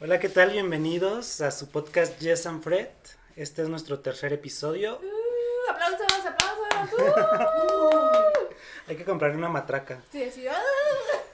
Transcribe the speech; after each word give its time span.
Hola, 0.00 0.20
¿qué 0.20 0.28
tal? 0.28 0.52
Bienvenidos 0.52 1.40
a 1.40 1.50
su 1.50 1.70
podcast 1.70 2.20
Yes 2.20 2.46
and 2.46 2.62
Fred. 2.62 2.86
Este 3.34 3.62
es 3.62 3.68
nuestro 3.68 3.98
tercer 3.98 4.32
episodio. 4.32 5.00
Uh, 5.02 5.70
aplausos, 5.72 6.06
aplausos. 6.24 7.00
Uh. 7.00 8.54
Hay 8.86 8.94
que 8.94 9.04
comprar 9.04 9.34
una 9.34 9.48
matraca. 9.48 10.00
Sí, 10.12 10.30
sí. 10.30 10.46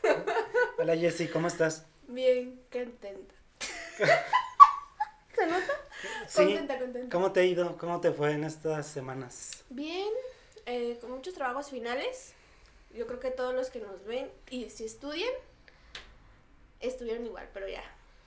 Hola, 0.78 0.96
Jessy, 0.96 1.28
¿cómo 1.28 1.48
estás? 1.48 1.84
Bien, 2.08 2.58
contenta. 2.72 3.34
¿Se 5.34 5.46
nota? 5.46 5.72
Sí. 6.26 6.44
Contenta, 6.44 6.78
contenta. 6.78 7.14
¿Cómo 7.14 7.32
te 7.32 7.40
ha 7.40 7.44
ido? 7.44 7.76
¿Cómo 7.76 8.00
te 8.00 8.12
fue 8.12 8.32
en 8.32 8.44
estas 8.44 8.86
semanas? 8.86 9.62
Bien, 9.68 10.08
eh, 10.64 10.96
con 11.02 11.10
muchos 11.10 11.34
trabajos 11.34 11.68
finales. 11.68 12.32
Yo 12.94 13.06
creo 13.06 13.20
que 13.20 13.30
todos 13.30 13.54
los 13.54 13.68
que 13.68 13.80
nos 13.80 14.06
ven 14.06 14.32
y 14.48 14.70
si 14.70 14.86
estudian, 14.86 15.34
estuvieron 16.80 17.26
igual, 17.26 17.46
pero 17.52 17.68
ya. 17.68 17.84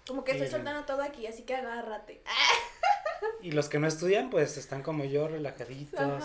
Como 0.07 0.23
que 0.23 0.31
estoy 0.31 0.47
soltando 0.47 0.85
todo 0.85 1.01
aquí, 1.01 1.27
así 1.27 1.43
que 1.43 1.55
agárrate. 1.55 2.21
Y 3.41 3.51
los 3.51 3.67
que 3.69 3.79
no 3.79 3.87
estudian, 3.87 4.29
pues 4.29 4.57
están 4.57 4.83
como 4.83 5.03
yo, 5.03 5.27
relajaditos. 5.27 6.23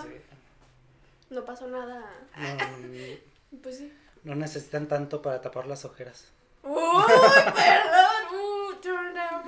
Y 1.31 1.35
No 1.35 1.45
pasó 1.45 1.67
nada. 1.67 2.11
no, 2.37 3.59
Pues 3.63 3.79
sí. 3.79 3.93
no 4.25 4.35
necesitan 4.35 4.89
tanto 4.89 5.21
para 5.21 5.41
tapar 5.41 5.67
las 5.67 5.85
ojeras. 5.85 6.27
Uy, 6.63 6.75
perdón. 7.55 8.41
Uh, 8.41 8.75
turn 8.81 9.15
down 9.15 9.43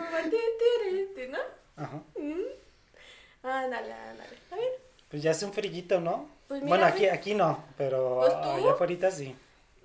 ¿no? 1.30 1.38
Ajá. 1.76 2.02
Mm. 2.18 3.46
Ándale, 3.46 3.92
ándale. 3.92 4.34
Está 4.34 4.56
bien. 4.56 4.72
Pues 5.10 5.22
ya 5.22 5.30
hace 5.30 5.44
un 5.44 5.52
frillito, 5.52 6.00
¿no? 6.00 6.28
Pues 6.48 6.62
mira, 6.62 6.76
bueno, 6.76 6.86
aquí, 6.86 7.06
aquí 7.06 7.34
no, 7.34 7.64
pero 7.78 8.20
Pues 8.20 8.32
allá 8.34 8.72
afuera 8.72 9.10
sí. 9.10 9.34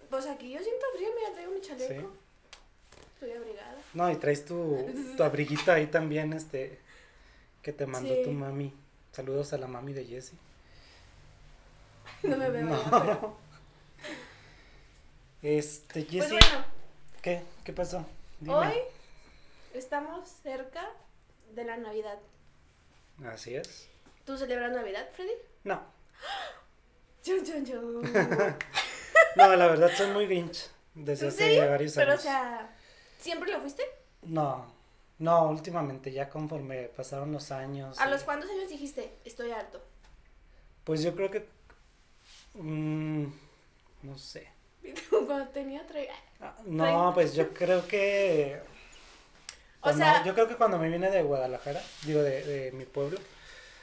Pues 0.10 0.26
aquí 0.28 0.52
yo 0.52 0.60
siento 0.60 0.86
frío, 0.96 1.10
mira, 1.16 1.32
traigo 1.34 1.52
mi 1.52 1.62
chaleco. 1.62 1.94
Sí. 1.94 2.08
Estoy 3.22 3.32
abrigada. 3.32 3.76
No, 3.94 4.10
y 4.12 4.16
traes 4.16 4.46
tu, 4.46 4.86
tu 5.18 5.24
abriguito 5.24 5.72
ahí 5.72 5.88
también, 5.88 6.32
este, 6.34 6.80
que 7.62 7.74
te 7.74 7.86
mandó 7.86 8.14
Sí. 8.16 8.22
tu 8.24 8.32
mami. 8.32 8.74
Saludos 9.12 9.52
a 9.54 9.58
la 9.58 9.68
mami 9.68 9.92
de 9.94 10.06
Jessie. 10.06 10.38
No 12.24 12.38
me 12.38 12.50
veo. 12.50 12.66
No. 12.66 12.84
pero- 12.90 13.38
Este, 15.42 16.04
Pues 16.06 16.30
bueno, 16.30 16.66
¿qué? 17.22 17.42
¿Qué 17.64 17.72
pasó? 17.74 18.06
Dime. 18.42 18.56
hoy 18.56 18.74
estamos 19.74 20.28
cerca 20.44 20.86
de 21.56 21.64
la 21.64 21.78
Navidad. 21.78 22.18
Así 23.26 23.56
es. 23.56 23.88
¿Tú 24.26 24.38
celebras 24.38 24.72
Navidad, 24.74 25.08
Freddy? 25.16 25.32
No, 25.64 25.82
Chun, 27.24 27.44
chun, 27.46 27.66
chun. 27.66 28.02
no, 29.36 29.56
la 29.56 29.68
verdad 29.68 29.92
soy 29.96 30.12
muy 30.12 30.26
grinch 30.26 30.70
desde 30.94 31.26
¿En 31.28 31.32
hace 31.34 31.38
serio? 31.38 31.70
varios 31.70 31.94
Pero, 31.96 32.10
o 32.10 32.14
años. 32.14 32.22
sea, 32.24 32.70
¿siempre 33.20 33.52
lo 33.52 33.60
fuiste? 33.62 33.84
No, 34.24 34.66
no, 35.20 35.50
últimamente, 35.50 36.12
ya 36.12 36.30
conforme 36.30 36.84
pasaron 36.96 37.32
los 37.32 37.52
años. 37.52 38.00
¿A 38.00 38.08
los 38.10 38.24
cuántos 38.24 38.50
años 38.50 38.70
dijiste, 38.70 39.14
estoy 39.26 39.52
harto? 39.52 39.82
Pues 40.84 41.04
yo 41.04 41.16
creo 41.16 41.30
que, 41.30 41.48
mm, 42.56 43.26
no 44.04 44.18
sé. 44.18 44.48
Cuando 45.10 45.48
tenía 45.50 45.86
tres... 45.88 46.10
Ah, 46.42 46.56
No, 46.66 47.12
pues 47.14 47.34
yo 47.36 47.54
creo 47.54 47.86
que... 47.88 48.60
O 49.82 49.94
sea- 49.94 50.24
yo 50.26 50.34
creo 50.34 50.48
que 50.48 50.56
cuando 50.56 50.78
me 50.78 50.90
vine 50.90 51.10
de 51.10 51.22
Guadalajara, 51.24 51.82
digo 52.06 52.22
de, 52.22 52.44
de 52.44 52.72
mi 52.74 52.86
pueblo, 52.86 53.18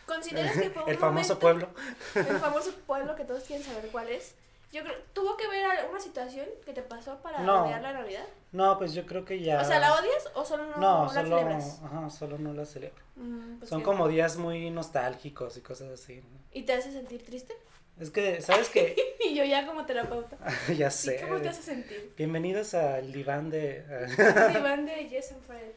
¿Consideras 0.04 0.52
que 0.56 0.70
fue 0.70 0.82
un 0.84 0.88
el 0.90 0.98
famoso 0.98 1.34
momento- 1.36 1.72
pueblo. 2.14 2.30
El 2.30 2.38
famoso 2.38 2.74
pueblo 2.86 3.16
que 3.16 3.24
todos 3.24 3.44
quieren 3.44 3.64
saber 3.64 3.88
cuál 3.90 4.08
es. 4.10 4.34
Yo 4.76 4.84
creo, 4.84 4.94
¿tuvo 5.14 5.38
que 5.38 5.48
ver 5.48 5.64
alguna 5.64 5.98
situación 6.00 6.44
que 6.66 6.74
te 6.74 6.82
pasó 6.82 7.16
para 7.22 7.40
No. 7.40 7.64
odiar 7.64 7.80
la 7.80 7.94
Navidad? 7.94 8.26
No, 8.52 8.76
pues 8.76 8.92
yo 8.92 9.06
creo 9.06 9.24
que 9.24 9.40
ya. 9.40 9.62
O 9.62 9.64
sea, 9.64 9.80
¿la 9.80 9.94
odias 9.94 10.28
o 10.34 10.44
solo 10.44 10.66
no, 10.66 10.76
No, 10.76 11.02
la 11.04 11.08
solo, 11.22 11.38
celebras? 11.38 11.80
ajá, 11.82 12.10
solo 12.10 12.36
no 12.36 12.52
la 12.52 12.66
celebro. 12.66 13.02
Mm, 13.16 13.56
pues 13.56 13.70
Son 13.70 13.80
como 13.82 14.06
días 14.06 14.36
muy 14.36 14.68
nostálgicos 14.70 15.56
y 15.56 15.62
cosas 15.62 15.88
así. 15.98 16.22
¿Y 16.52 16.64
te 16.64 16.74
hace 16.74 16.92
sentir 16.92 17.24
triste? 17.24 17.54
Es 17.98 18.10
que, 18.10 18.42
¿sabes 18.42 18.68
qué? 18.68 18.94
y 19.24 19.34
yo 19.34 19.44
ya 19.44 19.66
como 19.66 19.86
terapeuta. 19.86 20.36
ya 20.76 20.88
¿Y 20.88 20.90
sé. 20.90 21.22
cómo 21.22 21.40
te 21.40 21.48
hace 21.48 21.62
sentir? 21.62 22.12
Bienvenidos 22.14 22.74
al 22.74 23.10
diván 23.12 23.48
de... 23.48 23.82
Iván 24.58 24.84
de 24.84 25.08
Yes 25.08 25.32
and 25.32 25.42
Fred. 25.42 25.72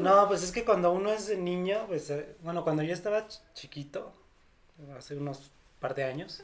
no, 0.00 0.26
pues 0.26 0.42
es 0.42 0.50
que 0.50 0.64
cuando 0.64 0.90
uno 0.90 1.12
es 1.12 1.28
niño, 1.38 1.84
pues, 1.86 2.10
eh, 2.10 2.34
bueno, 2.40 2.64
cuando 2.64 2.82
yo 2.82 2.92
estaba 2.92 3.28
ch- 3.28 3.40
chiquito, 3.54 4.12
hace 4.98 5.14
unos 5.16 5.52
par 5.78 5.94
de 5.94 6.02
años, 6.02 6.42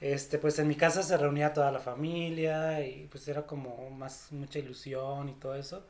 este, 0.00 0.38
pues 0.38 0.58
en 0.58 0.68
mi 0.68 0.76
casa 0.76 1.02
se 1.02 1.16
reunía 1.16 1.52
toda 1.52 1.70
la 1.72 1.78
familia 1.80 2.80
y 2.86 3.06
pues 3.10 3.28
era 3.28 3.46
como 3.46 3.90
más 3.90 4.32
mucha 4.32 4.58
ilusión 4.58 5.28
y 5.28 5.34
todo 5.34 5.54
eso. 5.54 5.86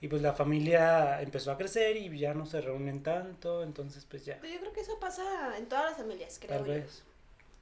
Y 0.00 0.08
pues 0.08 0.22
la 0.22 0.34
familia 0.34 1.22
empezó 1.22 1.50
a 1.52 1.58
crecer 1.58 1.96
y 1.96 2.18
ya 2.18 2.34
no 2.34 2.46
se 2.46 2.60
reúnen 2.60 3.02
tanto, 3.02 3.62
entonces 3.62 4.04
pues 4.04 4.24
ya, 4.24 4.38
Pues 4.38 4.52
yo 4.52 4.60
creo 4.60 4.72
que 4.72 4.80
eso 4.80 4.98
pasa 5.00 5.56
en 5.58 5.66
todas 5.68 5.86
las 5.86 5.96
familias, 5.96 6.38
creo 6.38 6.58
tal 6.58 6.66
yo. 6.66 6.72
vez. 6.74 7.02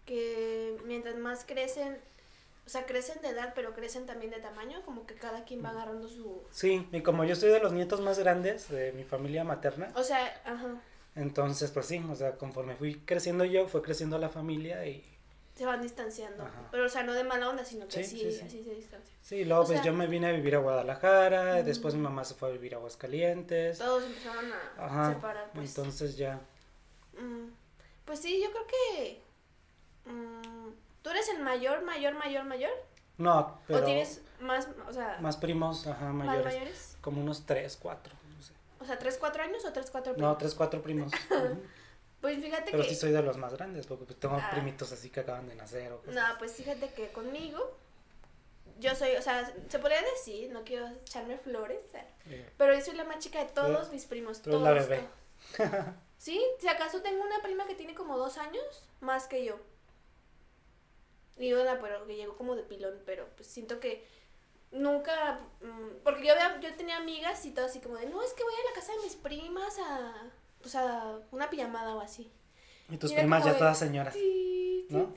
Que 0.04 0.76
mientras 0.84 1.16
más 1.16 1.44
crecen, 1.44 1.96
o 2.66 2.68
sea, 2.68 2.86
crecen 2.86 3.20
de 3.22 3.28
edad, 3.28 3.52
pero 3.54 3.74
crecen 3.74 4.04
también 4.06 4.30
de 4.32 4.38
tamaño, 4.40 4.82
como 4.84 5.06
que 5.06 5.14
cada 5.14 5.44
quien 5.44 5.64
va 5.64 5.70
agarrando 5.70 6.08
su... 6.08 6.42
Sí, 6.50 6.86
y 6.92 7.00
como 7.02 7.24
yo 7.24 7.36
soy 7.36 7.50
de 7.50 7.60
los 7.60 7.72
nietos 7.72 8.00
más 8.00 8.18
grandes 8.18 8.68
de 8.68 8.92
mi 8.92 9.04
familia 9.04 9.44
materna, 9.44 9.92
O 9.94 10.02
sea, 10.02 10.40
ajá, 10.44 10.80
entonces 11.14 11.70
pues 11.70 11.86
sí, 11.86 12.02
o 12.10 12.14
sea, 12.14 12.36
conforme 12.36 12.74
fui 12.76 12.96
creciendo 13.04 13.44
yo, 13.44 13.68
fue 13.68 13.82
creciendo 13.82 14.18
la 14.18 14.28
familia 14.28 14.84
y 14.86 15.04
se 15.54 15.64
van 15.66 15.80
distanciando. 15.82 16.42
Ajá. 16.42 16.68
Pero, 16.70 16.86
o 16.86 16.88
sea, 16.88 17.02
no 17.04 17.12
de 17.12 17.22
mala 17.24 17.48
onda, 17.48 17.64
sino 17.64 17.86
que 17.86 18.02
Sí, 18.02 18.18
sí, 18.18 18.32
sí, 18.32 18.64
se 18.64 18.74
distancian. 18.74 19.16
sí, 19.22 19.44
luego 19.44 19.62
O 19.62 19.66
pues 19.66 19.78
sea- 19.78 19.84
yo 19.86 19.92
me 19.92 20.06
vine 20.06 20.26
a 20.28 20.32
vivir 20.32 20.56
a 20.56 20.58
Guadalajara, 20.58 21.62
Mm. 21.62 21.64
después 21.64 21.94
mi 21.94 22.00
mamá 22.00 22.24
se 22.24 22.34
fue 22.34 22.48
a 22.48 22.52
vivir 22.52 22.74
a 22.74 22.78
Aguascalientes, 22.78 23.78
Todos 23.78 24.04
empezaron 24.04 24.52
a 24.52 24.84
ajá, 24.84 25.14
separar, 25.14 25.50
pues. 25.54 25.68
entonces 25.76 26.16
ya, 26.16 26.40
Mm, 27.16 27.50
pues 28.04 28.18
sí, 28.20 28.42
yo 28.42 28.50
creo 28.50 28.66
que... 28.66 29.22
mm, 30.10 30.68
¿Tú 31.02 31.10
eres 31.10 31.28
el 31.28 31.40
mayor, 31.42 31.82
mayor, 31.84 32.14
mayor, 32.14 32.44
mayor? 32.44 32.72
no, 33.18 33.60
pero 33.68 33.80
¿O 33.80 33.84
tienes 33.84 34.22
más, 34.40 34.68
o 34.88 34.92
sea, 34.92 35.18
más 35.20 35.36
primos, 35.36 35.86
ajá, 35.86 36.06
más 36.12 36.26
mayores, 36.26 36.52
mayores? 36.54 36.96
como 37.00 37.20
unos 37.20 37.46
tres, 37.46 37.76
cuatro, 37.80 38.12
no 38.36 38.42
sé. 38.42 38.52
O 38.80 38.84
sea, 38.84 38.98
¿tres, 38.98 39.16
cuatro 39.18 39.42
años 39.44 39.64
o 39.64 39.72
tres, 39.72 39.90
cuatro 39.90 40.12
No, 40.12 40.16
primos? 40.16 40.38
tres, 40.38 40.54
cuatro 40.54 40.82
primos. 40.82 41.12
ujú. 41.30 41.62
Pues 42.24 42.38
fíjate 42.42 42.70
Pero 42.70 42.82
que... 42.82 42.88
sí 42.88 42.94
soy 42.94 43.12
de 43.12 43.20
los 43.20 43.36
más 43.36 43.52
grandes, 43.52 43.86
porque 43.86 44.06
pues, 44.06 44.18
tengo 44.18 44.36
Ah. 44.40 44.48
primitos 44.50 44.90
así 44.92 45.10
que 45.10 45.20
acaban 45.20 45.46
de 45.46 45.56
nacer 45.56 45.92
o 45.92 45.98
cosas 46.00 46.14
No, 46.14 46.22
pues 46.38 46.52
fíjate 46.54 46.88
que 46.94 47.10
conmigo, 47.12 47.76
yo 48.78 48.94
soy, 48.94 49.14
o 49.16 49.20
sea, 49.20 49.52
se 49.68 49.78
podría 49.78 50.00
decir, 50.00 50.50
no 50.50 50.64
quiero 50.64 50.86
echarme 50.88 51.36
flores, 51.36 51.82
eh, 51.92 52.06
Eh, 52.30 52.50
pero 52.56 52.72
yo 52.74 52.80
soy 52.80 52.94
la 52.94 53.04
más 53.04 53.18
chica 53.18 53.40
de 53.44 53.50
todos 53.52 53.90
mis 53.92 54.06
primos. 54.06 54.40
tú 54.40 54.52
todos, 54.52 54.62
la 54.62 54.72
bebé. 54.72 55.06
todos. 55.58 55.68
Sí, 56.16 56.40
si 56.58 56.66
acaso 56.68 57.02
tengo 57.02 57.22
una 57.22 57.42
prima 57.42 57.66
que 57.66 57.74
tiene 57.74 57.94
como 57.94 58.16
dos 58.16 58.38
años 58.38 58.88
más 59.00 59.26
que 59.26 59.44
yo. 59.44 59.58
Y 61.36 61.52
una, 61.52 61.78
pero 61.78 62.06
que 62.06 62.16
llegó 62.16 62.36
como 62.38 62.56
de 62.56 62.62
pilón, 62.62 63.02
pero 63.04 63.28
pues 63.36 63.48
siento 63.48 63.80
que 63.80 64.06
nunca, 64.70 65.40
mm, 65.60 65.96
porque 66.02 66.24
yo, 66.26 66.32
había- 66.32 66.58
yo 66.60 66.74
tenía 66.76 66.96
amigas 66.96 67.44
y 67.44 67.50
todo 67.50 67.66
así 67.66 67.80
como 67.80 67.96
de, 67.96 68.06
no, 68.06 68.22
es 68.22 68.32
que 68.32 68.42
voy 68.44 68.54
a 68.54 68.68
la 68.70 68.74
casa 68.74 68.92
de 68.92 69.00
mis 69.00 69.16
primas 69.16 69.78
a, 69.78 70.30
pues 70.64 70.74
a 70.76 71.18
una 71.30 71.50
pijamada 71.50 71.94
o 71.94 72.00
así. 72.00 72.30
Y 72.88 72.96
tus 72.96 73.12
primas 73.12 73.44
ya 73.44 73.56
todas 73.58 73.78
señoras. 73.78 74.16
¿No? 74.88 75.12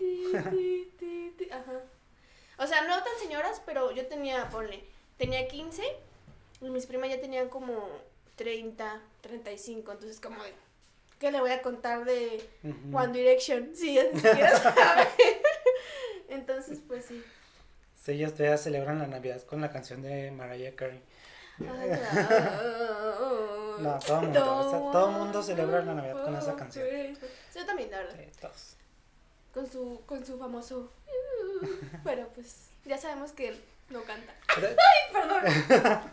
Ajá. 1.51 1.81
O 2.57 2.67
sea, 2.67 2.81
no 2.81 3.01
tan 3.01 3.17
señoras, 3.21 3.61
pero 3.65 3.91
yo 3.91 4.07
tenía, 4.07 4.49
ponle, 4.49 4.83
tenía 5.17 5.47
15 5.47 5.81
y 6.59 6.69
mis 6.69 6.85
primas 6.85 7.09
ya 7.09 7.21
tenían 7.21 7.47
como 7.47 7.87
30, 8.35 9.01
35, 9.21 9.91
entonces 9.93 10.19
como 10.19 10.43
de, 10.43 10.53
¿qué 11.17 11.31
le 11.31 11.39
voy 11.39 11.51
a 11.51 11.61
contar 11.61 12.03
de. 12.03 12.45
One 12.91 13.13
Direction? 13.13 13.71
Sí, 13.73 13.93
ya 13.93 14.03
ni 14.11 14.19
siquiera 14.19 14.57
sabe. 14.59 15.07
Entonces, 16.27 16.79
pues 16.85 17.05
sí. 17.05 17.23
Sí, 18.03 18.11
ellas 18.11 18.33
todavía 18.33 18.57
celebran 18.57 18.99
la 18.99 19.07
Navidad 19.07 19.41
con 19.43 19.61
la 19.61 19.71
canción 19.71 20.01
de 20.01 20.29
Mariah 20.31 20.75
Carey. 20.75 21.01
Ay, 21.59 21.89
No, 21.89 23.56
no, 23.79 23.99
todo 23.99 24.21
mundo, 24.21 24.57
o 24.57 24.69
sea, 24.69 24.79
todo 24.91 25.11
mundo 25.11 25.43
celebra 25.43 25.83
la 25.83 25.93
Navidad 25.93 26.23
con 26.23 26.35
esa 26.35 26.55
canción. 26.55 26.87
Yo 27.55 27.65
también, 27.65 27.91
la 27.91 27.99
verdad. 27.99 28.15
Sí, 28.17 28.39
todos. 28.39 28.75
Con 29.53 29.71
su, 29.71 30.01
con 30.05 30.25
su 30.25 30.37
famoso. 30.37 30.91
Pero 32.03 32.27
pues, 32.29 32.69
ya 32.85 32.97
sabemos 32.97 33.31
que 33.31 33.49
él 33.49 33.63
no 33.89 34.03
canta. 34.03 34.33
Pero 34.55 34.69
Perdón. 35.13 36.11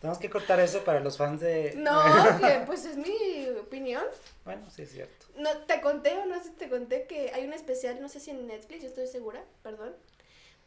tenemos 0.00 0.18
que 0.18 0.30
cortar 0.30 0.60
eso 0.60 0.84
para 0.84 1.00
los 1.00 1.16
fans 1.16 1.40
de... 1.40 1.74
No, 1.76 2.02
que 2.40 2.62
pues 2.66 2.84
es 2.84 2.96
mi 2.96 3.48
opinión. 3.60 4.04
Bueno, 4.44 4.70
sí 4.70 4.82
es 4.82 4.92
cierto. 4.92 5.26
No 5.36 5.56
te 5.58 5.80
conté 5.80 6.16
o 6.18 6.26
no 6.26 6.38
sé 6.38 6.44
si 6.44 6.50
te 6.50 6.68
conté 6.68 7.06
que 7.06 7.32
hay 7.34 7.44
un 7.44 7.52
especial, 7.52 8.00
no 8.00 8.08
sé 8.08 8.20
si 8.20 8.30
en 8.30 8.46
Netflix, 8.46 8.82
yo 8.82 8.88
estoy 8.88 9.06
segura, 9.06 9.44
perdón. 9.62 9.94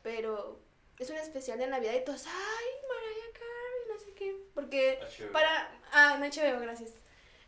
Pero 0.04 0.60
es 1.00 1.10
un 1.10 1.18
especial 1.18 1.58
de 1.58 1.68
Navidad 1.68 1.94
y 1.94 2.04
todos, 2.04 2.26
ay, 2.28 2.68
Mariah 2.88 3.34
Carey, 3.34 3.94
no 3.94 4.00
sé 4.00 4.14
qué. 4.14 4.36
Porque 4.60 5.00
HBO. 5.02 5.32
para. 5.32 5.72
Ah, 5.94 6.16
en 6.18 6.22
HBO, 6.22 6.60
gracias. 6.60 6.92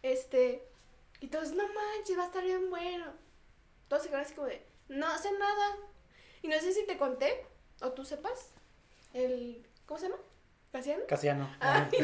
Este. 0.02 0.64
Y 1.20 1.28
todos, 1.28 1.52
no 1.52 1.64
manches, 1.68 2.18
va 2.18 2.24
a 2.24 2.28
estar 2.28 2.44
bien 2.44 2.70
bueno. 2.70 3.06
Todos 3.90 4.04
se 4.04 4.10
quedan 4.10 4.22
así 4.22 4.34
como 4.34 4.48
de, 4.48 4.66
no 4.88 5.08
hace 5.08 5.30
nada. 5.34 5.76
Y 6.42 6.48
no 6.48 6.58
sé 6.60 6.74
si 6.74 6.86
te 6.86 6.98
conté, 6.98 7.46
o 7.82 7.92
tú 7.92 8.06
sepas, 8.06 8.52
el. 9.14 9.68
¿Cómo 9.86 10.00
se 10.00 10.08
llama? 10.08 10.22
¿Casiano? 10.72 11.06
Casiano. 11.08 11.56
Ah. 11.62 11.90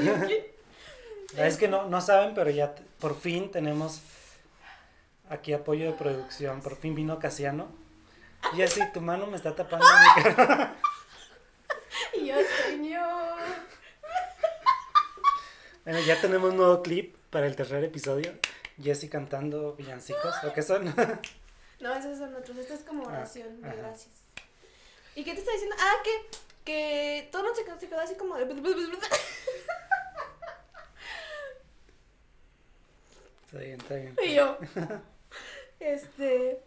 Es 1.36 1.57
que 1.57 1.68
no, 1.68 1.88
no 1.88 2.00
saben, 2.00 2.33
pero 2.33 2.50
ya 2.50 2.74
por 3.00 3.19
fin 3.19 3.51
tenemos 3.51 4.01
aquí 5.30 5.51
apoyo 5.51 5.86
de 5.86 5.92
producción. 5.92 6.62
Por 6.62 6.77
fin 6.77 6.95
vino 6.95 7.19
Casiano. 7.19 7.68
Y 8.56 8.62
así, 8.62 8.81
tu 8.94 9.01
mano 9.01 9.27
me 9.27 9.36
está 9.36 9.54
tapando 9.54 9.86
mi 9.86 10.24
cara. 10.24 10.75
Y 12.13 12.27
yo, 12.27 12.36
señor. 12.65 13.38
Bueno, 15.88 16.01
ya 16.01 16.19
tenemos 16.19 16.51
un 16.51 16.57
nuevo 16.57 16.84
clip 16.84 17.16
para 17.30 17.48
el 17.48 17.56
tercer 17.56 17.81
episodio. 17.81 18.34
Jessy 18.78 19.07
cantando 19.07 19.74
villancicos. 19.74 20.36
¿O 20.44 20.51
qué 20.54 20.62
son? 20.62 20.94
No, 21.80 21.95
esos 21.95 22.18
son 22.18 22.36
otros. 22.36 22.57
Esta 22.57 22.74
es 22.74 22.81
como 22.81 23.06
Ah, 23.06 23.13
oración. 23.13 23.62
de 23.62 23.69
gracias. 23.69 24.13
¿Y 25.16 25.24
qué 25.24 25.34
te 25.34 25.39
está 25.39 25.54
diciendo? 25.54 25.78
Ah, 25.80 25.94
que, 26.04 26.12
que 26.66 27.30
todo 27.31 27.44
el 27.44 27.48
mundo 27.48 27.57
se 27.62 27.66
quedó, 27.66 27.80
se 27.80 27.88
quedó 27.88 28.01
así 28.01 28.16
como 28.16 28.36
de... 28.36 28.44
Está 33.45 33.60
bien, 33.60 33.80
está 33.80 33.95
bien. 33.95 34.18
Y 34.25 34.33
yo, 34.33 34.57
este, 35.80 36.62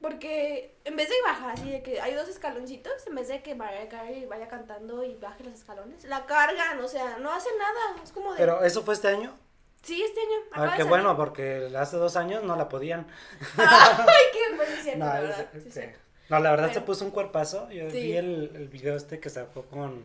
porque 0.00 0.76
en 0.84 0.96
vez 0.96 1.08
de 1.08 1.14
bajar 1.24 1.50
así 1.50 1.70
de 1.70 1.82
que 1.82 2.00
hay 2.00 2.14
dos 2.14 2.28
escaloncitos, 2.28 3.06
en 3.06 3.14
vez 3.16 3.28
de 3.28 3.42
que 3.42 3.54
Mariah 3.54 3.88
Carey 3.88 4.26
vaya 4.26 4.48
cantando 4.48 5.02
y 5.04 5.14
baje 5.16 5.44
los 5.44 5.54
escalones, 5.54 6.04
la 6.04 6.24
cargan, 6.26 6.78
o 6.80 6.88
sea, 6.88 7.18
no 7.18 7.32
hacen 7.32 7.52
nada, 7.58 8.02
es 8.02 8.12
como 8.12 8.32
de... 8.32 8.38
Pero 8.38 8.62
eso 8.64 8.82
fue 8.82 8.94
este 8.94 9.08
año. 9.08 9.36
sí, 9.82 10.02
este 10.02 10.20
año. 10.20 10.36
Ah, 10.52 10.74
qué 10.76 10.84
bueno, 10.84 11.16
porque 11.16 11.70
hace 11.76 11.96
dos 11.96 12.16
años 12.16 12.42
no 12.44 12.54
la 12.56 12.68
podían. 12.68 13.06
Ay, 13.58 14.24
qué 14.32 14.54
bueno, 14.56 14.72
es 14.72 14.82
cierto, 14.82 14.98
No, 15.00 15.06
la 15.06 15.20
verdad. 15.20 15.48
es- 15.54 15.62
sí, 15.64 15.70
sí. 15.72 15.80
No, 16.28 16.38
la 16.40 16.50
verdad 16.50 16.72
se 16.72 16.82
puso 16.82 17.04
un 17.06 17.10
cuerpazo. 17.10 17.70
Yo 17.70 17.90
Sí. 17.90 18.00
vi 18.02 18.12
el, 18.16 18.52
el 18.54 18.68
video 18.68 18.94
este 18.96 19.18
que 19.18 19.30
sacó 19.30 19.62
con. 19.64 20.04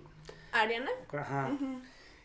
¿Ariana? 0.54 0.90
con- 1.08 1.20
Ajá. 1.20 1.52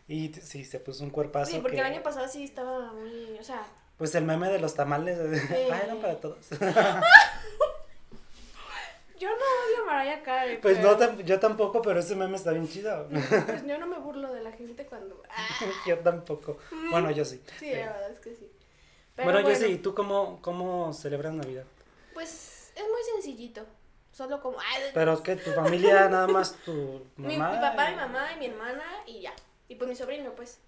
Y 0.07 0.33
sí, 0.35 0.63
se 0.63 0.79
puso 0.79 1.03
un 1.03 1.09
cuerpazo. 1.09 1.51
Sí, 1.51 1.59
porque 1.59 1.75
que- 1.75 1.81
el 1.81 1.87
año 1.93 2.01
pasado 2.01 2.25
sí 2.29 2.45
estaba 2.45 2.93
muy, 2.93 3.37
o 3.37 3.43
sea, 3.43 3.61
Pues 3.97 4.15
el 4.15 4.23
meme 4.23 4.47
de 4.49 4.59
los 4.59 4.73
tamales. 4.73 5.17
Eh. 5.53 5.67
Ah, 5.69 5.81
eran 5.83 5.97
para 5.99 6.15
todos. 6.21 6.47
Yo 9.19 9.29
no 9.29 9.35
odio 9.35 9.83
a 9.83 9.85
Mariah 9.85 10.23
Carey. 10.23 10.57
Pues 10.61 10.77
pero- 10.77 10.97
no, 10.97 11.21
yo 11.21 11.39
tampoco, 11.39 11.81
pero 11.81 11.99
ese 11.99 12.15
meme 12.15 12.37
está 12.37 12.51
bien 12.51 12.67
chido. 12.67 13.07
Pues 13.09 13.65
yo 13.67 13.77
no 13.77 13.85
me 13.87 13.97
burlo 13.99 14.33
de 14.33 14.41
la 14.41 14.51
gente 14.51 14.85
cuando... 14.85 15.21
Ah, 15.29 15.47
yo 15.87 15.99
tampoco. 15.99 16.57
Bueno, 16.89 17.11
yo 17.11 17.25
sí. 17.25 17.41
sí, 17.59 17.71
la 17.71 17.91
verdad 17.91 18.11
es 18.11 18.19
que 18.19 18.35
sí. 18.35 18.49
Pero 19.15 19.25
bueno, 19.31 19.41
bueno, 19.41 19.59
Jessy, 19.59 19.73
¿y 19.73 19.77
tú 19.79 19.93
cómo, 19.93 20.39
cómo 20.41 20.93
celebras 20.93 21.33
Navidad? 21.33 21.65
Pues 22.13 22.71
es 22.75 22.83
muy 22.83 23.01
sencillito. 23.13 23.65
Solo 24.13 24.41
como. 24.41 24.57
Pero 24.93 25.13
es 25.13 25.21
que 25.21 25.35
tu 25.35 25.51
familia, 25.51 26.09
nada 26.09 26.27
más 26.27 26.53
tu 26.65 27.05
mi, 27.17 27.37
mamá. 27.37 27.55
mi 27.55 27.61
papá, 27.61 27.89
y- 27.89 27.91
mi 27.91 27.97
mamá 28.01 28.33
y 28.33 28.39
mi 28.39 28.45
hermana 28.47 28.83
y 29.05 29.21
ya. 29.21 29.33
Y 29.67 29.75
pues 29.75 29.89
mi 29.89 29.95
sobrino, 29.95 30.31
pues. 30.31 30.59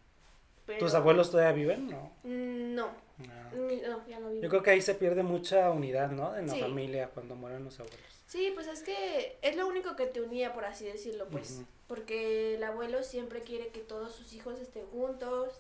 Pero- 0.66 0.80
¿Tus 0.80 0.94
abuelos 0.94 1.32
todavía 1.32 1.54
viven? 1.54 1.90
No. 1.90 2.12
Mm, 2.24 2.76
No, 2.76 2.92
No. 3.28 4.08
ya 4.08 4.20
no 4.20 4.30
vivo. 4.30 4.42
Yo 4.42 4.50
creo 4.50 4.64
que 4.64 4.72
ahí 4.72 4.82
se 4.82 4.96
pierde 4.96 5.24
mucha 5.24 5.70
unidad, 5.72 6.12
¿no? 6.12 6.36
En 6.38 6.48
la 6.48 6.54
Sí. 6.54 6.62
familia 6.62 7.10
cuando 7.10 7.36
mueren 7.36 7.64
los 7.64 7.80
abuelos. 7.80 8.00
Sí, 8.28 8.52
pues 8.54 8.68
es 8.68 8.82
que 8.84 9.38
es 9.42 9.56
lo 9.58 9.68
único 9.68 9.96
que 9.96 10.06
te 10.06 10.22
unía, 10.22 10.54
por 10.54 10.64
así 10.66 10.86
decirlo, 10.86 11.28
pues. 11.28 11.62
Porque 11.88 12.56
el 12.56 12.64
abuelo 12.64 13.04
siempre 13.04 13.42
quiere 13.42 13.68
que 13.68 13.80
todos 13.82 14.14
sus 14.16 14.32
hijos 14.34 14.58
estén 14.60 14.86
juntos, 14.88 15.54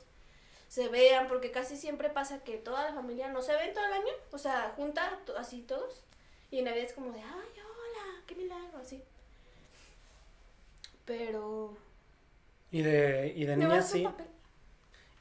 se 0.69 0.88
vean, 0.88 1.28
porque 1.28 1.52
casi 1.52 1.75
siempre 1.75 2.10
pasa 2.10 2.44
que 2.46 2.58
toda 2.58 2.86
la 2.86 2.94
familia 2.94 3.28
no 3.28 3.42
se 3.42 3.54
ven 3.56 3.74
todo 3.74 3.86
el 3.86 3.92
año, 3.94 4.13
o 4.31 4.38
sea, 4.38 4.72
junta 4.78 5.19
así 5.38 5.62
todos. 5.63 6.06
Y 6.50 6.60
en 6.60 6.66
Navidad 6.66 6.86
es 6.86 6.94
como 6.94 7.12
de, 7.12 7.19
ay, 7.19 7.25
hola, 7.60 8.24
qué 8.25 8.36
milagro, 8.36 8.78
así. 8.78 9.04
Pero... 11.06 11.75
Y 12.72 12.81
de, 12.84 13.34
y 13.36 13.44
de 13.46 13.58
¿Me 13.58 13.66
niña 13.66 13.81
sí. 13.81 14.04
papel? 14.04 14.28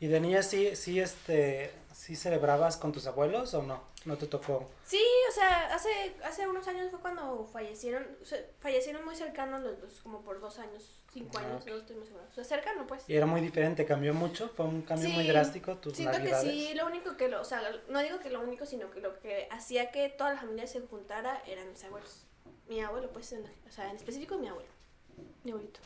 ¿Y 0.01 0.07
de 0.09 0.19
niña 0.21 0.43
sí, 0.43 0.75
sí, 0.77 0.99
este, 0.99 1.71
sí 1.93 2.17
celebrabas 2.17 2.77
con 2.79 2.91
tus 2.93 3.07
abuelos 3.07 3.53
o 3.55 3.63
no? 3.63 3.83
¿No 4.07 4.17
te 4.17 4.27
tocó? 4.27 4.67
Sí, 4.87 5.03
o 5.29 5.33
sea, 5.33 5.75
hace, 5.75 5.91
hace 6.25 6.49
unos 6.49 6.67
años 6.69 6.91
fue 6.91 7.01
cuando 7.01 7.45
fallecieron, 7.53 8.07
o 8.23 8.25
sea, 8.25 8.39
fallecieron 8.61 9.05
muy 9.05 9.15
cercanos 9.15 9.61
los 9.61 9.79
dos, 9.79 10.01
como 10.03 10.23
por 10.23 10.41
dos 10.41 10.59
años, 10.59 11.03
cinco 11.13 11.37
Ah, 11.37 11.41
años, 11.45 11.63
ok. 11.63 11.69
no 11.69 11.77
estoy 11.77 11.97
muy 11.97 12.07
segura. 12.07 12.25
O 12.31 12.35
sea, 12.35 12.45
cercano, 12.45 12.87
pues. 12.87 13.03
Y 13.09 13.15
era 13.15 13.27
muy 13.27 13.43
diferente, 13.43 13.85
cambió 13.85 14.15
mucho, 14.15 14.49
fue 14.49 14.65
un 14.65 14.81
cambio 14.81 15.11
muy 15.11 15.25
Sí, 15.25 15.29
drástico 15.29 15.77
tus 15.77 15.97
Siento 15.97 16.19
navidades. 16.19 16.45
que 16.51 16.51
sí, 16.69 16.75
lo 16.75 16.87
único 16.87 17.19
que 17.19 17.29
lo, 17.29 17.43
o 17.43 17.45
sea, 17.45 17.61
no 17.91 18.01
digo 18.01 18.21
que 18.21 18.31
lo 18.31 18.41
único, 18.41 18.65
sino 18.65 18.91
que 18.91 19.01
lo 19.01 19.21
que 19.21 19.49
hacía 19.51 19.91
que 19.91 20.09
toda 20.09 20.33
la 20.33 20.41
familia 20.41 20.67
se 20.67 20.81
juntara 20.81 21.43
eran 21.47 21.69
mis 21.69 21.85
abuelos. 21.85 22.25
Mi 22.69 22.81
abuelo, 22.81 23.11
pues, 23.13 23.31
en- 23.33 23.45
o 23.69 23.71
sea, 23.71 23.91
en 23.91 23.97
específico 23.97 24.39
mi 24.39 24.49
abuelo, 24.49 24.71
mi 25.45 25.51
abuelito. 25.51 25.81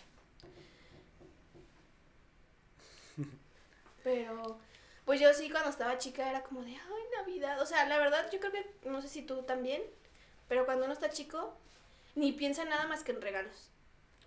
Pero, 4.05 4.59
pues 5.05 5.21
yo 5.21 5.33
sí 5.35 5.51
cuando 5.51 5.71
estaba 5.71 5.99
chica 5.99 6.31
era 6.31 6.43
como 6.45 6.62
de, 6.62 6.71
ay, 6.71 7.03
Navidad. 7.19 7.61
O 7.61 7.67
sea, 7.67 7.87
la 7.89 7.99
verdad, 7.99 8.31
yo 8.33 8.39
creo 8.39 8.53
que, 8.53 8.65
no 8.89 9.03
sé 9.03 9.09
si 9.09 9.23
tú 9.23 9.43
también, 9.43 9.83
pero 10.49 10.65
cuando 10.67 10.85
uno 10.85 10.93
está 10.93 11.11
chico, 11.11 11.56
ni 12.15 12.31
piensa 12.33 12.65
nada 12.65 12.87
más 12.87 13.03
que 13.03 13.11
en 13.12 13.21
regalos. 13.21 13.71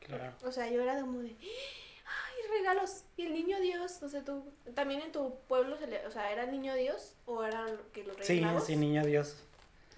Claro. 0.05 0.33
O 0.43 0.51
sea, 0.51 0.69
yo 0.69 0.81
era 0.81 0.99
como 0.99 1.19
de, 1.19 1.29
ay, 1.39 2.47
regalos. 2.59 3.03
Y 3.15 3.27
el 3.27 3.33
niño 3.33 3.59
Dios, 3.59 4.01
no 4.01 4.09
sé, 4.09 4.21
tú, 4.21 4.43
también 4.75 5.01
en 5.01 5.11
tu 5.11 5.39
pueblo, 5.47 5.77
se 5.77 5.87
le, 5.87 6.05
o 6.07 6.11
sea, 6.11 6.31
¿era 6.31 6.43
el 6.43 6.51
niño 6.51 6.73
Dios 6.75 7.13
o 7.25 7.43
eran 7.43 7.77
que 7.93 8.03
los 8.03 8.17
reyes 8.17 8.27
Sí, 8.27 8.41
magos? 8.41 8.65
sí, 8.65 8.75
niño 8.75 9.05
Dios. 9.05 9.37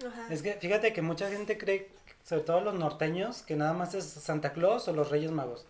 Ajá. 0.06 0.26
Es 0.30 0.42
que 0.42 0.54
fíjate 0.54 0.92
que 0.92 1.02
mucha 1.02 1.28
gente 1.30 1.58
cree, 1.58 1.90
sobre 2.24 2.42
todo 2.42 2.60
los 2.60 2.74
norteños, 2.74 3.42
que 3.42 3.56
nada 3.56 3.72
más 3.72 3.94
es 3.94 4.04
Santa 4.04 4.52
Claus 4.52 4.88
o 4.88 4.92
los 4.92 5.10
Reyes 5.10 5.30
Magos. 5.30 5.66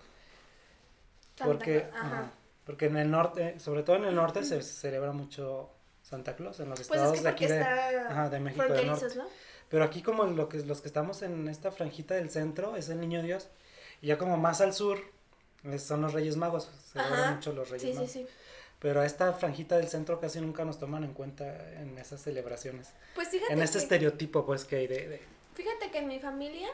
Santa 1.37 1.45
Porque, 1.45 1.89
ajá. 1.93 2.07
ajá, 2.07 2.31
porque 2.71 2.87
en 2.87 2.97
el 2.97 3.11
norte, 3.11 3.59
sobre 3.59 3.83
todo 3.83 3.97
en 3.97 4.05
el 4.05 4.15
norte 4.15 4.45
se 4.45 4.63
celebra 4.63 5.11
mucho 5.11 5.71
Santa 6.03 6.37
Claus, 6.37 6.61
en 6.61 6.69
los 6.71 6.79
Pues 6.87 7.01
estados 7.01 7.15
es 7.17 7.19
que 7.21 7.25
de 7.25 7.29
aquí 7.29 7.47
de, 7.47 7.59
ajá, 7.61 8.29
de 8.31 8.39
México 8.39 8.63
del 8.63 8.87
norte. 8.87 9.07
¿no? 9.17 9.25
Pero 9.69 9.83
aquí 9.85 10.03
como 10.03 10.23
lo 10.25 10.49
que, 10.49 10.59
los 10.59 10.81
que 10.81 10.87
estamos 10.87 11.23
en 11.23 11.49
esta 11.49 11.73
franjita 11.73 12.15
del 12.15 12.31
centro 12.31 12.77
es 12.77 12.89
el 12.89 13.01
Niño 13.01 13.23
Dios. 13.23 13.49
Y 14.01 14.07
ya 14.07 14.19
como 14.19 14.37
más 14.37 14.61
al 14.61 14.73
sur 14.73 14.99
son 15.79 16.03
los 16.03 16.13
Reyes 16.13 16.37
Magos. 16.37 16.71
Se 16.93 16.99
celebran 17.01 17.35
mucho 17.35 17.53
los 17.53 17.71
Reyes 17.71 17.83
Sí, 17.83 17.89
sí, 17.89 17.95
Magos. 17.97 18.11
sí. 18.13 18.27
Pero 18.79 19.01
a 19.01 19.05
esta 19.07 19.33
franjita 19.33 19.77
del 19.77 19.89
centro 19.89 20.21
casi 20.21 20.41
nunca 20.41 20.65
nos 20.65 20.79
toman 20.79 21.03
en 21.05 21.13
cuenta 21.13 21.45
en 21.81 21.99
esas 21.99 22.23
celebraciones. 22.23 22.89
Pues 23.17 23.29
fíjate 23.29 23.53
En 23.53 23.61
ese 23.63 23.73
que, 23.75 23.79
estereotipo 23.81 24.47
pues 24.47 24.65
que 24.65 24.77
hay 24.77 24.87
de... 24.87 25.09
de- 25.09 25.23
fíjate 25.55 25.91
que 25.91 25.99
en 25.99 26.07
mi 26.09 26.19
familia, 26.21 26.69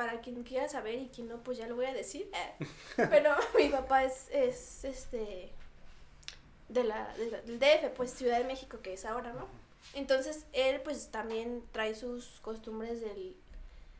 para 0.00 0.22
quien 0.22 0.42
quiera 0.44 0.66
saber 0.66 0.94
y 0.94 1.08
quien 1.08 1.28
no, 1.28 1.42
pues 1.42 1.58
ya 1.58 1.66
lo 1.66 1.76
voy 1.76 1.84
a 1.84 1.92
decir. 1.92 2.30
eh, 2.32 2.66
Pero 3.10 3.34
mi 3.58 3.68
papá 3.68 4.02
es, 4.04 4.28
es 4.32 4.82
este, 4.86 5.50
de 6.70 6.84
la, 6.84 7.12
de 7.18 7.30
la- 7.30 7.42
del 7.42 7.58
DF, 7.58 7.90
pues 7.94 8.10
Ciudad 8.12 8.38
de 8.38 8.44
México, 8.44 8.78
que 8.82 8.94
es 8.94 9.04
ahora, 9.04 9.34
¿no? 9.34 9.46
Entonces 9.92 10.46
él 10.54 10.80
pues 10.80 11.10
también 11.10 11.62
trae 11.72 11.94
sus 11.94 12.40
costumbres 12.40 13.02
del 13.02 13.36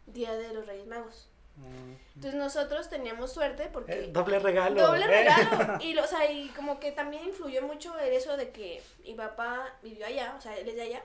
Día 0.06 0.34
de 0.36 0.54
los 0.54 0.66
Reyes 0.66 0.86
Magos. 0.86 1.28
mm, 1.56 1.92
Entonces 2.14 2.40
nosotros 2.40 2.88
teníamos 2.88 3.30
suerte 3.34 3.68
porque... 3.70 3.92
eh, 3.92 4.08
doble 4.10 4.38
regalo. 4.38 4.80
Doble 4.86 5.04
eh. 5.04 5.08
regalo. 5.08 5.78
Y, 5.84 5.92
lo- 5.92 6.04
o 6.04 6.06
sea, 6.06 6.32
y 6.32 6.48
como 6.56 6.80
que 6.80 6.92
también 6.92 7.25
influyó 7.25 7.60
mucho 7.60 7.98
el 7.98 8.14
eso 8.14 8.38
de 8.38 8.50
que 8.52 8.82
mi 9.04 9.12
papá 9.12 9.75
vivió 9.82 10.06
allá, 10.06 10.34
o 10.38 10.40
sea, 10.40 10.56
él 10.56 10.66
es 10.66 10.76
de 10.76 10.82
allá. 10.82 11.02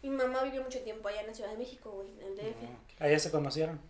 Mi 0.00 0.10
mamá 0.10 0.44
vivió 0.44 0.62
mucho 0.62 0.78
tiempo 0.82 1.08
allá 1.08 1.22
en 1.22 1.26
la 1.26 1.34
Ciudad 1.34 1.50
de 1.50 1.56
México, 1.56 1.90
güey, 1.90 2.08
en 2.20 2.26
el 2.28 2.36
DF. 2.36 2.62
Mm, 2.62 3.02
Allá 3.02 3.18
se 3.18 3.32
conocieron. 3.32 3.80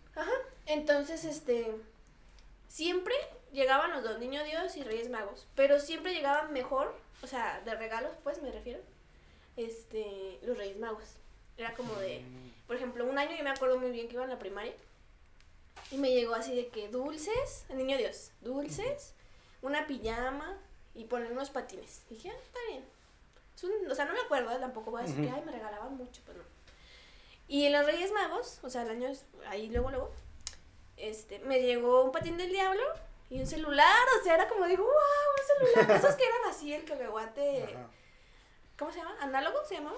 Entonces, 0.65 1.25
este, 1.25 1.75
siempre 2.67 3.13
llegaban 3.51 3.91
los 3.91 4.03
dos, 4.03 4.19
Niño 4.19 4.43
Dios 4.43 4.75
y 4.77 4.83
Reyes 4.83 5.09
Magos, 5.09 5.47
pero 5.55 5.79
siempre 5.79 6.13
llegaban 6.13 6.53
mejor, 6.53 6.95
o 7.23 7.27
sea, 7.27 7.61
de 7.65 7.75
regalos, 7.75 8.11
pues, 8.23 8.41
me 8.41 8.51
refiero, 8.51 8.79
este, 9.57 10.39
los 10.43 10.57
Reyes 10.57 10.77
Magos. 10.77 11.15
Era 11.57 11.73
como 11.73 11.93
de, 11.95 12.21
por 12.67 12.75
ejemplo, 12.75 13.05
un 13.05 13.17
año 13.17 13.35
yo 13.35 13.43
me 13.43 13.49
acuerdo 13.49 13.77
muy 13.79 13.91
bien 13.91 14.07
que 14.07 14.13
iba 14.13 14.23
en 14.23 14.29
la 14.29 14.39
primaria 14.39 14.73
y 15.91 15.97
me 15.97 16.11
llegó 16.13 16.35
así 16.35 16.55
de 16.55 16.67
que 16.67 16.87
dulces, 16.87 17.65
el 17.69 17.77
Niño 17.77 17.97
Dios, 17.97 18.31
dulces, 18.41 19.13
una 19.61 19.85
pijama 19.87 20.57
y 20.95 21.05
poner 21.05 21.31
unos 21.31 21.49
patines. 21.49 22.03
dije, 22.09 22.29
ah, 22.29 22.39
está 22.43 22.59
bien. 22.69 22.83
Es 23.55 23.63
un- 23.65 23.91
o 23.91 23.95
sea, 23.95 24.05
no 24.05 24.13
me 24.13 24.21
acuerdo, 24.21 24.51
¿eh? 24.51 24.57
tampoco 24.59 24.91
voy 24.91 25.01
a 25.01 25.05
decir 25.05 25.21
que, 25.21 25.29
ay, 25.31 25.41
me 25.45 25.51
regalaban 25.51 25.97
mucho, 25.97 26.21
pues 26.25 26.37
no. 26.37 26.43
Y 27.49 27.65
en 27.65 27.73
los 27.73 27.85
Reyes 27.85 28.11
Magos, 28.13 28.59
o 28.63 28.69
sea, 28.69 28.83
el 28.83 28.91
año 28.91 29.09
es- 29.09 29.25
ahí 29.47 29.67
luego, 29.69 29.89
luego, 29.89 30.11
este, 30.97 31.39
me 31.39 31.61
llegó 31.61 32.03
un 32.05 32.11
patín 32.11 32.37
del 32.37 32.51
diablo 32.51 32.83
y 33.29 33.39
un 33.41 33.47
celular, 33.47 34.05
o 34.19 34.23
sea, 34.23 34.35
era 34.35 34.47
como 34.47 34.65
digo, 34.67 34.83
wow, 34.83 34.93
un 34.93 35.73
celular. 35.75 35.97
Esos 35.97 36.15
que 36.15 36.23
eran 36.25 36.49
así, 36.49 36.73
el 36.73 36.85
cacahuate, 36.85 37.63
ajá. 37.63 37.87
¿cómo 38.77 38.91
se 38.91 38.99
llama? 38.99 39.17
¿Análogo 39.19 39.57
se 39.67 39.75
llamaba? 39.75 39.97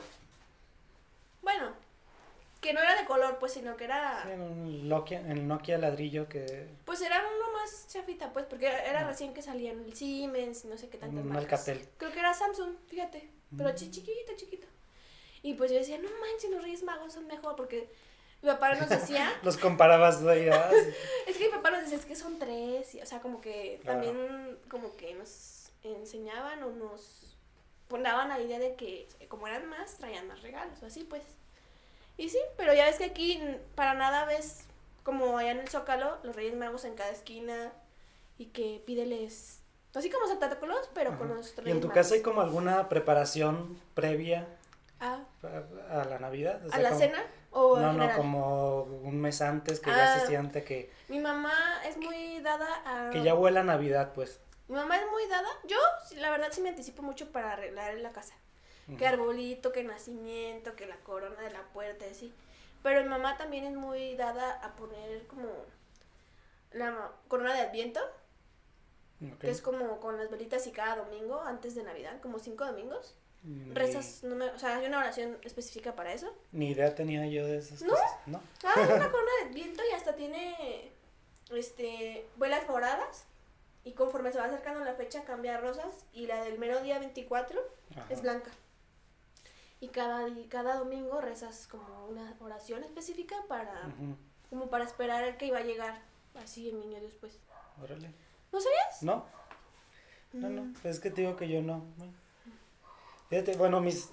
Bueno, 1.41 1.73
que 2.61 2.71
no 2.73 2.79
era 2.79 2.95
de 2.99 3.05
color, 3.05 3.37
pues, 3.39 3.53
sino 3.53 3.75
que 3.75 3.83
era, 3.85 4.23
Sí, 4.23 4.29
en 4.31 4.41
un 4.41 4.87
Nokia, 4.89 5.19
en 5.19 5.31
el 5.31 5.47
Nokia 5.47 5.77
ladrillo 5.77 6.29
que... 6.29 6.67
pues 6.85 7.01
era 7.01 7.19
uno 7.35 7.51
más 7.53 7.87
chafita, 7.89 8.31
pues, 8.31 8.45
porque 8.45 8.67
era, 8.67 9.05
recién 9.07 9.33
que 9.33 9.41
salían 9.41 9.83
el 9.83 9.93
Siemens, 9.95 10.65
no 10.65 10.77
sé 10.77 10.87
qué 10.89 10.97
tantas 10.97 11.23
Un 11.23 11.29
marcas. 11.29 11.67
Alcatel. 11.67 11.89
Creo 11.97 12.11
que 12.11 12.19
era 12.19 12.33
Samsung, 12.33 12.75
fíjate, 12.87 13.29
pero 13.57 13.71
Mm. 13.71 13.75
chi- 13.75 13.91
chiquito, 13.91 14.33
chiquito. 14.35 14.67
Y 15.43 15.55
pues 15.55 15.71
yo 15.71 15.77
decía, 15.77 15.97
no 15.97 16.09
manches, 16.19 16.51
los 16.51 16.61
Reyes 16.61 16.83
Magos 16.83 17.13
son 17.13 17.27
mejor, 17.27 17.55
porque 17.55 17.89
Mi 18.43 18.49
papá 18.49 18.73
nos 18.75 18.89
decía. 18.89 19.31
Los 19.43 19.57
comparabas 19.57 20.23
¿verdad? 20.23 20.71
es 21.27 21.37
que 21.37 21.45
mi 21.45 21.51
papá 21.51 21.69
nos 21.71 21.81
decía, 21.81 21.97
es 21.97 22.05
que 22.05 22.15
son 22.15 22.39
tres. 22.39 22.95
Y, 22.95 23.01
o 23.01 23.05
sea, 23.05 23.19
como 23.21 23.39
que 23.41 23.79
Claro. 23.83 24.01
también, 24.01 24.57
como 24.69 24.95
que 24.97 25.13
nos 25.13 25.69
enseñaban 25.83 26.61
o 26.63 26.71
nos 26.71 27.37
daban 27.89 28.29
la 28.29 28.39
idea 28.39 28.57
de 28.57 28.75
que, 28.75 29.07
como 29.27 29.47
eran 29.47 29.67
más, 29.67 29.95
traían 29.97 30.27
más 30.27 30.41
regalos 30.41 30.81
o 30.81 30.85
así, 30.85 31.03
pues. 31.03 31.23
Y 32.17 32.29
sí, 32.29 32.39
pero 32.57 32.73
ya 32.73 32.85
ves 32.85 32.97
que 32.97 33.05
aquí 33.05 33.41
para 33.75 33.93
nada 33.93 34.25
ves, 34.25 34.65
como 35.03 35.37
allá 35.37 35.51
en 35.51 35.59
el 35.59 35.67
Zócalo, 35.69 36.17
los 36.23 36.35
Reyes 36.35 36.55
Magos 36.55 36.85
en 36.85 36.95
cada 36.95 37.09
esquina 37.11 37.73
y 38.37 38.45
que 38.47 38.81
pídeles. 38.85 39.59
Así 39.93 40.09
como 40.09 40.25
Santa 40.27 40.57
Claus, 40.59 40.89
pero 40.93 41.17
con 41.17 41.27
los 41.29 41.55
Reyes 41.57 41.67
¿Y 41.67 41.71
en 41.71 41.81
tu 41.81 41.87
Magos. 41.87 41.95
casa 42.01 42.15
hay 42.15 42.21
como 42.21 42.41
alguna 42.41 42.87
preparación 42.89 43.77
previa 43.93 44.47
Ah, 45.01 45.23
a, 45.89 46.01
a 46.01 46.05
la 46.05 46.19
Navidad? 46.19 46.61
O 46.67 46.73
¿A 46.73 46.77
la 46.77 46.89
como- 46.89 47.01
cena? 47.01 47.23
¿O 47.49 47.77
No, 47.79 47.91
no, 47.93 48.15
como 48.15 48.83
un 48.83 49.19
mes 49.19 49.41
antes 49.41 49.79
que 49.81 49.89
ya 49.89 50.13
Ah. 50.15 50.19
se 50.19 50.27
siente 50.27 50.63
que, 50.63 50.89
Mi 51.09 51.19
mamá 51.19 51.51
es 51.85 51.97
muy 51.97 52.39
dada 52.39 52.67
a... 52.85 53.09
que 53.09 53.21
ya 53.23 53.33
huele 53.35 53.59
a 53.59 53.63
Navidad, 53.63 54.13
pues. 54.13 54.39
Mi 54.69 54.75
mamá 54.75 54.95
es 54.97 55.03
muy 55.11 55.25
dada. 55.27 55.49
Yo, 55.67 55.77
la 56.17 56.29
verdad, 56.29 56.47
sí 56.51 56.61
me 56.61 56.69
anticipo 56.69 57.01
mucho 57.01 57.31
para 57.31 57.51
arreglar 57.53 57.93
la 57.95 58.11
casa. 58.11 58.35
Que 58.97 59.07
arbolito, 59.07 59.71
que 59.71 59.83
nacimiento, 59.83 60.75
que 60.75 60.85
la 60.85 60.97
corona 60.97 61.39
de 61.41 61.51
la 61.51 61.61
puerta, 61.73 62.05
así. 62.09 62.33
Pero 62.83 63.01
mi 63.03 63.09
mamá 63.09 63.37
también 63.37 63.63
es 63.65 63.73
muy 63.73 64.15
dada 64.15 64.53
a 64.63 64.75
poner 64.75 65.25
como 65.27 65.47
la 66.71 67.11
corona 67.27 67.53
de 67.53 67.61
Adviento, 67.61 67.99
que 69.39 69.49
es 69.49 69.61
como 69.61 69.99
con 69.99 70.17
las 70.17 70.29
velitas 70.29 70.65
y 70.67 70.71
cada 70.71 70.95
domingo 70.97 71.41
antes 71.41 71.75
de 71.75 71.83
Navidad, 71.83 72.19
como 72.21 72.39
cinco 72.39 72.65
domingos. 72.65 73.15
Ni- 73.43 73.73
Rezas, 73.73 74.23
no 74.23 74.35
me- 74.35 74.49
o 74.49 74.59
sea, 74.59 74.77
hay 74.77 74.85
una 74.85 74.99
oración 74.99 75.37
específica 75.43 75.95
para 75.95 76.13
eso. 76.13 76.31
Ni 76.51 76.69
idea 76.71 76.93
tenía 76.93 77.25
yo 77.27 77.45
de 77.45 77.57
esas 77.57 77.81
¿No? 77.81 77.89
cosas. 77.91 78.11
No. 78.27 78.41
Ah, 78.63 78.73
es 78.81 78.89
una 78.89 79.09
corona 79.11 79.31
de 79.43 79.49
Adviento 79.49 79.81
y 79.89 79.93
hasta 79.95 80.15
tiene 80.15 80.91
este 81.51 82.25
velas 82.37 82.67
moradas. 82.69 83.25
Y 83.83 83.93
conforme 83.93 84.31
se 84.31 84.37
va 84.37 84.45
acercando 84.45 84.83
la 84.83 84.93
fecha 84.93 85.23
cambia 85.23 85.55
a 85.55 85.59
rosas 85.59 86.05
y 86.13 86.27
la 86.27 86.43
del 86.43 86.59
mero 86.59 86.81
día 86.83 86.99
24 86.99 87.59
Ajá. 87.91 88.05
es 88.09 88.21
blanca. 88.21 88.51
Y 89.79 89.87
cada, 89.87 90.25
di- 90.25 90.45
cada 90.45 90.75
domingo 90.75 91.19
rezas 91.19 91.65
como 91.65 92.05
una 92.07 92.35
oración 92.41 92.83
específica 92.83 93.35
para 93.47 93.91
como 94.51 94.69
para 94.69 94.83
esperar 94.83 95.23
el 95.23 95.37
que 95.37 95.47
iba 95.47 95.57
a 95.57 95.63
llegar 95.63 95.99
así 96.35 96.69
el 96.69 96.79
niño 96.79 96.99
después. 97.01 97.39
Órale. 97.81 98.11
¿No 98.51 98.59
sabías? 98.61 99.01
No, 99.01 99.25
no, 100.33 100.49
no. 100.49 100.61
Mm. 100.63 100.73
Es 100.83 100.99
que 100.99 101.09
te 101.09 101.21
digo 101.21 101.35
que 101.35 101.49
yo 101.49 101.63
no. 101.63 101.83
Fíjate, 103.31 103.55
bueno, 103.57 103.81
mis, 103.81 104.11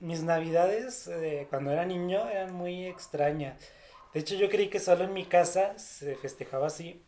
mis 0.00 0.22
navidades 0.22 1.08
eh, 1.08 1.46
cuando 1.50 1.70
era 1.72 1.84
niño 1.84 2.28
eran 2.28 2.52
muy 2.54 2.86
extrañas. 2.86 3.58
De 4.12 4.20
hecho, 4.20 4.34
yo 4.34 4.48
creí 4.48 4.68
que 4.68 4.80
solo 4.80 5.04
en 5.04 5.12
mi 5.12 5.24
casa 5.24 5.78
se 5.78 6.16
festejaba 6.16 6.66
así. 6.68 7.02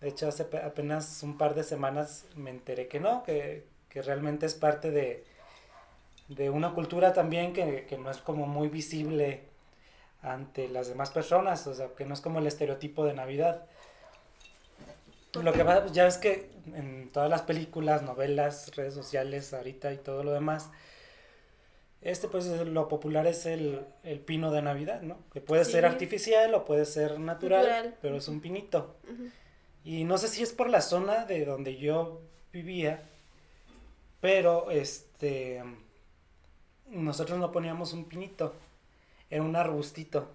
De 0.00 0.08
hecho, 0.10 0.28
hace 0.28 0.44
pe- 0.46 0.58
apenas 0.62 1.22
un 1.24 1.38
par 1.38 1.54
de 1.56 1.64
semanas 1.64 2.26
me 2.36 2.50
enteré 2.50 2.88
que 2.88 3.00
no, 3.00 3.24
que, 3.24 3.66
que 3.90 4.02
realmente 4.02 4.46
es 4.46 4.54
parte 4.54 4.90
de, 4.92 5.24
de 6.28 6.50
una 6.50 6.74
cultura 6.74 7.12
también 7.12 7.52
que, 7.52 7.86
que 7.86 7.98
no 7.98 8.10
es 8.10 8.18
como 8.18 8.46
muy 8.46 8.68
visible 8.68 9.42
ante 10.22 10.68
las 10.68 10.88
demás 10.88 11.10
personas, 11.10 11.66
o 11.68 11.74
sea, 11.74 11.88
que 11.96 12.06
no 12.06 12.14
es 12.14 12.22
como 12.22 12.40
el 12.40 12.46
estereotipo 12.48 13.04
de 13.06 13.14
Navidad. 13.14 13.66
Lo 15.42 15.52
que 15.52 15.64
pasa, 15.64 15.80
pues, 15.82 15.92
ya 15.92 16.04
ves 16.04 16.16
que 16.18 16.50
en 16.74 17.10
todas 17.12 17.28
las 17.30 17.42
películas, 17.42 18.02
novelas, 18.02 18.74
redes 18.76 18.94
sociales, 18.94 19.52
ahorita 19.52 19.92
y 19.92 19.98
todo 19.98 20.22
lo 20.22 20.32
demás, 20.32 20.70
este 22.02 22.28
pues 22.28 22.46
es- 22.46 22.66
lo 22.66 22.88
popular 22.88 23.26
es 23.26 23.46
el, 23.46 23.80
el 24.02 24.20
pino 24.20 24.50
de 24.52 24.62
Navidad, 24.62 25.00
¿no? 25.02 25.18
Que 25.32 25.40
puede 25.40 25.64
ser 25.64 25.86
artificial 25.86 26.52
o 26.54 26.64
puede 26.64 26.84
ser 26.84 27.18
natural, 27.18 27.62
Natural. 27.66 27.94
pero 28.02 28.16
es 28.16 28.28
un 28.28 28.40
pinito. 28.40 28.94
Y 29.84 30.04
no 30.04 30.18
sé 30.18 30.28
si 30.28 30.42
es 30.42 30.52
por 30.52 30.68
la 30.70 30.80
zona 30.80 31.24
de 31.26 31.44
donde 31.44 31.76
yo 31.76 32.20
vivía, 32.52 33.02
pero 34.20 34.70
este 34.70 35.62
nosotros 36.90 37.38
no 37.38 37.50
poníamos 37.50 37.92
un 37.92 38.04
pinito, 38.04 38.54
era 39.30 39.42
un 39.42 39.56
arbustito. 39.56 40.28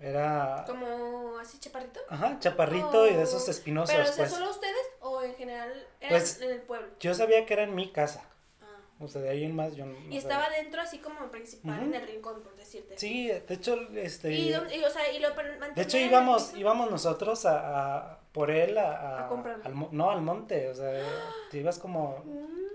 Era 0.00 0.64
Como 0.66 1.36
así 1.38 1.58
chaparrito. 1.58 2.00
ajá, 2.08 2.38
chaparrito 2.38 3.06
y 3.06 3.14
de 3.14 3.22
esos 3.22 3.46
Oh, 3.46 3.50
espinosos, 3.50 3.94
Pero, 3.94 4.08
o 4.08 4.12
sea, 4.12 4.16
pues. 4.24 4.30
¿solo 4.32 4.50
ustedes 4.50 4.86
o 5.00 5.22
en 5.22 5.34
general 5.34 5.70
eran 6.00 6.08
Pues, 6.18 6.40
en 6.40 6.50
el 6.52 6.62
pueblo? 6.62 6.88
Yo 7.00 7.12
sabía 7.14 7.44
que 7.44 7.52
era 7.52 7.64
en 7.64 7.74
mi 7.74 7.92
casa, 7.92 8.24
Ah. 8.62 8.66
o 8.98 9.08
sea, 9.08 9.20
de 9.20 9.28
ahí 9.28 9.44
en 9.44 9.54
más 9.54 9.76
yo 9.76 9.84
no 9.84 9.92
Y 9.92 10.02
sabía. 10.04 10.18
estaba 10.18 10.48
dentro 10.50 10.80
así 10.80 10.98
como 11.00 11.30
principal 11.30 11.76
Ujú. 11.78 11.84
en 11.84 11.94
el 11.94 12.06
rincón, 12.06 12.42
por 12.42 12.56
decirte. 12.56 12.96
Sí, 12.96 13.28
de 13.28 13.54
hecho, 13.54 13.76
este 13.94 14.32
Y, 14.32 14.50
dónde- 14.52 14.74
y, 14.76 14.84
o 14.84 14.90
sea, 14.90 15.12
y 15.12 15.18
lo 15.18 15.28
De 15.74 15.82
hecho 15.82 15.98
íbamos, 15.98 16.54
íbamos 16.56 16.90
nosotros 16.90 17.44
a, 17.44 17.58
a- 18.14 18.20
por 18.32 18.50
él 18.50 18.78
a, 18.78 18.92
a- 18.92 19.28
A 19.28 19.56
al 19.64 19.74
no 19.92 20.10
al 20.10 20.22
monte, 20.22 20.68
o 20.68 20.74
sea, 20.74 20.90
te 21.50 21.58
ibas 21.58 21.78
como 21.78 22.22
Mm. 22.24 22.69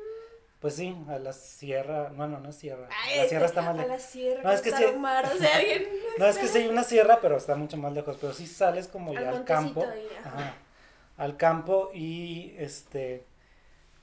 Pues 0.65 0.77
sí, 0.77 0.98
a 1.07 1.19
la 1.19 1.31
sierra, 1.31 2.12
bueno, 2.15 2.39
no 2.39 2.50
es 2.50 2.55
sierra, 2.55 2.89
Ay, 3.03 3.17
la 3.19 3.25
sierra 3.27 3.45
está 3.45 3.62
más 3.62 3.69
A 3.75 3.84
lejos. 3.84 3.88
la 3.91 4.00
sierra, 4.00 4.41
No, 4.41 4.51
es 4.51 4.62
que 4.62 4.72
sí. 4.72 4.84
O 4.84 5.38
sea, 5.38 5.55
alguien... 5.57 5.88
No, 6.17 6.25
es 6.25 6.38
que 6.39 6.48
sí 6.48 6.57
hay 6.57 6.67
una 6.69 6.84
sierra, 6.84 7.19
pero 7.22 7.38
está 7.38 7.53
mucho 7.55 7.77
más 7.77 7.93
lejos, 7.93 8.17
pero 8.19 8.34
sí 8.34 8.48
sales 8.48 8.88
como 8.88 9.13
ya 9.13 9.29
Al 9.29 9.36
al 9.36 9.43
campo, 9.45 9.81
montecito 9.81 10.10
ahí, 10.12 10.17
ajá. 10.25 10.38
ajá, 10.39 10.53
al 11.17 11.38
campo 11.38 11.91
y 11.93 12.55
este, 12.57 13.27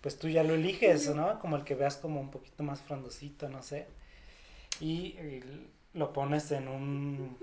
pues 0.03 0.17
tú 0.21 0.29
ya 0.29 0.45
lo 0.45 0.55
eliges, 0.55 1.13
¿no? 1.13 1.41
Como 1.41 1.57
el 1.57 1.65
que 1.65 1.75
veas 1.75 1.97
como 1.97 2.21
un 2.21 2.31
poquito 2.31 2.63
más 2.63 2.81
frondosito, 2.81 3.49
no 3.49 3.61
sé, 3.65 3.89
y, 4.79 5.19
y 5.19 5.69
lo 5.95 6.13
pones 6.13 6.53
en 6.53 6.69
un, 6.69 7.39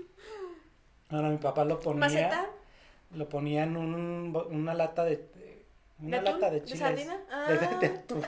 bueno, 1.10 1.28
mi 1.28 1.36
papá 1.36 1.66
lo 1.66 1.78
ponía, 1.78 2.00
¿Maceta? 2.00 2.46
lo 3.10 3.28
ponía 3.28 3.64
en 3.64 3.76
un, 3.76 4.34
una 4.50 4.72
lata 4.72 5.04
de, 5.04 5.16
de- 5.16 5.66
una 5.98 6.20
¿De 6.20 6.22
lata 6.22 6.48
de 6.48 6.60
¿De 6.60 6.64
chiles. 6.64 6.78
sardina? 6.80 7.18
de- 7.48 7.58
de- 7.58 7.76
de 7.76 7.86
Ah. 7.94 8.00
atún. 8.02 8.24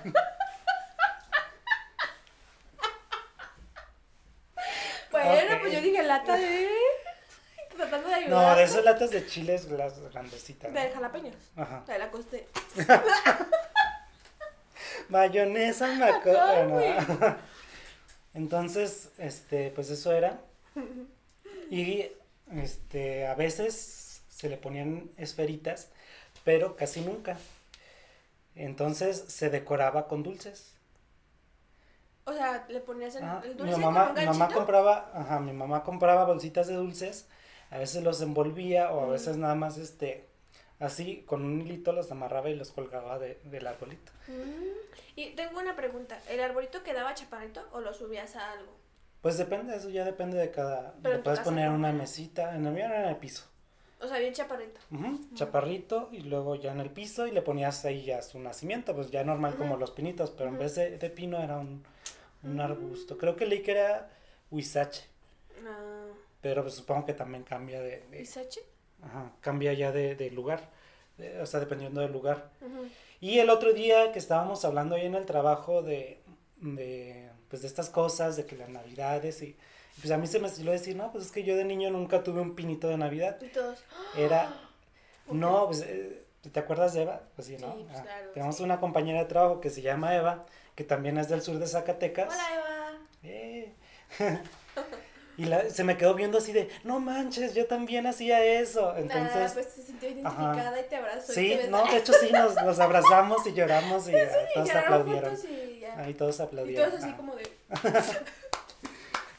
Bueno, 5.10 5.54
Ok. 5.56 5.60
pues 5.60 5.72
yo 5.74 5.80
dije 5.82 6.01
lata 6.18 6.36
de... 6.36 6.68
Tratando 7.76 8.08
de 8.08 8.14
ayudar. 8.14 8.30
No, 8.30 8.56
de 8.56 8.64
esas 8.64 8.84
latas 8.84 9.10
de 9.10 9.26
chiles, 9.26 9.64
las 9.70 9.98
grandecitas. 10.12 10.70
¿no? 10.70 10.78
De 10.78 10.90
jalapeños. 10.90 11.36
Ajá. 11.56 11.84
De 11.86 11.98
la 11.98 12.10
coste. 12.10 12.46
Mayonesa 15.08 15.88
acuerdo. 16.06 16.68
güey. 16.68 16.92
Entonces, 18.34 19.10
este, 19.18 19.70
pues 19.70 19.90
eso 19.90 20.12
era. 20.12 20.40
Y 21.70 22.06
este, 22.54 23.26
a 23.26 23.34
veces 23.34 24.22
se 24.28 24.48
le 24.48 24.56
ponían 24.56 25.10
esferitas, 25.16 25.88
pero 26.44 26.76
casi 26.76 27.00
nunca. 27.00 27.38
Entonces 28.54 29.24
se 29.28 29.48
decoraba 29.50 30.08
con 30.08 30.22
dulces. 30.22 30.74
O 32.24 32.32
sea, 32.32 32.64
le 32.68 32.80
ponías 32.80 33.16
el, 33.16 33.24
Ajá, 33.24 33.40
el 33.44 33.50
Mi 33.50 33.54
dulce 33.56 33.76
mamá, 33.78 34.08
con 34.08 34.18
un 34.18 34.20
mi 34.20 34.26
mamá 34.26 34.48
compraba, 34.54 35.10
ajá, 35.14 35.40
mi 35.40 35.52
mamá 35.52 35.82
compraba 35.82 36.24
bolsitas 36.24 36.68
de 36.68 36.74
dulces, 36.74 37.28
a 37.70 37.78
veces 37.78 38.02
los 38.04 38.20
envolvía 38.22 38.92
o 38.92 39.02
a 39.02 39.06
Mm. 39.06 39.10
veces 39.10 39.36
nada 39.36 39.54
más 39.54 39.76
este 39.78 40.28
así 40.78 41.22
con 41.26 41.44
un 41.44 41.60
hilito 41.60 41.92
los 41.92 42.10
amarraba 42.10 42.48
y 42.50 42.56
los 42.56 42.70
colgaba 42.72 43.18
de, 43.18 43.38
del 43.44 43.66
arbolito. 43.66 44.12
Mm. 44.28 44.92
Y 45.16 45.30
tengo 45.30 45.58
una 45.60 45.76
pregunta. 45.76 46.18
¿El 46.28 46.40
arbolito 46.40 46.82
quedaba 46.82 47.14
chaparrito 47.14 47.60
o 47.72 47.80
lo 47.80 47.92
subías 47.94 48.34
a 48.36 48.52
algo? 48.52 48.72
Pues 49.20 49.38
depende, 49.38 49.76
eso 49.76 49.88
ya 49.90 50.04
depende 50.04 50.36
de 50.36 50.50
cada. 50.50 50.94
Pero 51.02 51.16
Le 51.18 51.22
puedes 51.22 51.40
poner 51.40 51.66
¿cómo 51.66 51.76
una 51.78 51.92
mesita, 51.92 52.56
en 52.56 52.66
el 52.66 52.72
mío 52.72 52.84
era 52.86 53.02
en 53.04 53.08
el 53.10 53.16
piso. 53.16 53.44
O 54.00 54.08
sea, 54.08 54.18
bien 54.18 54.32
chaparrito. 54.34 54.80
Chaparrito 55.34 56.08
y 56.10 56.20
luego 56.22 56.56
ya 56.56 56.72
en 56.72 56.80
el 56.80 56.90
piso 56.90 57.26
y 57.26 57.30
le 57.30 57.40
ponías 57.42 57.84
ahí 57.84 58.04
ya 58.04 58.20
su 58.22 58.38
nacimiento, 58.40 58.94
pues 58.96 59.10
ya 59.12 59.22
normal 59.22 59.54
como 59.54 59.76
los 59.76 59.92
pinitos, 59.92 60.30
pero 60.32 60.48
en 60.50 60.58
vez 60.58 60.74
de, 60.74 60.98
de 60.98 61.10
pino 61.10 61.38
era 61.40 61.58
un, 61.58 61.84
un 62.42 62.60
arbusto. 62.60 63.16
Creo 63.18 63.36
que 63.36 63.46
leí 63.46 63.62
que 63.62 63.72
era 63.72 64.10
huizache, 64.50 65.04
Ah, 65.66 66.06
pero 66.40 66.62
pues 66.62 66.74
supongo 66.74 67.06
que 67.06 67.14
también 67.14 67.44
cambia 67.44 67.80
de, 67.80 68.02
de- 68.10 68.22
¿Isache? 68.22 68.60
ajá, 69.02 69.32
cambia 69.40 69.72
ya 69.74 69.92
de, 69.92 70.14
de 70.16 70.30
lugar, 70.30 70.68
de- 71.18 71.40
o 71.40 71.46
sea, 71.46 71.60
dependiendo 71.60 72.00
del 72.00 72.12
lugar. 72.12 72.50
Y 73.20 73.38
el 73.38 73.50
otro 73.50 73.72
día 73.72 74.10
que 74.12 74.18
estábamos 74.18 74.64
hablando 74.64 74.96
ahí 74.96 75.06
en 75.06 75.14
el 75.14 75.24
trabajo 75.26 75.82
de, 75.82 76.20
de, 76.56 77.30
pues 77.48 77.62
de 77.62 77.68
estas 77.68 77.90
cosas, 77.90 78.36
de 78.36 78.44
que 78.46 78.56
las 78.56 78.68
navidades 78.68 79.40
y 79.42 79.56
pues 80.00 80.10
a 80.10 80.16
mí 80.18 80.26
se 80.26 80.40
me 80.40 80.48
estiló 80.48 80.72
decir, 80.72 80.96
no, 80.96 81.12
pues 81.12 81.26
es 81.26 81.30
que 81.32 81.44
yo 81.44 81.54
de 81.54 81.64
niño 81.64 81.90
nunca 81.90 82.22
tuve 82.24 82.40
un 82.40 82.54
pinito 82.56 82.88
de 82.88 82.96
Navidad. 82.96 83.40
Y 83.42 83.48
todos. 83.48 83.84
Era, 84.16 84.52
¿por 85.26 85.36
no, 85.36 85.66
pues, 85.66 85.82
eh, 85.82 86.24
¿te 86.50 86.58
acuerdas 86.58 86.94
de 86.94 87.02
Eva? 87.02 87.22
Pues 87.36 87.46
sí, 87.46 87.56
¿no? 87.60 87.72
Sí, 87.76 87.84
pues 87.86 87.98
Ah, 87.98 88.02
claro, 88.02 88.30
tenemos 88.32 88.56
sí. 88.56 88.62
una 88.64 88.80
compañera 88.80 89.20
de 89.20 89.26
trabajo 89.26 89.60
que 89.60 89.70
se 89.70 89.82
llama 89.82 90.16
Eva, 90.16 90.46
que 90.74 90.84
también 90.84 91.18
es 91.18 91.28
del 91.28 91.42
sur 91.42 91.58
de 91.58 91.66
Zacatecas. 91.66 92.28
Hola, 92.32 92.54
Eva. 92.54 92.98
Eh. 93.24 93.72
y 95.38 95.44
la- 95.46 95.68
se 95.70 95.84
me 95.84 95.96
quedó 95.96 96.14
viendo 96.14 96.38
así 96.38 96.52
de, 96.52 96.68
no 96.84 97.00
manches, 97.00 97.54
yo 97.54 97.66
también 97.66 98.06
hacía 98.06 98.44
eso. 98.44 98.96
Entonces, 98.96 99.34
Nada, 99.34 99.50
pues 99.54 99.66
se 99.66 99.82
sintió 99.82 100.08
identificada 100.08 100.80
y 100.80 100.84
te 100.84 100.96
abrazó. 100.96 101.32
sí, 101.32 101.58
no, 101.70 101.84
de 101.90 101.96
hecho 101.98 102.12
sí, 102.12 102.30
nos, 102.32 102.54
nos 102.56 102.78
abrazamos 102.78 103.46
y 103.46 103.52
lloramos 103.52 104.08
y 104.08 104.12
Y 104.12 104.54
todos 104.54 104.70
aplaudieron. 104.74 105.36
juntos 105.36 105.50
y 105.50 105.80
ya. 105.80 105.98
Ahí 105.98 106.14
todos 106.14 106.38
y 106.38 106.42
aplaudieron. 106.42 106.90
todos 106.90 107.02
así 107.02 107.12
ah. 107.12 107.16
como 107.16 107.34
de. 107.36 107.50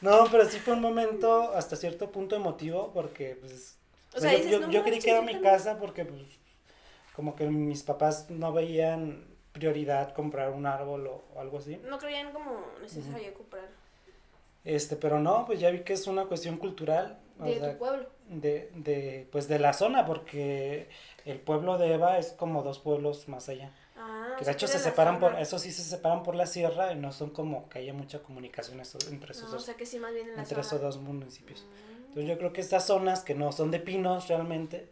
No, 0.00 0.26
pero 0.30 0.44
sí 0.48 0.58
fue 0.58 0.74
un 0.74 0.82
momento 0.82 1.52
hasta 1.54 1.76
cierto 1.76 2.10
punto 2.12 2.36
emotivo 2.36 2.90
porque 2.92 3.36
pues 3.40 3.76
O 4.14 4.20
sea, 4.20 4.32
yo, 4.32 4.36
dices, 4.36 4.52
yo- 4.52 4.60
"No 4.60 4.70
yo 4.70 4.82
creí 4.84 4.98
que 4.98 5.10
era 5.10 5.22
mi 5.22 5.32
también". 5.32 5.52
casa 5.54 5.78
porque 5.78 6.04
pues 6.04 6.20
como 7.16 7.34
que 7.34 7.46
mis 7.46 7.82
papás 7.82 8.28
no 8.28 8.52
veían 8.52 9.24
prioridad 9.64 10.12
comprar 10.12 10.50
un 10.50 10.66
árbol 10.66 11.06
o, 11.06 11.24
o 11.34 11.40
algo 11.40 11.58
así. 11.58 11.80
No 11.88 11.96
creían 11.98 12.32
como 12.32 12.60
necesario 12.82 13.32
comprar 13.34 13.68
Este, 14.64 14.96
pero 14.96 15.20
no, 15.20 15.46
pues 15.46 15.60
ya 15.60 15.70
vi 15.70 15.80
que 15.80 15.92
es 15.94 16.06
una 16.08 16.24
cuestión 16.26 16.56
cultural, 16.58 17.18
o 17.38 17.44
de 17.44 17.58
sea, 17.60 17.72
tu 17.72 17.78
pueblo. 17.78 18.08
de, 18.28 18.70
de, 18.74 19.28
pues 19.30 19.46
de 19.48 19.58
la 19.60 19.72
zona, 19.72 20.04
porque 20.06 20.88
el 21.24 21.38
pueblo 21.38 21.78
de 21.78 21.94
Eva 21.94 22.18
es 22.18 22.32
como 22.32 22.62
dos 22.64 22.80
pueblos 22.80 23.28
más 23.28 23.48
allá. 23.48 23.70
Ah, 23.96 24.34
Que 24.36 24.42
o 24.42 24.46
de 24.46 24.52
hecho 24.52 24.66
se 24.66 24.80
separan 24.80 25.20
por, 25.20 25.38
eso 25.38 25.58
sí 25.60 25.70
se 25.70 25.82
separan 25.84 26.24
por 26.24 26.34
la 26.34 26.46
sierra 26.46 26.92
y 26.92 26.96
no 26.96 27.12
son 27.12 27.30
como 27.30 27.68
que 27.68 27.78
haya 27.78 27.92
mucha 27.94 28.22
comunicación 28.24 28.80
entre 28.80 29.32
esos 29.32 29.44
No, 29.44 29.48
o 29.50 29.52
dos, 29.52 29.64
sea 29.64 29.74
que 29.76 29.86
sí, 29.86 30.00
más 30.00 30.12
bien 30.12 30.28
en 30.30 30.34
la 30.34 30.42
entre 30.42 30.56
zona. 30.64 30.66
esos 30.66 30.80
dos 30.80 30.96
municipios. 30.98 31.64
Mm. 31.64 32.06
Entonces 32.08 32.26
yo 32.28 32.38
creo 32.38 32.52
que 32.52 32.60
estas 32.60 32.86
zonas 32.86 33.22
que 33.22 33.34
no 33.36 33.52
son 33.52 33.70
de 33.70 33.78
pinos 33.78 34.26
realmente, 34.28 34.88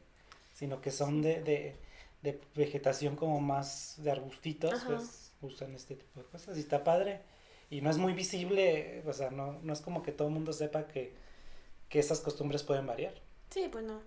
sino 0.54 0.80
que 0.80 0.92
son 0.92 1.20
de, 1.22 1.42
de, 1.42 1.76
de 2.22 2.40
vegetación 2.54 3.16
como 3.16 3.40
más 3.40 3.96
de 3.98 4.10
arbustitos, 4.10 4.72
Ajá. 4.74 4.86
pues 4.86 5.32
usan 5.42 5.74
este 5.74 5.96
tipo 5.96 6.20
de 6.20 6.26
cosas 6.26 6.56
y 6.56 6.60
está 6.60 6.82
padre. 6.84 7.20
Y 7.68 7.80
no 7.80 7.90
es 7.90 7.98
muy 7.98 8.12
visible, 8.12 9.02
o 9.06 9.12
sea, 9.12 9.30
no, 9.30 9.58
no 9.62 9.72
es 9.72 9.80
como 9.80 10.02
que 10.02 10.12
todo 10.12 10.28
el 10.28 10.34
mundo 10.34 10.52
sepa 10.52 10.86
que, 10.86 11.14
que 11.88 11.98
esas 11.98 12.20
costumbres 12.20 12.62
pueden 12.62 12.86
variar. 12.86 13.14
Sí, 13.50 13.68
pues 13.70 13.84
no. 13.84 14.00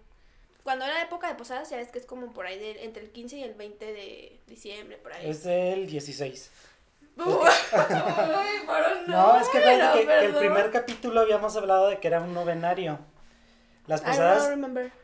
Cuando 0.64 0.86
era 0.86 1.02
época 1.02 1.28
de 1.28 1.36
posadas, 1.36 1.70
ya 1.70 1.78
ves 1.78 1.92
que 1.92 2.00
es 2.00 2.06
como 2.06 2.32
por 2.34 2.48
ahí 2.48 2.58
de, 2.58 2.86
entre 2.86 3.04
el 3.04 3.12
15 3.12 3.38
y 3.38 3.44
el 3.44 3.54
20 3.54 3.86
de 3.86 4.40
diciembre, 4.48 4.98
por 4.98 5.14
ahí. 5.14 5.30
Es 5.30 5.44
del 5.44 5.88
16. 5.88 6.52
Uy, 7.18 7.24
pero 8.66 9.02
No, 9.08 9.34
no, 9.34 9.40
es 9.40 9.48
que, 9.50 9.60
que, 9.60 10.06
que 10.08 10.26
el 10.26 10.36
primer 10.36 10.72
capítulo 10.72 11.22
habíamos 11.22 11.56
hablado 11.56 11.90
de 11.90 12.00
que 12.00 12.08
era 12.08 12.22
un 12.22 12.34
novenario. 12.34 13.00
Las 13.88 14.02
posadas, 14.02 14.58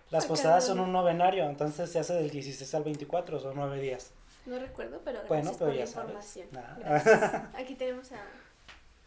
las 0.09 0.25
posadas 0.25 0.65
son 0.65 0.79
un 0.79 0.91
novenario, 0.91 1.45
entonces 1.47 1.91
se 1.91 1.99
hace 1.99 2.13
del 2.13 2.29
16 2.31 2.73
al 2.73 2.83
24, 2.83 3.39
son 3.39 3.55
nueve 3.55 3.79
días. 3.79 4.11
No 4.45 4.57
recuerdo, 4.57 5.01
pero 5.05 5.19
gracias 5.19 5.29
Bueno, 5.29 5.51
pero 5.57 5.65
por 5.69 5.73
ya 5.75 5.85
la 5.85 5.87
sabes. 5.87 6.09
información. 6.09 6.47
Ah. 6.57 6.75
Gracias. 6.79 7.43
Aquí 7.55 7.75
tenemos 7.75 8.11
a... 8.11 8.23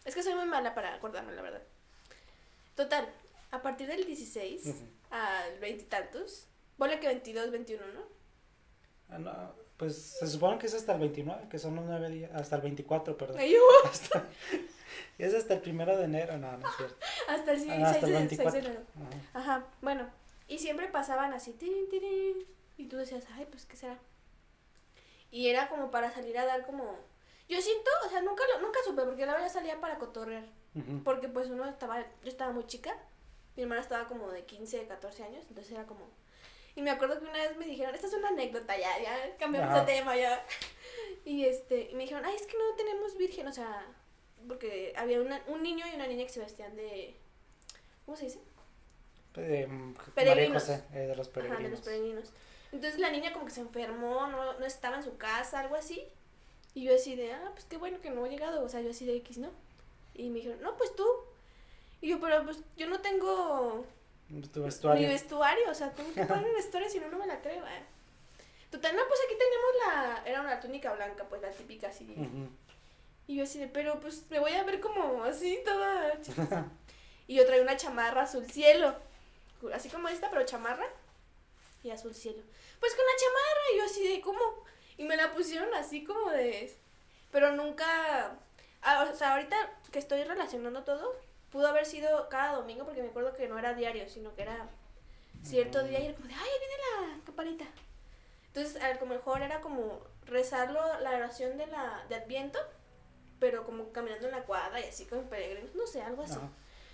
Es 0.04 0.14
que 0.14 0.22
soy 0.22 0.34
muy 0.34 0.46
mala 0.46 0.74
para 0.74 0.94
acordarme, 0.94 1.32
la 1.32 1.42
verdad. 1.42 1.62
Total, 2.76 3.08
a 3.50 3.62
partir 3.62 3.88
del 3.88 4.04
16 4.06 4.66
Ujú. 4.66 4.84
al 5.10 5.58
veintitantos, 5.58 6.46
ponle 6.78 7.00
que 7.00 7.08
22, 7.08 7.50
21, 7.50 7.84
¿no? 7.94 8.00
Ah, 9.08 9.18
no, 9.18 9.54
pues 9.76 9.96
se 10.18 10.26
supone 10.28 10.58
que 10.58 10.66
es 10.68 10.74
hasta 10.74 10.92
el 10.94 11.00
29, 11.00 11.48
que 11.48 11.58
son 11.58 11.74
los 11.76 11.84
nueve 11.84 12.08
días, 12.10 12.30
hasta 12.32 12.56
el 12.56 12.62
24, 12.62 13.16
perdón. 13.16 13.36
Ay, 13.38 13.54
uh, 13.56 13.86
Hasta- 13.88 14.24
es 15.18 15.34
hasta 15.34 15.54
el 15.54 15.60
primero 15.60 15.96
de 15.96 16.04
enero, 16.04 16.38
no, 16.38 16.56
no 16.56 16.68
es 16.68 16.76
cierto. 16.76 16.96
hasta 17.28 17.52
el 17.52 17.60
6, 17.60 17.72
Ah, 17.72 17.90
hasta 17.90 18.06
el 18.06 18.12
de 18.12 18.18
24. 18.18 18.58
enero. 18.58 18.80
Ajá. 19.32 19.40
Ajá, 19.40 19.66
bueno. 19.80 20.10
Y 20.46 20.58
siempre 20.58 20.88
pasaban 20.88 21.32
así, 21.32 21.52
tirin, 21.52 21.88
tirin, 21.88 22.46
y 22.76 22.86
tú 22.86 22.96
decías, 22.96 23.24
ay, 23.34 23.46
pues, 23.50 23.64
¿qué 23.66 23.76
será? 23.76 23.98
Y 25.30 25.48
era 25.48 25.68
como 25.68 25.90
para 25.90 26.12
salir 26.12 26.38
a 26.38 26.44
dar 26.46 26.66
como... 26.66 26.96
Yo 27.48 27.60
siento, 27.60 27.90
o 28.06 28.08
sea, 28.08 28.22
nunca 28.22 28.42
lo, 28.52 28.60
nunca 28.60 28.78
supe, 28.84 29.02
porque 29.02 29.26
la 29.26 29.32
verdad 29.32 29.52
salía 29.52 29.80
para 29.80 29.98
cotorrear. 29.98 30.44
Porque 31.04 31.28
pues 31.28 31.50
uno 31.50 31.64
estaba, 31.66 32.00
yo 32.00 32.28
estaba 32.28 32.52
muy 32.52 32.66
chica, 32.66 32.96
mi 33.54 33.62
hermana 33.62 33.80
estaba 33.80 34.08
como 34.08 34.30
de 34.32 34.44
15, 34.44 34.88
14 34.88 35.22
años, 35.22 35.44
entonces 35.48 35.72
era 35.72 35.86
como... 35.86 36.10
Y 36.74 36.82
me 36.82 36.90
acuerdo 36.90 37.20
que 37.20 37.26
una 37.26 37.34
vez 37.34 37.56
me 37.56 37.66
dijeron, 37.66 37.94
esta 37.94 38.08
es 38.08 38.14
una 38.14 38.28
anécdota, 38.28 38.76
ya, 38.76 39.00
ya 39.00 39.36
cambiamos 39.36 39.74
de 39.74 39.92
tema, 39.92 40.16
ya. 40.16 40.44
Y 41.24 41.46
este, 41.46 41.90
y 41.90 41.94
me 41.94 42.02
dijeron, 42.02 42.24
ay, 42.24 42.34
es 42.34 42.46
que 42.46 42.58
no 42.58 42.74
tenemos 42.76 43.16
virgen, 43.16 43.46
o 43.46 43.52
sea, 43.52 43.86
porque 44.46 44.92
había 44.96 45.20
una- 45.20 45.42
un 45.48 45.62
niño 45.62 45.84
y 45.90 45.94
una 45.94 46.06
niña 46.06 46.24
que 46.24 46.30
se 46.32 46.40
vestían 46.40 46.74
de... 46.76 47.16
¿Cómo 48.04 48.16
se 48.16 48.24
dice? 48.24 48.40
Eh, 49.36 49.66
María 49.66 50.04
Peregrinos. 50.14 50.62
José, 50.62 50.84
eh, 50.92 50.98
de 51.06 51.16
los 51.16 51.28
Ajá, 51.28 51.40
de 51.40 51.48
peregrinos. 51.48 51.70
los 51.72 51.80
peregrinos. 51.80 52.32
Entonces 52.72 53.00
la 53.00 53.10
niña 53.10 53.32
como 53.32 53.44
que 53.46 53.50
se 53.52 53.60
enfermó, 53.60 54.26
no, 54.26 54.58
no 54.58 54.66
estaba 54.66 54.96
en 54.96 55.02
su 55.02 55.16
casa, 55.16 55.60
algo 55.60 55.76
así. 55.76 56.04
Y 56.74 56.84
yo 56.84 56.94
así 56.94 57.14
de, 57.14 57.32
ah, 57.32 57.50
pues 57.52 57.64
qué 57.66 57.76
bueno 57.76 58.00
que 58.00 58.10
no 58.10 58.24
ha 58.24 58.28
llegado, 58.28 58.64
o 58.64 58.68
sea, 58.68 58.80
yo 58.80 58.90
así 58.90 59.06
de 59.06 59.16
X, 59.16 59.38
¿no? 59.38 59.50
Y 60.14 60.28
me 60.30 60.36
dijeron, 60.36 60.60
no, 60.60 60.76
pues 60.76 60.94
tú. 60.96 61.06
Y 62.00 62.08
yo, 62.10 62.20
pero 62.20 62.44
pues 62.44 62.58
yo 62.76 62.88
no 62.88 63.00
tengo 63.00 63.84
Tu 64.28 64.58
mi 64.60 64.64
vestuario. 64.66 65.08
vestuario, 65.08 65.70
o 65.70 65.74
sea, 65.74 65.92
tengo 65.92 66.12
que 66.12 66.24
poner 66.26 66.44
mi 66.44 66.52
vestuario, 66.54 66.90
si 66.90 66.98
no, 67.00 67.08
no 67.08 67.18
me 67.18 67.26
la 67.26 67.40
creo, 67.40 67.64
¿eh? 67.66 67.82
Total, 68.70 68.94
no, 68.96 69.02
pues 69.06 69.20
aquí 69.24 69.34
tenemos 69.38 69.70
la, 69.86 70.22
era 70.28 70.40
una 70.40 70.58
túnica 70.60 70.92
blanca, 70.94 71.24
pues 71.28 71.40
la 71.42 71.50
típica 71.50 71.88
así. 71.88 72.04
Ujú. 72.10 72.48
Y 73.26 73.36
yo 73.36 73.44
así 73.44 73.58
de, 73.58 73.68
pero 73.68 74.00
pues 74.00 74.24
me 74.30 74.38
voy 74.38 74.52
a 74.52 74.64
ver 74.64 74.80
como 74.80 75.24
así, 75.24 75.60
toda. 75.64 76.18
Y 77.26 77.36
yo 77.36 77.46
traía 77.46 77.62
una 77.62 77.76
chamarra 77.76 78.22
azul 78.22 78.44
cielo. 78.50 78.94
Así 79.72 79.88
como 79.88 80.08
esta, 80.08 80.28
pero 80.28 80.44
chamarra. 80.44 80.86
Y 81.82 81.90
azul 81.90 82.14
cielo. 82.14 82.42
Pues 82.80 82.94
con 82.94 83.04
la 83.04 83.12
chamarra. 83.18 83.60
Y 83.72 83.78
yo 83.78 83.84
así 83.84 84.08
de, 84.08 84.20
¿cómo? 84.20 84.64
Y 84.98 85.04
me 85.04 85.16
la 85.16 85.32
pusieron 85.32 85.72
así 85.74 86.04
como 86.04 86.30
de... 86.30 86.70
Pero 87.32 87.52
nunca... 87.52 88.36
ah, 88.82 89.08
o 89.10 89.16
sea, 89.16 89.32
ahorita 89.32 89.56
que 89.90 89.98
estoy 89.98 90.22
relacionando 90.24 90.84
todo, 90.84 91.16
pudo 91.50 91.68
haber 91.68 91.86
sido 91.86 92.28
cada 92.28 92.56
domingo, 92.56 92.84
porque 92.84 93.02
me 93.02 93.08
acuerdo 93.08 93.32
que 93.34 93.48
no 93.48 93.58
era 93.58 93.74
diario, 93.74 94.08
sino 94.08 94.34
que 94.34 94.42
era 94.42 94.68
cierto 95.42 95.82
día 95.82 96.00
y 96.00 96.06
era 96.06 96.14
como 96.14 96.28
de, 96.28 96.34
ay, 96.34 96.50
viene 96.58 96.74
la 97.16 97.24
campanita. 97.24 97.64
Entonces, 98.48 98.80
a 98.82 98.92
lo 98.94 99.06
mejor 99.06 99.42
era 99.42 99.60
como 99.60 100.00
rezarlo 100.26 100.80
la 101.00 101.10
oración 101.10 101.56
de 101.56 101.66
la 101.66 102.04
de 102.08 102.16
Adviento, 102.16 102.58
pero 103.38 103.64
como 103.64 103.90
caminando 103.92 104.26
en 104.26 104.32
la 104.32 104.42
cuadra 104.44 104.80
y 104.80 104.84
así 104.84 105.04
como 105.06 105.22
peregrinos, 105.22 105.74
no 105.74 105.86
sé, 105.86 106.02
algo 106.02 106.22
así. 106.22 106.38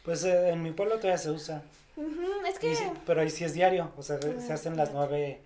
Pues 0.04 0.24
eh, 0.24 0.50
en 0.50 0.62
mi 0.62 0.72
pueblo 0.72 0.96
todavía 0.96 1.18
se 1.18 1.30
usa. 1.30 1.62
Ujú, 1.96 2.46
es 2.46 2.56
Y 2.56 2.60
que 2.60 2.74
sí, 2.76 2.84
pero 3.06 3.20
ahí 3.20 3.30
sí 3.30 3.44
es 3.44 3.52
diario, 3.54 3.92
o 3.96 4.02
sea, 4.02 4.16
Ah, 4.16 4.40
se 4.40 4.52
hacen 4.52 4.76
las 4.76 4.92
nueve. 4.92 5.40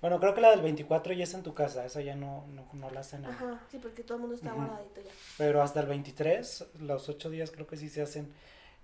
Bueno, 0.00 0.20
creo 0.20 0.34
que 0.34 0.40
la 0.40 0.50
del 0.50 0.60
24 0.60 1.12
ya 1.12 1.24
es 1.24 1.34
en 1.34 1.42
tu 1.42 1.54
casa, 1.54 1.84
esa 1.84 2.00
ya 2.02 2.14
no, 2.14 2.46
no, 2.48 2.68
no 2.72 2.90
la 2.90 3.00
hacen. 3.00 3.24
en- 3.24 3.30
Ajá, 3.30 3.60
sí, 3.70 3.78
porque 3.78 4.02
todo 4.04 4.14
el 4.16 4.20
mundo 4.20 4.36
está 4.36 4.50
Ujú. 4.54 4.58
guardadito 4.64 5.00
ya. 5.00 5.10
Pero 5.38 5.60
hasta 5.62 5.80
el 5.80 5.86
23, 5.86 6.66
los 6.80 7.08
ocho 7.08 7.30
días 7.30 7.50
creo 7.50 7.66
que 7.66 7.76
sí 7.76 7.88
se 7.88 8.02
hacen. 8.02 8.32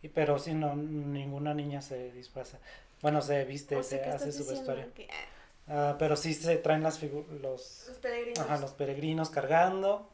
Y, 0.02 0.08
pero 0.08 0.38
sí, 0.38 0.54
no, 0.54 0.74
ninguna 0.74 1.54
niña 1.54 1.82
se 1.82 2.10
disfraza. 2.12 2.58
Bueno, 3.00 3.22
se 3.22 3.44
viste, 3.44 3.76
O 3.76 3.82
sea, 3.82 3.98
se 3.98 4.04
¿qué 4.04 4.10
hace 4.10 4.32
su 4.32 4.44
vestuario. 4.46 4.92
Que, 4.94 5.06
ah, 5.10 5.24
Ah, 5.66 5.96
pero 5.98 6.14
sí 6.16 6.34
se 6.34 6.56
traen 6.56 6.82
las 6.82 7.00
figu- 7.02 7.26
los, 7.40 7.84
los 7.88 7.96
peregrinos. 7.98 8.38
ajá, 8.40 8.58
los 8.58 8.72
peregrinos 8.72 9.30
cargando. 9.30 10.10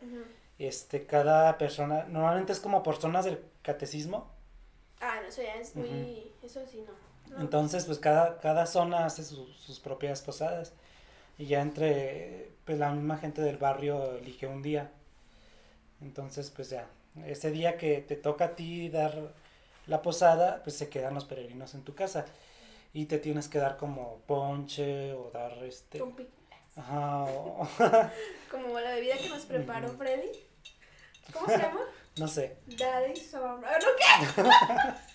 Este, 0.61 1.07
cada 1.07 1.57
persona, 1.57 2.05
normalmente 2.05 2.53
es 2.53 2.61
como 2.61 2.83
por 2.83 2.97
zonas 3.01 3.25
del 3.25 3.43
catecismo. 3.63 4.31
Ah, 5.01 5.19
no, 5.23 5.29
eso 5.29 5.43
ya 5.43 5.55
es 5.55 5.75
muy... 5.75 6.31
Eso 6.43 6.61
sí, 6.71 6.85
no. 6.87 6.93
No. 7.35 7.41
Entonces, 7.41 7.87
pues 7.87 7.99
cada, 7.99 8.39
cada 8.41 8.67
zona 8.67 9.07
hace 9.07 9.25
su- 9.25 9.47
sus 9.55 9.81
propias 9.81 10.21
posadas. 10.21 10.75
Y 11.39 11.47
ya 11.47 11.63
entre, 11.63 12.51
pues 12.67 12.79
la 12.79 12.91
misma 12.93 13.17
gente 13.17 13.41
del 13.41 13.57
barrio 13.57 14.17
elige 14.19 14.47
un 14.47 14.61
día. 14.61 14.91
Entonces, 16.03 16.51
pues 16.55 16.69
ya, 16.71 16.87
ese 17.25 17.51
día 17.51 17.77
que 17.79 18.03
te 18.03 18.17
toca 18.17 18.45
a 18.47 18.57
ti 18.57 18.89
dar 18.91 19.33
la 19.87 20.03
posada, 20.03 20.63
pues 20.63 20.77
se 20.77 20.89
quedan 20.91 21.15
los 21.15 21.25
peregrinos 21.25 21.75
en 21.75 21.83
tu 21.85 21.95
casa. 21.95 22.27
Y 22.93 23.07
te 23.07 23.19
tienes 23.19 23.49
que 23.49 23.59
dar 23.59 23.77
como 23.79 24.19
ponche 24.27 25.15
o 25.15 25.31
dar 25.33 25.53
este... 25.65 25.99
Ajá, 26.77 27.25
o- 27.25 27.67
Como 28.51 28.79
la 28.81 28.91
bebida 28.95 29.17
que 29.17 29.29
nos 29.29 29.47
preparó. 29.47 29.89
Freddy. 29.91 30.31
¿Cómo 31.33 31.47
se 31.47 31.59
llama? 31.59 31.81
no 32.19 32.29
sé. 32.29 32.57
Daddy 32.67 33.17
Sunrise. 33.17 33.79
¿No 33.81 33.89
qué? 33.97 34.43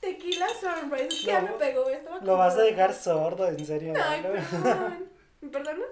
Tequila 0.00 0.46
Sunrise. 0.60 1.08
Es 1.08 1.20
que 1.20 1.26
ya 1.26 1.40
me 1.40 1.52
pegó. 1.52 1.88
Estaba 1.88 2.18
Lo 2.20 2.36
vas 2.36 2.56
a 2.56 2.62
dejar 2.62 2.94
sordo, 2.94 3.46
en 3.48 3.64
serio. 3.64 3.94
Ay, 4.02 4.22
¿no? 4.22 4.32
perdón. 4.32 5.10
¿Me 5.40 5.48
perdonas? 5.48 5.88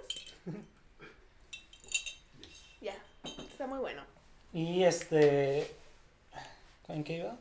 Ya. 2.80 2.94
Está 3.24 3.66
muy 3.66 3.78
bueno. 3.78 4.02
Y 4.52 4.82
este... 4.84 5.70
¿En 6.88 7.04
qué 7.04 7.18
iba? 7.18 7.36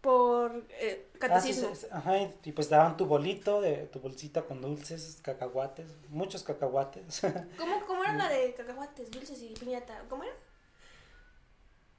Por 0.00 0.64
eh, 0.80 1.06
Ah, 1.28 1.40
sí, 1.40 1.52
catecismo. 1.52 1.74
sí, 1.74 1.86
ajá, 1.92 2.16
y, 2.44 2.52
pues 2.52 2.70
daban 2.70 2.96
tu 2.96 3.04
bolito, 3.06 3.60
de 3.60 3.86
tu 3.88 4.00
bolsita 4.00 4.42
con 4.42 4.60
dulces, 4.62 5.18
cacahuates, 5.22 5.86
muchos 6.08 6.42
cacahuates. 6.42 7.20
¿Cómo, 7.56 7.84
¿Cómo 7.86 8.02
era 8.04 8.14
la 8.16 8.28
de 8.28 8.54
cacahuates, 8.54 9.10
dulces 9.10 9.40
y 9.42 9.54
piñata? 9.54 10.04
¿Cómo 10.08 10.24
era? 10.24 10.32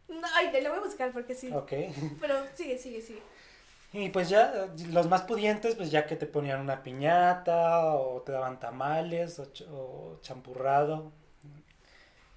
No, 0.08 0.28
ay, 0.36 0.52
te 0.52 0.62
lo 0.62 0.70
voy 0.70 0.80
a 0.80 0.84
buscar 0.84 1.12
porque 1.14 1.36
sí. 1.36 1.50
ok. 1.52 1.72
Pero 2.20 2.36
sigue, 2.56 2.78
sigue, 2.78 3.02
sigue. 3.02 3.22
Y 3.94 4.10
pues 4.10 4.30
ya, 4.30 4.70
los 4.90 5.08
más 5.10 5.24
pudientes, 5.24 5.76
pues 5.76 5.92
ya 5.92 6.06
que 6.08 6.16
te 6.16 6.26
ponían 6.26 6.62
una 6.62 6.82
piñata, 6.82 7.94
o 7.96 8.22
te 8.22 8.32
daban 8.32 8.60
tamales, 8.60 9.38
o, 9.40 9.52
ch- 9.52 9.68
o 9.70 10.18
champurrado. 10.22 11.12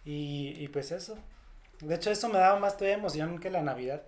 Y, 0.05 0.55
y 0.59 0.68
pues 0.68 0.92
eso. 0.92 1.16
De 1.81 1.94
hecho, 1.94 2.11
eso 2.11 2.29
me 2.29 2.38
daba 2.38 2.59
más 2.59 2.77
todavía 2.77 2.98
emoción 2.98 3.38
que 3.38 3.50
la 3.50 3.62
Navidad. 3.62 4.03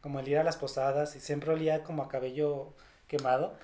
Como 0.00 0.20
el 0.20 0.28
ir 0.28 0.38
a 0.38 0.44
las 0.44 0.56
posadas 0.56 1.16
y 1.16 1.20
siempre 1.20 1.52
olía 1.52 1.82
como 1.82 2.02
a 2.02 2.08
cabello 2.08 2.72
quemado. 3.06 3.54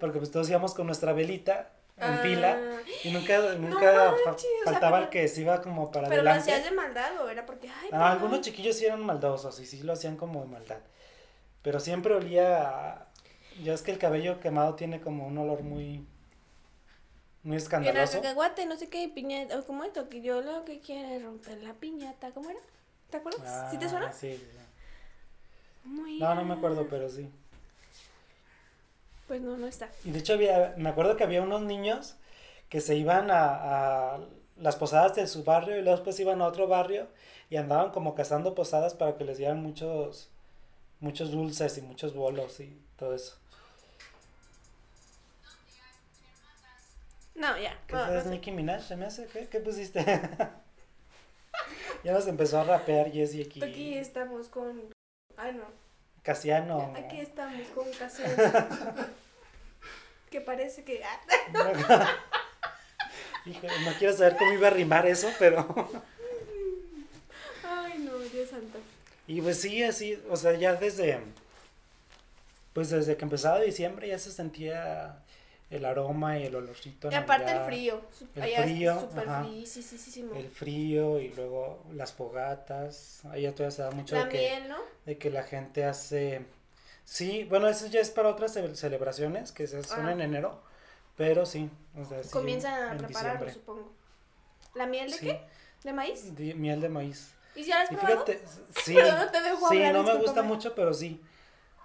Porque 0.00 0.18
pues 0.18 0.30
todos 0.30 0.48
íbamos 0.48 0.74
con 0.74 0.86
nuestra 0.86 1.12
velita 1.12 1.70
en 1.96 2.18
fila 2.18 2.58
Ah. 2.60 2.80
y 3.04 3.10
nunca, 3.12 3.38
nunca 3.54 3.92
fa- 3.92 4.16
manches, 4.26 4.46
o 4.46 4.64
sea, 4.64 4.72
faltaba 4.72 4.98
el 4.98 5.04
pero- 5.08 5.10
que 5.22 5.28
se 5.28 5.40
iba 5.42 5.62
como 5.62 5.90
para 5.92 6.08
Pero 6.08 6.22
lo 6.22 6.30
adelante. 6.30 6.52
hacías 6.52 6.68
de 6.68 6.76
maldad 6.76 7.20
o 7.22 7.28
era 7.28 7.46
porque, 7.46 7.68
ay, 7.68 7.90
Ah, 7.92 8.10
algunos 8.12 8.40
chiquillos 8.40 8.76
sí 8.76 8.86
eran 8.86 9.00
maldosos 9.04 9.60
y 9.60 9.66
sí 9.66 9.82
lo 9.82 9.92
hacían 9.92 10.16
como 10.16 10.40
de 10.40 10.46
maldad. 10.48 10.80
Pero 11.62 11.78
siempre 11.80 12.14
olía 12.14 12.68
a... 12.68 13.06
Ya 13.62 13.72
es 13.74 13.82
que 13.82 13.92
el 13.92 13.98
cabello 13.98 14.40
quemado 14.40 14.74
tiene 14.74 15.00
como 15.00 15.26
un 15.26 15.38
olor 15.38 15.62
muy... 15.62 16.04
Muy 17.44 17.56
Era 17.56 17.62
escandaloso. 17.62 18.20
cacahuate, 18.22 18.66
no 18.66 18.76
sé 18.76 18.88
qué, 18.88 19.08
piñata, 19.14 19.58
o 19.58 19.64
como 19.64 19.84
esto, 19.84 20.08
que 20.08 20.22
yo 20.22 20.40
lo 20.40 20.64
que 20.64 20.80
quiero 20.80 21.08
es 21.10 21.22
romper 21.22 21.62
la 21.62 21.74
piñata, 21.74 22.30
¿cómo 22.32 22.48
era? 22.50 22.58
¿Te 23.10 23.18
acuerdas? 23.18 23.70
¿Sí 23.70 23.78
te 23.78 23.84
Ah, 23.84 23.88
suena? 23.90 24.12
Sí, 24.12 24.34
sí. 24.36 24.58
Muy 25.84 26.18
No, 26.18 26.34
no 26.34 26.44
me 26.44 26.54
acuerdo, 26.54 26.86
pero 26.88 27.08
sí. 27.08 27.30
Pues 29.28 29.40
no, 29.40 29.56
no 29.56 29.66
está. 29.66 29.90
Y 30.04 30.10
de 30.10 30.18
hecho 30.18 30.34
había, 30.34 30.74
me 30.76 30.88
acuerdo 30.88 31.16
que 31.16 31.24
había 31.24 31.42
unos 31.42 31.62
niños 31.62 32.16
que 32.68 32.80
se 32.80 32.96
iban 32.96 33.30
a, 33.30 34.14
a 34.14 34.20
las 34.56 34.76
posadas 34.76 35.14
de 35.14 35.26
su 35.26 35.44
barrio 35.44 35.76
y 35.76 35.82
luego 35.82 35.96
después 35.96 36.18
iban 36.20 36.42
a 36.42 36.46
otro 36.46 36.68
barrio 36.68 37.08
y 37.50 37.56
andaban 37.56 37.90
como 37.90 38.14
cazando 38.14 38.54
posadas 38.54 38.94
para 38.94 39.16
que 39.16 39.24
les 39.24 39.38
dieran 39.38 39.62
muchos, 39.62 40.30
muchos 41.00 41.30
dulces 41.30 41.76
y 41.78 41.82
muchos 41.82 42.14
bolos 42.14 42.60
y 42.60 42.78
todo 42.96 43.14
eso. 43.14 43.36
No, 47.34 47.58
ya. 47.58 47.78
¿Qué 47.86 47.94
no, 47.94 48.06
no 48.06 48.14
es 48.14 48.24
sé. 48.24 48.30
Nicki 48.30 48.52
Minaj? 48.52 48.82
¿Se 48.82 48.96
me 48.96 49.06
hace? 49.06 49.26
¿Qué, 49.26 49.48
¿Qué 49.48 49.60
pusiste? 49.60 50.04
ya 52.04 52.12
nos 52.12 52.26
empezó 52.28 52.60
a 52.60 52.64
rapear 52.64 53.10
Jessie 53.10 53.44
aquí. 53.44 53.62
Aquí 53.62 53.94
estamos 53.94 54.48
con. 54.48 54.93
Ay, 55.36 55.54
no. 55.54 55.64
Casiano. 56.22 56.94
Aquí 56.96 57.20
estamos 57.20 57.68
con 57.68 57.90
Casero. 57.92 58.34
que 60.30 60.40
parece 60.40 60.84
que. 60.84 61.02
ah, 61.04 61.20
no 63.84 63.92
quiero 63.98 64.16
saber 64.16 64.36
cómo 64.36 64.52
iba 64.52 64.68
a 64.68 64.70
rimar 64.70 65.06
eso, 65.06 65.30
pero... 65.38 65.64
Ay, 67.62 67.98
no, 67.98 68.18
Dios 68.18 68.50
santo. 68.50 68.78
Y 69.26 69.40
pues 69.40 69.60
sí, 69.60 69.82
así, 69.82 70.20
o 70.28 70.36
sea, 70.36 70.54
ya 70.54 70.74
desde, 70.74 71.20
pues 72.72 72.90
desde 72.90 73.16
que 73.16 73.24
empezaba 73.24 73.60
diciembre 73.60 74.08
ya 74.08 74.18
se 74.18 74.32
sentía 74.32 75.23
el 75.70 75.84
aroma 75.84 76.38
y 76.38 76.44
el 76.46 76.54
olorcito. 76.54 77.10
Y 77.10 77.14
aparte 77.14 77.44
el 77.50 77.58
Navidad, 77.58 77.66
frío. 77.66 78.00
su- 78.16 78.28
El 78.34 78.42
allá 78.42 78.62
frío, 78.62 79.00
Súper 79.00 79.28
ajá. 79.28 79.44
frío, 79.44 79.66
sí, 79.66 79.82
sí, 79.82 79.98
sí. 79.98 80.30
El 80.34 80.48
frío 80.48 81.18
y 81.20 81.28
luego 81.34 81.82
las 81.92 82.12
fogatas. 82.12 83.24
Allá 83.26 83.52
todavía 83.52 83.70
se 83.70 83.82
da 83.82 83.90
mucho 83.90 84.14
La 84.14 84.24
de 84.24 84.30
que, 84.30 84.60
¿no? 84.68 84.76
de 85.06 85.18
que 85.18 85.30
la 85.30 85.42
gente 85.42 85.84
hace... 85.84 86.44
Sí, 87.04 87.44
bueno, 87.44 87.68
eso 87.68 87.86
ya 87.88 88.00
es 88.00 88.10
para 88.10 88.28
otras 88.30 88.52
ce- 88.54 88.74
celebraciones 88.76 89.52
que 89.52 89.66
se- 89.66 89.82
son 89.84 90.06
Ah. 90.06 90.12
en 90.12 90.20
enero, 90.22 90.62
pero 91.16 91.44
sí, 91.44 91.68
o 92.00 92.04
sea, 92.04 92.20
Comienzan 92.30 92.72
a 92.74 92.96
prepararlo, 92.96 93.44
diciembre. 93.46 93.52
supongo. 93.52 93.92
¿La 94.74 94.86
miel 94.86 95.10
de 95.10 95.18
qué? 95.18 95.40
¿De 95.82 95.92
maíz? 95.92 96.34
Di- 96.34 96.54
miel 96.54 96.80
de 96.80 96.88
maíz. 96.88 97.32
¿Y 97.54 97.64
ya 97.64 97.76
la 97.76 97.82
has 97.82 97.92
Y 97.92 97.96
probado? 97.96 98.24
fíjate, 98.24 98.40
sí, 98.84 98.94
Perdón, 98.94 99.18
no 99.18 99.30
te 99.30 99.40
dejo 99.42 99.68
sí, 99.68 99.76
hablar, 99.84 99.92
no 99.94 100.02
me 100.02 100.14
gusta 100.18 100.42
mucho, 100.42 100.74
pero 100.74 100.94
sí. 100.94 101.20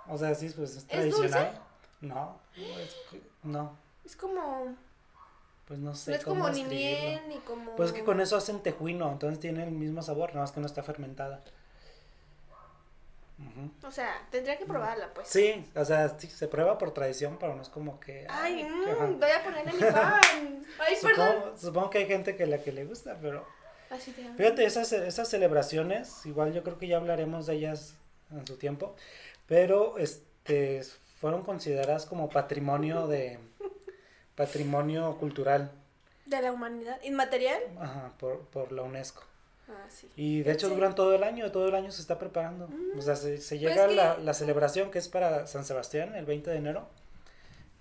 O 0.07 0.17
sea, 0.17 0.33
sí, 0.35 0.49
pues 0.55 0.71
es 0.71 0.77
¿Es 0.77 0.87
tradicional. 0.87 1.59
No, 2.01 2.39
es 2.55 2.95
no, 3.43 3.77
Es 4.05 4.15
como. 4.15 4.75
pues 5.65 5.79
no 5.79 5.95
sé 5.95 6.11
No 6.11 6.17
es 6.17 6.23
cómo 6.23 6.41
como 6.41 6.53
ni 6.53 6.63
miel, 6.63 7.21
ni 7.27 7.37
como. 7.39 7.75
Pues 7.75 7.89
es 7.89 7.95
que 7.95 8.03
con 8.03 8.19
eso 8.21 8.37
hacen 8.37 8.61
tejuino, 8.61 9.11
entonces 9.11 9.39
tiene 9.39 9.63
el 9.63 9.71
mismo 9.71 10.01
sabor, 10.01 10.29
nada 10.29 10.41
más 10.41 10.51
que 10.51 10.59
no 10.59 10.65
está 10.65 10.83
fermentada. 10.83 11.41
O 13.83 13.91
sea, 13.91 14.27
tendría 14.29 14.57
que 14.57 14.65
probarla, 14.65 15.13
pues. 15.13 15.27
Sí, 15.29 15.65
o 15.73 15.85
sea, 15.85 16.09
sí, 16.19 16.27
se 16.27 16.47
prueba 16.47 16.77
por 16.77 16.93
tradición, 16.93 17.37
pero 17.39 17.55
no 17.55 17.61
es 17.61 17.69
como 17.69 17.99
que... 17.99 18.27
Ay, 18.29 18.65
mmm, 18.65 19.17
voy 19.17 19.31
a 19.31 19.43
ponerle 19.43 19.73
mi 19.73 19.79
pan. 19.79 20.65
Ay, 20.79 20.95
perdón. 21.01 21.27
Supongo, 21.29 21.57
supongo 21.57 21.89
que 21.89 21.97
hay 21.99 22.05
gente 22.05 22.35
que 22.35 22.45
la 22.45 22.61
que 22.61 22.73
le 22.73 22.85
gusta, 22.85 23.17
pero... 23.21 23.45
Así 23.89 24.11
te. 24.11 24.29
Fíjate, 24.33 24.65
esas, 24.65 24.91
esas 24.91 25.29
celebraciones, 25.29 26.25
igual 26.25 26.53
yo 26.53 26.63
creo 26.63 26.77
que 26.77 26.87
ya 26.87 26.97
hablaremos 26.97 27.47
de 27.47 27.55
ellas 27.55 27.95
en 28.31 28.45
su 28.45 28.57
tiempo, 28.57 28.95
pero 29.47 29.97
este 29.97 30.83
fueron 31.19 31.43
consideradas 31.43 32.05
como 32.05 32.29
patrimonio 32.29 33.07
de 33.07 33.39
patrimonio 34.35 35.17
cultural 35.19 35.71
De 36.25 36.41
la 36.41 36.51
humanidad. 36.51 36.99
¿Inmaterial? 37.03 37.59
ajá, 37.79 38.13
por, 38.19 38.39
por 38.47 38.71
la 38.71 38.83
UNESCO. 38.83 39.23
Ah, 39.67 39.85
sí. 39.89 40.09
Y 40.15 40.41
de 40.41 40.51
hecho 40.51 40.67
Sí. 40.69 40.73
duran 40.75 40.95
todo 40.95 41.13
el 41.13 41.23
año, 41.23 41.51
todo 41.51 41.67
el 41.67 41.75
año 41.75 41.91
se 41.91 42.01
está 42.01 42.17
preparando. 42.17 42.67
Mm. 42.67 42.97
O 42.97 43.01
sea, 43.01 43.15
se, 43.15 43.37
se 43.39 43.57
Pues 43.57 43.61
llega 43.69 43.87
que- 43.87 43.95
la, 43.95 44.17
la 44.17 44.33
celebración 44.33 44.89
que 44.91 44.97
es 44.99 45.07
para 45.09 45.45
San 45.47 45.65
Sebastián 45.65 46.15
el 46.15 46.25
20 46.25 46.49
de 46.49 46.57
enero 46.57 46.87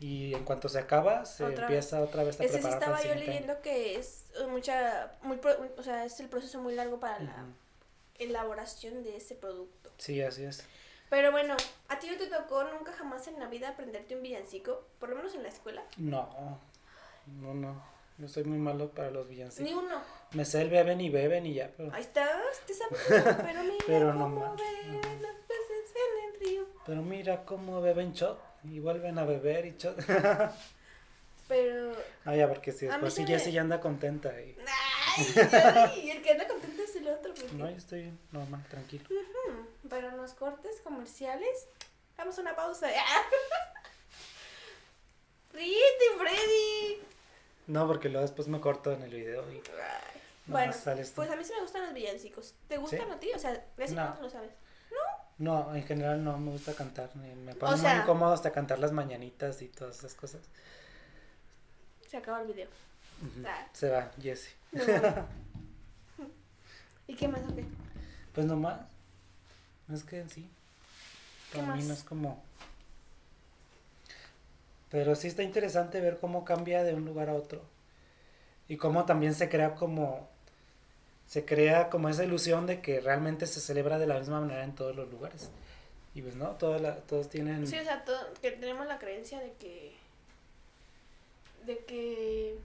y 0.01 0.35
en 0.35 0.45
cuanto 0.45 0.69
se 0.69 0.79
acaba 0.79 1.25
se 1.25 1.45
Otra 1.45 1.65
empieza 1.65 2.01
otra 2.01 2.25
vez 2.25 2.39
a 2.41 2.45
Ese 2.45 2.55
sí 2.59 2.61
preparar 2.63 2.79
para 2.81 2.97
estaba 2.97 2.97
yo 2.99 3.03
siguiente 3.21 3.25
año. 3.25 3.41
leyendo 3.41 3.63
que 3.63 3.95
es 3.99 4.25
eh, 4.41 4.47
mucha. 4.47 5.13
Muy 5.23 5.41
o 5.77 5.83
sea, 5.83 6.05
es 6.05 6.21
el 6.21 6.29
proceso 6.29 6.61
muy 6.61 6.75
largo 6.75 7.01
para 7.01 7.19
la 7.21 7.31
Ujú. 7.33 7.53
elaboración 8.19 9.03
de 9.03 9.17
ese 9.17 9.35
producto. 9.35 9.91
Sí, 9.99 10.21
así 10.23 10.45
es. 10.45 10.65
Pero 11.11 11.31
bueno, 11.33 11.57
¿a 11.99 12.01
ti 12.01 12.09
no 12.11 12.17
te 12.17 12.27
tocó 12.29 12.63
nunca 12.65 12.93
jamás 12.93 13.27
en 13.29 13.39
la 13.41 13.49
vida 13.49 13.71
aprenderte 13.71 14.15
un 14.17 14.23
villancico? 14.23 14.87
Por 15.01 15.09
lo 15.11 15.17
menos 15.17 15.35
en 15.35 15.43
la 15.43 15.49
escuela. 15.49 15.83
No, 15.97 16.59
no, 17.27 17.55
no. 17.55 17.83
Yo 18.19 18.29
soy 18.29 18.45
muy 18.45 18.59
malo 18.59 18.91
para 18.91 19.11
los 19.11 19.29
villancicos. 19.29 19.71
Ni 19.71 19.75
uno. 19.77 20.01
Me 20.33 20.45
sé 20.45 20.63
el 20.63 20.71
beben 20.71 21.01
y 21.01 21.09
beben 21.09 21.47
y 21.47 21.55
ya, 21.55 21.71
pero, 21.77 21.93
Ahí 21.95 22.03
estás, 22.03 22.61
te 22.67 22.75
sabes. 22.75 22.99
Pero 23.09 23.63
mira 23.63 23.85
Pero 23.87 24.13
no 24.15 24.25
cómo 24.25 24.41
más. 24.47 24.57
ven 24.57 25.23
las 25.23 25.35
peces 25.47 25.95
en 25.95 26.25
el 26.35 26.41
río. 26.41 26.67
pero 26.85 27.03
mira 27.03 27.45
cómo 27.45 27.81
beben 27.81 28.13
shot 28.13 28.41
y 28.65 28.81
vuelven 28.81 29.19
a 29.19 29.25
beber 29.25 29.67
y 29.67 29.77
shot. 29.77 29.97
Pero. 31.49 31.93
ah, 32.27 32.37
ya, 32.37 32.47
porque 32.49 32.73
si 32.73 32.87
después 32.87 33.15
sí, 33.15 33.23
me- 33.23 33.29
Jessie 33.29 33.53
ya 33.53 33.63
anda 33.63 33.81
contenta 33.81 34.29
y... 34.41 34.55
¡Ay! 34.59 35.49
ay, 35.65 36.11
el 36.11 36.23
que 36.23 36.33
anda 36.33 36.47
contento 36.47 36.83
es 36.83 36.95
el 36.97 37.09
otro. 37.09 37.33
porque- 37.35 37.55
No, 37.55 37.71
yo 37.71 37.77
estoy 37.77 38.13
normal, 38.33 38.63
tranquilo. 38.69 39.05
Hmm, 39.09 39.89
Pero 39.89 40.09
en 40.09 40.17
los 40.19 40.35
cortes 40.35 40.81
comerciales. 40.83 41.69
Vamos 42.19 42.37
a 42.37 42.41
una 42.43 42.57
pausa. 42.57 42.89
¡Ríete, 45.53 46.05
Freddy! 46.19 47.01
No, 47.69 47.87
porque 47.87 48.09
luego 48.09 48.23
después 48.23 48.49
me 48.49 48.61
corto 48.61 48.93
en 48.93 49.03
el 49.03 49.11
video 49.11 49.51
y... 49.53 49.63
Bueno, 50.47 50.73
sales 50.73 51.13
pues 51.15 51.31
a 51.31 51.37
mí 51.37 51.45
sí 51.45 51.53
me 51.55 51.61
gustan 51.61 51.85
los 51.85 51.95
villancicos. 51.95 52.55
¿Te 52.69 52.79
gustan 52.79 53.01
¿Sí? 53.01 53.07
a 53.13 53.21
ti? 53.21 53.31
O 53.35 53.39
sea, 53.39 53.65
¿ves 53.77 53.93
No. 53.93 54.17
lo 54.21 54.31
sabes? 54.31 54.51
No, 55.37 55.73
en 55.75 55.85
general 55.85 56.25
no 56.25 56.37
me 56.39 56.51
gusta 56.51 56.75
cantar. 56.75 57.15
Me 57.15 57.53
sea- 57.53 57.93
muy 57.95 58.03
incómodo 58.03 58.33
hasta 58.33 58.51
cantar 58.51 58.81
las 58.81 58.91
mañanitas 58.91 59.63
y 59.63 59.69
todas 59.69 59.99
esas 59.99 60.15
cosas. 60.15 60.41
Se 62.09 62.17
acaba 62.17 62.41
el 62.41 62.49
video. 62.49 62.69
Ah. 63.47 63.67
Se 63.73 63.89
va, 63.91 64.11
Jessie. 64.21 64.53
No. 64.73 64.83
¿Y 67.07 67.15
qué 67.15 67.29
más 67.29 67.43
o 67.49 67.55
qué? 67.55 67.65
Pues 68.35 68.47
nomás. 68.47 68.81
Es 69.93 70.03
que 70.03 70.27
sí. 70.29 70.51
¿Qué 71.53 71.59
Para 71.61 71.75
mí 71.75 71.83
no 71.83 71.89
más? 71.91 71.99
es 71.99 72.05
como. 72.05 72.43
Pero 74.91 75.15
sí 75.15 75.29
está 75.29 75.43
interesante 75.43 76.01
ver 76.01 76.19
cómo 76.19 76.45
cambia 76.45 76.83
de 76.83 76.95
un 76.95 77.05
lugar 77.05 77.29
a 77.29 77.35
otro. 77.35 77.63
Y 78.69 78.77
cómo 78.77 79.05
también 79.05 79.35
se 79.35 79.49
crea 79.49 79.75
como. 79.75 80.29
Se 81.27 81.45
crea 81.45 81.91
como 81.91 82.09
esa 82.09 82.25
ilusión 82.25 82.67
de 82.67 82.81
que 82.81 83.01
realmente 83.01 83.47
se 83.47 83.61
celebra 83.61 83.99
de 83.99 84.07
la 84.07 84.19
misma 84.19 84.41
manera 84.41 84.65
en 84.65 84.75
todos 84.75 84.97
los 84.97 85.11
lugares. 85.11 85.51
Y 86.15 86.23
pues 86.23 86.37
no, 86.37 86.49
todas 86.53 86.81
la- 86.81 86.97
todos 86.97 87.29
tienen. 87.29 87.67
Sí, 87.67 87.79
o 87.79 87.85
sea, 87.85 88.03
todo- 88.05 88.33
que 88.41 88.51
tenemos 88.53 88.87
la 88.87 88.99
creencia 88.99 89.39
de 89.41 89.53
que. 89.53 89.95
de 91.67 91.79
que. 91.85 92.59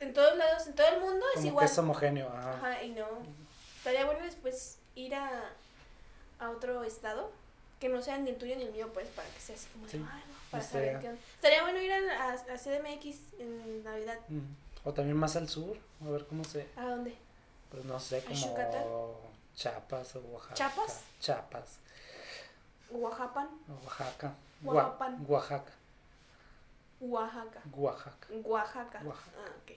en 0.00 0.12
todos 0.14 0.38
lados, 0.38 0.66
en 0.66 0.74
todo 0.74 0.86
el 0.88 1.00
mundo 1.00 1.26
es 1.34 1.34
como 1.34 1.42
que 1.42 1.48
igual. 1.48 1.64
es 1.66 1.78
homogéneo. 1.78 2.28
ajá. 2.30 2.52
Ajá, 2.54 2.82
y 2.84 2.90
no. 2.90 3.06
Estaría 3.76 4.06
bueno 4.06 4.24
después 4.24 4.78
ir 4.94 5.14
a, 5.14 5.50
a 6.40 6.50
otro 6.50 6.82
estado 6.84 7.30
que 7.80 7.88
no 7.88 8.02
sea 8.02 8.18
ni 8.18 8.30
el 8.30 8.36
tuyo 8.36 8.56
ni 8.56 8.62
el 8.64 8.72
mío, 8.72 8.90
pues, 8.92 9.06
para 9.08 9.28
que 9.28 9.40
sea 9.40 9.54
así 9.54 9.66
como, 9.72 9.84
de, 9.86 9.92
Sí, 9.92 9.96
"Ay, 10.10 10.22
no", 10.28 10.34
para 10.50 10.62
estaría- 10.64 10.86
saber 10.92 11.00
qué 11.02 11.08
onda. 11.10 11.20
Estaría 11.34 11.62
bueno 11.62 11.80
ir 11.80 11.92
a, 11.92 12.24
a, 12.24 12.32
a 12.32 12.58
CDMX 12.58 13.16
en 13.38 13.84
Navidad. 13.84 14.18
Mm. 14.28 14.40
O 14.84 14.92
también 14.92 15.16
más 15.16 15.36
al 15.36 15.48
sur, 15.48 15.76
a 16.04 16.08
ver 16.10 16.26
cómo 16.26 16.44
se. 16.44 16.66
¿A 16.76 16.84
dónde? 16.84 17.14
Pues 17.70 17.84
no 17.84 17.98
sé, 18.00 18.18
¿A 18.18 18.22
como. 18.22 18.34
Yucatán? 18.34 18.84
Chiapas 19.54 20.16
o 20.16 20.20
Oaxaca. 20.20 20.54
¿Chiapas? 20.54 21.02
Chiapas. 21.20 21.78
Oaxaca. 22.90 23.48
o 23.68 23.84
Oaxaca. 23.84 24.32
Oaxapan. 24.64 25.24
Oaxaca. 25.28 25.72
Oaxaca. 27.00 27.60
Oaxaca. 27.72 28.28
Oaxaca. 28.44 29.00
Oaxaca. 29.04 29.36
Ah, 29.38 29.50
ok. 29.62 29.72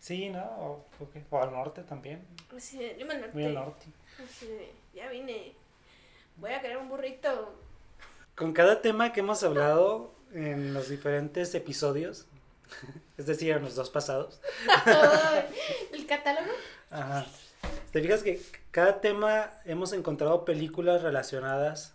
Sí, 0.00 0.28
¿no? 0.30 0.42
O, 0.44 0.84
ok. 1.00 1.16
o 1.30 1.42
al 1.42 1.50
norte 1.52 1.82
también. 1.82 2.24
De, 2.50 2.96
yo 2.98 3.06
me 3.06 3.26
Muy 3.28 3.44
al 3.44 3.54
norte. 3.54 3.86
De, 4.42 4.72
ya 4.94 5.08
vine. 5.10 5.54
Voy 6.36 6.52
a 6.52 6.60
querer 6.60 6.76
un 6.76 6.88
burrito. 6.88 7.54
Con 8.34 8.52
cada 8.52 8.82
tema 8.82 9.12
que 9.12 9.20
hemos 9.20 9.42
hablado 9.42 10.14
en 10.32 10.74
los 10.74 10.90
diferentes 10.90 11.54
episodios, 11.54 12.26
es 13.16 13.26
decir, 13.26 13.52
en 13.52 13.62
los 13.62 13.74
dos 13.74 13.88
pasados, 13.88 14.40
el 15.92 16.06
catálogo. 16.06 16.52
ajá, 16.90 17.26
te 17.90 18.02
fijas 18.02 18.22
que 18.22 18.42
cada 18.70 19.00
tema 19.00 19.50
hemos 19.64 19.94
encontrado 19.94 20.44
películas 20.44 21.02
relacionadas 21.02 21.94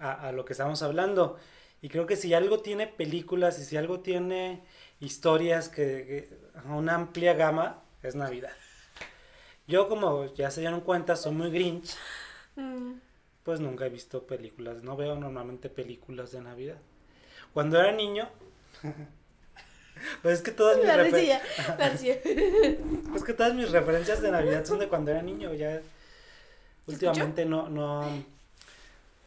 a, 0.00 0.28
a 0.28 0.32
lo 0.32 0.46
que 0.46 0.54
estamos 0.54 0.82
hablando. 0.82 1.38
Y 1.82 1.88
creo 1.88 2.06
que 2.06 2.16
si 2.16 2.32
algo 2.32 2.60
tiene 2.60 2.86
películas 2.86 3.58
y 3.58 3.64
si 3.64 3.76
algo 3.76 4.00
tiene 4.00 4.64
historias 5.00 5.68
que, 5.68 5.84
que 5.84 6.38
una 6.70 6.94
amplia 6.94 7.34
gama, 7.34 7.82
es 8.02 8.14
Navidad. 8.14 8.52
Yo 9.66 9.88
como 9.88 10.32
ya 10.34 10.50
se 10.50 10.60
dieron 10.60 10.80
cuenta, 10.80 11.16
soy 11.16 11.32
muy 11.32 11.50
grinch, 11.50 11.96
Mm. 12.56 12.94
pues 13.44 13.60
nunca 13.60 13.86
he 13.86 13.88
visto 13.88 14.26
películas, 14.26 14.82
no 14.82 14.96
veo 14.96 15.14
normalmente 15.16 15.68
películas 15.70 16.32
de 16.32 16.40
Navidad. 16.42 16.76
Cuando 17.54 17.78
era 17.80 17.92
niño, 17.92 18.28
pues 20.22 20.38
es 20.38 20.42
que 20.42 20.50
todas 20.52 20.76
mis 20.78 20.86
La 20.86 20.96
refer- 20.96 21.12
risilla. 21.12 21.42
Gracias. 21.78 22.18
pues 23.10 23.24
que 23.24 23.34
todas 23.34 23.54
mis 23.54 23.70
referencias 23.70 24.20
de 24.22 24.30
Navidad 24.30 24.64
son 24.64 24.78
de 24.78 24.88
cuando 24.88 25.10
era 25.10 25.22
niño, 25.22 25.52
ya 25.54 25.80
¿Se 25.80 26.92
últimamente 26.92 27.44
no, 27.44 27.68
no, 27.68 28.04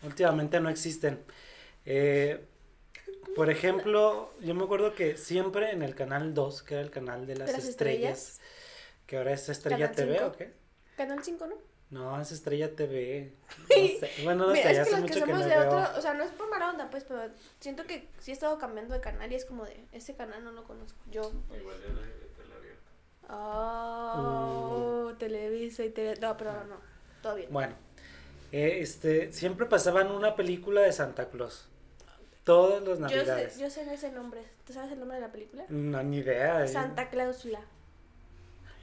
últimamente 0.04 0.60
no 0.60 0.70
existen. 0.70 1.20
Eh, 1.86 2.44
por 3.36 3.50
ejemplo, 3.50 4.32
yo 4.42 4.54
me 4.56 4.64
acuerdo 4.64 4.94
que 4.96 5.18
siempre 5.18 5.72
en 5.72 5.82
el 5.82 5.94
canal 5.96 6.34
2, 6.34 6.64
que 6.64 6.76
era 6.76 6.84
el 6.84 6.90
canal 6.92 7.28
de 7.28 7.36
las, 7.36 7.48
¿De 7.48 7.54
las 7.54 7.66
estrellas, 7.66 8.20
estrellas? 8.20 8.42
que 9.08 9.18
ahora 9.18 9.34
es 9.34 9.50
Estrella 9.50 9.92
Canal 9.92 9.96
TV 9.96 10.24
o 10.24 10.32
qué? 10.32 10.52
Canal 10.98 11.24
5, 11.24 11.48
¿no? 11.48 11.56
No, 11.96 12.20
es 12.22 12.32
Estrella 12.32 12.76
TV. 12.76 13.32
No 13.70 13.76
sé. 14.00 14.12
Bueno, 14.24 14.48
no 14.48 14.54
Mira, 14.54 14.66
sé, 14.70 14.72
es 14.74 14.80
hace 14.80 14.90
que 14.92 14.98
los 14.98 15.06
que 15.12 15.14
mucho 15.16 15.26
que 15.26 15.32
somos 15.32 15.40
no 15.40 15.48
de 15.48 15.56
veo. 15.58 15.68
otro, 15.68 15.98
o 15.98 16.02
sea, 16.02 16.14
no 16.14 16.24
es 16.24 16.32
por 16.32 16.50
mala 16.50 16.70
onda, 16.70 16.90
pues, 16.90 17.04
pero 17.06 17.22
siento 17.60 17.84
que 17.86 18.08
sí 18.20 18.32
he 18.32 18.34
estado 18.34 18.58
cambiando 18.58 18.94
de 18.94 19.00
canal 19.02 19.32
y 19.32 19.36
es 19.36 19.46
como 19.46 19.66
de, 19.66 19.86
ese 19.92 20.14
canal 20.16 20.44
no 20.44 20.52
lo 20.52 20.64
conozco. 20.66 21.00
Yo. 21.10 21.22
Igual 21.58 21.78
era 21.84 22.02
de 22.02 22.26
tela 22.38 22.56
abierta. 22.58 22.92
Oh, 23.30 25.14
Televisa 25.18 25.84
y 25.84 25.90
TV. 25.90 26.16
No, 26.22 26.36
pero 26.38 26.52
no, 26.66 26.78
todo 27.22 27.36
bien. 27.36 27.50
Bueno, 27.52 27.76
eh, 28.52 28.78
este, 28.82 29.32
siempre 29.32 29.66
pasaban 29.66 30.12
una 30.12 30.36
película 30.36 30.82
de 30.82 30.92
Santa 30.92 31.30
Claus. 31.30 31.70
Todas 32.44 32.84
las 32.84 33.00
Yo 33.00 33.08
sé, 33.08 33.16
navidades. 33.16 33.58
yo 33.58 33.70
sé 33.72 33.92
ese 33.94 34.12
nombre. 34.12 34.44
¿Tú 34.66 34.74
sabes 34.74 34.92
el 34.92 35.00
nombre 35.00 35.16
de 35.16 35.22
la 35.22 35.32
película? 35.32 35.66
No, 35.70 36.04
ni 36.04 36.18
idea. 36.18 36.64
eh. 36.64 36.68
Santa 36.68 37.10
Cláusula. 37.10 37.62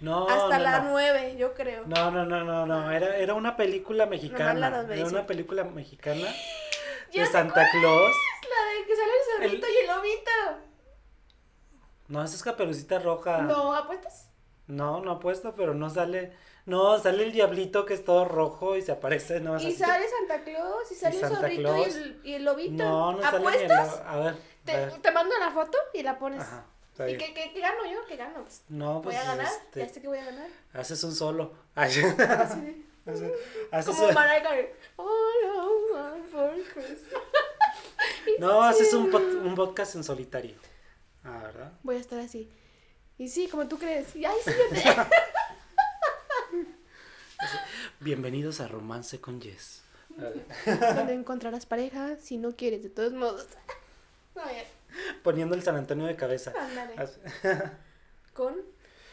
No, 0.03 0.29
Hasta 0.29 0.59
no, 0.59 0.65
la 0.65 0.81
no. 0.81 0.91
9, 0.91 1.37
yo 1.39 1.55
creo. 1.55 1.85
No, 1.87 2.11
no, 2.11 2.27
no, 2.27 2.43
no, 2.43 2.67
no. 2.67 2.91
Era, 2.91 3.17
era 3.17 3.35
una 3.35 3.57
película 3.57 4.05
mexicana. 4.07 4.55
Nomás 4.55 4.89
la 4.89 4.97
Era 4.97 5.07
una 5.07 5.27
película 5.27 5.63
mexicana 5.63 6.27
de 7.13 7.27
Santa 7.27 7.65
Claus. 7.71 8.11
Es 8.43 8.49
la 8.51 8.81
de 8.81 8.87
que 8.87 8.97
sale 8.97 9.13
el 9.13 9.51
zorrito 9.51 9.67
y 9.69 9.77
el 9.77 9.87
lobito. 9.87 10.31
No, 12.09 12.25
esa 12.25 12.35
es 12.35 12.43
Caperucita 12.43 12.99
Roja. 12.99 13.43
No, 13.43 13.73
¿apuestas? 13.75 14.29
No, 14.67 15.01
no 15.01 15.13
apuesto, 15.13 15.55
pero 15.55 15.73
no 15.73 15.89
sale. 15.89 16.33
No, 16.67 16.99
sale 16.99 17.23
el 17.23 17.33
diablito 17.33 17.87
que 17.87 17.95
es 17.95 18.05
todo 18.05 18.25
rojo 18.25 18.77
y 18.77 18.83
se 18.83 18.91
aparece. 18.91 19.39
No, 19.39 19.57
Y 19.57 19.73
sale 19.73 20.07
Santa 20.09 20.43
Claus, 20.43 20.91
y 20.91 20.95
sale 20.97 21.15
el 21.15 21.21
Santa 21.21 21.37
zorrito 21.37 21.77
y 21.79 21.83
el, 21.83 22.21
y 22.25 22.35
el 22.35 22.45
lobito. 22.45 22.83
No, 22.83 23.13
no 23.13 23.23
sale 23.23 23.39
ni 23.39 23.47
el. 23.47 23.71
¿Apuestas? 23.71 24.03
A 24.05 24.17
ver. 24.17 24.37
Te, 24.65 24.73
a 24.73 24.77
ver. 24.79 24.93
te 25.01 25.11
mando 25.13 25.39
la 25.39 25.53
foto 25.53 25.79
y 25.95 26.03
la 26.03 26.19
pones. 26.19 26.41
Ajá. 26.41 26.67
Está 26.93 27.09
¿Y 27.11 27.17
qué, 27.19 27.33
qué, 27.35 27.53
qué 27.53 27.61
gano 27.61 27.85
yo? 27.91 28.05
¿Qué 28.07 28.17
gano? 28.17 28.43
Pues, 28.43 28.63
No, 28.69 28.95
voy 29.03 29.13
pues. 29.15 29.17
a 29.19 29.25
ganar. 29.25 29.47
este, 29.47 29.81
Ya 29.81 29.89
sé 29.89 30.01
que 30.01 30.09
voy 30.09 30.19
a 30.19 30.25
ganar. 30.25 30.49
haces 30.75 31.03
un 31.05 31.15
solo. 31.15 31.53
Ay, 31.75 31.89
Así 31.91 32.01
de- 32.03 32.25
haces- 33.07 33.33
haces 33.73 33.97
Como 33.97 34.09
un-. 34.09 34.17
All 34.97 36.25
for 36.31 36.53
Christmas. 36.73 37.23
No, 38.39 38.63
haces 38.63 38.93
un, 38.95 39.13
un 39.15 39.55
podcast 39.55 39.95
en 39.97 40.05
solitario. 40.05 40.55
Ah, 41.25 41.41
¿verdad? 41.45 41.73
Voy 41.83 41.97
a 41.97 41.99
estar 42.01 42.19
así. 42.21 42.51
Y 43.19 43.29
sí, 43.29 43.49
como 43.49 43.67
tú 43.69 43.79
crees. 43.79 44.15
Y 44.17 44.25
ay, 44.25 44.35
sí, 44.45 44.51
te... 44.71 44.83
Bienvenidos 48.01 48.61
a 48.61 48.69
Romance 48.69 49.21
con 49.21 49.41
Jess. 49.41 49.83
Donde 50.67 51.15
encontrarás 51.15 51.67
pareja 51.67 52.17
si 52.17 52.37
no 52.37 52.55
quieres, 52.57 52.83
de 52.83 52.91
todos 52.91 53.13
modos. 53.13 53.47
No, 54.35 54.43
ya. 54.51 54.65
Poniendo 55.23 55.55
el 55.55 55.63
San 55.63 55.77
Antonio 55.77 56.07
de 56.07 56.17
cabeza. 56.17 56.53
Con 58.35 58.57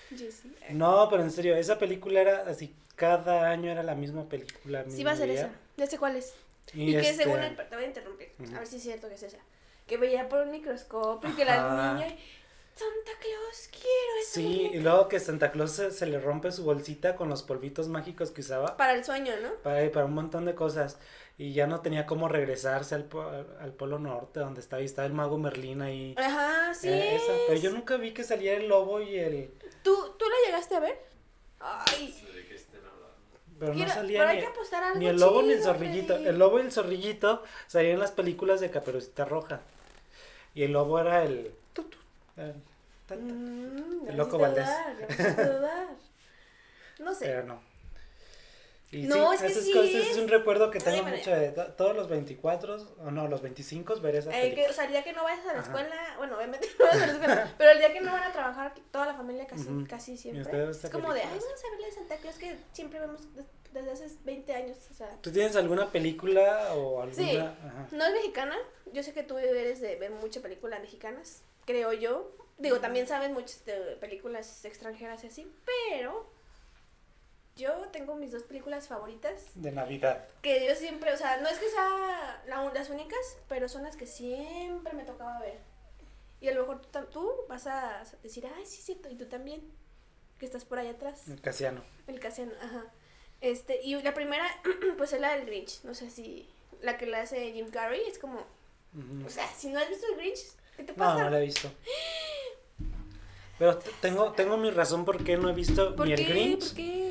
Jessie. 0.09 0.55
No, 0.71 1.07
pero 1.09 1.23
en 1.23 1.31
serio, 1.31 1.55
esa 1.55 1.77
película 1.77 2.21
era 2.21 2.43
así, 2.47 2.73
cada 2.95 3.49
año 3.49 3.71
era 3.71 3.83
la 3.83 3.95
misma 3.95 4.27
película. 4.27 4.85
Sí 4.87 5.03
va 5.03 5.11
a 5.11 5.15
ser 5.15 5.27
mismo 5.27 5.45
esa. 5.45 5.47
día. 5.49 5.59
Ya 5.77 5.87
sé 5.87 5.97
cuál 5.97 6.15
es. 6.15 6.33
Y, 6.73 6.89
Y, 6.89 6.93
que 6.93 7.09
este, 7.09 7.23
según 7.23 7.39
el... 7.39 7.55
Te 7.55 7.75
voy 7.75 7.83
a 7.83 7.87
interrumpir. 7.87 8.29
A 8.55 8.59
ver 8.59 8.67
si 8.67 8.77
es 8.77 8.83
cierto 8.83 9.07
que 9.09 9.15
es 9.15 9.23
esa. 9.23 9.37
Que 9.87 9.97
veía 9.97 10.29
por 10.29 10.41
un 10.41 10.51
microscopio 10.51 11.29
y 11.29 11.33
que 11.33 11.45
la 11.45 11.93
niña... 11.95 12.15
Santa 12.75 13.11
Claus, 13.19 13.67
quiero 13.71 14.21
esa 14.21 14.31
Sí, 14.35 14.41
y 14.61 14.65
muñeca". 14.67 14.83
luego 14.83 15.07
que 15.09 15.19
Santa 15.19 15.51
Claus 15.51 15.71
se, 15.71 15.91
se 15.91 16.05
le 16.05 16.17
rompe 16.17 16.49
su 16.53 16.63
bolsita 16.63 17.17
con 17.17 17.27
los 17.27 17.43
polvitos 17.43 17.89
mágicos 17.89 18.31
que 18.31 18.39
usaba 18.39 18.77
Para 18.77 18.93
el 18.93 19.03
sueño, 19.03 19.33
¿no? 19.41 19.53
para, 19.55 19.91
para 19.91 20.05
un 20.05 20.13
montón 20.13 20.45
de 20.45 20.55
cosas. 20.55 20.97
Y 21.39 21.53
ya 21.53 21.65
no 21.67 21.79
tenía 21.79 22.05
cómo 22.05 22.27
regresarse 22.27 22.93
al, 22.95 23.05
po- 23.05 23.23
al 23.61 23.73
Polo 23.73 23.97
Norte, 23.97 24.41
donde 24.41 24.59
estaba, 24.59 24.81
y 24.81 24.85
estaba 24.85 25.05
el 25.07 25.13
mago 25.13 25.37
Merlín 25.37 25.81
ahí. 25.81 26.13
Ajá, 26.17 26.73
sí. 26.73 26.89
Eh, 26.89 27.15
esa. 27.15 27.31
Pero 27.47 27.59
yo 27.61 27.71
nunca 27.71 27.95
vi 27.97 28.13
que 28.13 28.23
saliera 28.25 28.57
el 28.61 28.67
lobo 28.67 29.01
y 29.01 29.17
el... 29.17 29.53
¿Tú, 29.81 29.95
¿Tú 30.19 30.25
la 30.29 30.35
llegaste 30.45 30.75
a 30.75 30.79
ver? 30.81 30.99
Ay. 31.61 32.13
Pero 33.57 33.73
quiero- 33.73 33.87
no 33.89 33.93
salía 33.95 34.19
pero 34.19 34.31
ni, 34.31 34.37
hay 34.37 34.43
que 34.45 34.51
apostar 34.51 34.83
algo 34.83 34.99
ni 34.99 35.07
el 35.07 35.17
lobo 35.17 35.41
ni 35.41 35.51
el 35.53 35.63
zorrillito. 35.63 36.13
Freddy. 36.15 36.27
El 36.29 36.39
lobo 36.39 36.59
y 36.59 36.61
el 36.63 36.71
zorrillito 36.71 37.43
salían 37.67 37.93
en 37.95 37.99
las 37.99 38.11
películas 38.11 38.59
de 38.59 38.69
Caperucita 38.71 39.23
Roja. 39.25 39.61
Y 40.53 40.63
el 40.63 40.73
lobo 40.73 40.99
era 40.99 41.23
el... 41.23 41.53
el. 42.37 42.53
Mm, 43.17 44.01
El 44.01 44.03
me 44.07 44.13
loco 44.13 44.37
Valdés. 44.37 44.67
No 46.99 47.15
sé. 47.15 47.25
Pero 47.27 47.43
no. 47.43 47.68
Y 48.91 49.03
No, 49.03 49.29
sí, 49.37 49.45
es 49.45 49.53
que 49.53 49.61
sí 49.61 49.71
cosas- 49.73 49.89
es 49.89 50.07
es- 50.11 50.17
un 50.17 50.27
recuerdo 50.27 50.71
que 50.71 50.79
tengo 50.79 51.03
mucho 51.03 51.29
de 51.29 51.51
to- 51.51 51.73
todos 51.73 51.95
los 51.95 52.09
24 52.09 52.77
o 52.99 53.11
no, 53.11 53.27
los 53.27 53.41
25 53.43 53.99
ver 54.01 54.15
esa 54.15 54.31
Eh, 54.35 54.55
que, 54.55 54.67
o 54.67 54.73
sea, 54.73 54.85
el 54.85 54.91
día 54.91 55.03
que 55.03 55.13
no 55.13 55.23
vayas 55.23 55.45
a 55.45 55.53
la 55.53 55.59
Ajá. 55.59 55.61
escuela, 55.61 56.15
bueno, 56.17 56.35
obviamente 56.37 56.67
no 56.79 56.85
vas 56.85 56.95
a 56.95 57.05
la 57.07 57.13
escuela, 57.13 57.53
pero 57.59 57.69
el 57.71 57.77
día 57.77 57.93
que 57.93 58.01
no 58.01 58.11
van 58.11 58.23
a 58.23 58.31
trabajar 58.31 58.73
toda 58.91 59.05
la 59.05 59.13
familia 59.13 59.45
casi, 59.45 59.67
Ujú. 59.67 59.85
casi 59.87 60.13
Y 60.13 60.17
siempre. 60.17 60.69
Es 60.71 60.89
como 60.89 61.13
de, 61.13 61.21
ay, 61.21 61.27
vamos 61.39 61.43
a 61.65 61.69
ver 61.71 61.79
la 61.81 61.85
de 61.85 61.91
Santa 61.93 62.17
Claus 62.17 62.35
que 62.39 62.57
siempre 62.73 62.99
vemos 62.99 63.35
des- 63.35 63.45
desde 63.73 63.91
hace 63.91 64.07
20 64.23 64.53
años, 64.55 64.77
o 64.89 64.93
sea. 64.95 65.09
¿Tú 65.21 65.31
tienes 65.31 65.55
alguna 65.55 65.91
película 65.91 66.73
o 66.73 67.03
alguna? 67.03 67.13
Sí. 67.29 67.37
Ajá. 67.37 67.87
No 67.91 68.05
es 68.07 68.13
mexicana, 68.13 68.57
yo 68.91 69.03
sé 69.03 69.13
que 69.13 69.21
tú 69.21 69.37
eres 69.37 69.81
de 69.81 69.97
ver 69.97 70.09
muchas 70.09 70.41
películas 70.41 70.81
mexicanas, 70.81 71.43
creo 71.65 71.93
yo. 71.93 72.31
Digo, 72.57 72.79
también 72.79 73.07
sabes 73.07 73.29
muchas 73.29 73.63
de 73.65 73.75
películas 73.97 74.65
extranjeras 74.65 75.23
y 75.23 75.27
así, 75.27 75.53
pero 75.91 76.27
yo 77.59 77.71
tengo 77.91 78.15
mis 78.15 78.31
dos 78.31 78.43
películas 78.43 78.87
favoritas 78.87 79.43
De 79.53 79.71
Navidad. 79.71 80.25
que 80.41 80.65
yo 80.67 80.73
siempre, 80.75 81.13
o 81.13 81.17
sea, 81.17 81.37
no 81.37 81.47
es 81.49 81.59
que 81.59 81.69
sean 81.69 82.73
las 82.73 82.89
únicas, 82.89 83.37
pero 83.47 83.69
son 83.69 83.83
las 83.83 83.95
que 83.95 84.07
siempre 84.07 84.93
me 84.93 85.03
tocaba 85.03 85.39
ver. 85.39 85.59
Y 86.41 86.47
a 86.47 86.53
lo 86.53 86.61
mejor 86.61 86.81
tú, 87.11 87.31
vas 87.49 87.67
a 87.67 88.01
decir, 88.23 88.47
ay, 88.57 88.65
sí, 88.65 88.81
cierto, 88.81 89.09
y 89.09 89.15
tú 89.15 89.25
también, 89.25 89.61
que 90.39 90.45
estás 90.45 90.63
por 90.65 90.79
allá 90.79 90.91
atrás, 90.91 91.27
El 91.27 91.41
Casiano. 91.41 91.81
el 92.07 92.19
Casiano, 92.19 92.53
ajá. 92.63 92.85
Este, 93.41 93.81
y 93.83 94.01
la 94.01 94.13
primera, 94.13 94.45
pues 94.97 95.13
es 95.13 95.19
la 95.21 95.35
del 95.35 95.45
Grinch, 95.45 95.83
no 95.83 95.93
sé 95.93 96.09
si 96.09 96.49
la 96.81 96.97
que 96.97 97.05
la 97.05 97.21
hace 97.21 97.51
Jim 97.51 97.69
Carrey, 97.69 98.01
es 98.07 98.17
como, 98.19 98.39
o 99.25 99.29
sea, 99.29 99.47
si 99.55 99.67
no 99.69 99.79
has 99.79 99.89
visto 99.89 100.07
el 100.07 100.15
Grinch, 100.15 100.39
¿qué 100.77 100.83
te 100.83 100.93
No, 100.93 100.97
pasa? 100.97 101.23
no 101.25 101.29
la 101.29 101.39
he 101.39 101.45
visto. 101.45 101.69
Pero 103.57 103.77
tengo, 104.01 104.31
tengo 104.31 104.55
mi 104.55 104.71
razón 104.71 105.03
por 105.03 105.21
qué 105.23 105.35
no 105.35 105.49
he 105.49 105.53
visto 105.53 105.93
¿Por 105.95 106.07
ni 106.07 106.15
qué? 106.15 106.21
el 106.23 106.29
Grinch. 106.29 106.67
¿Por 106.67 106.75
qué? 106.77 107.08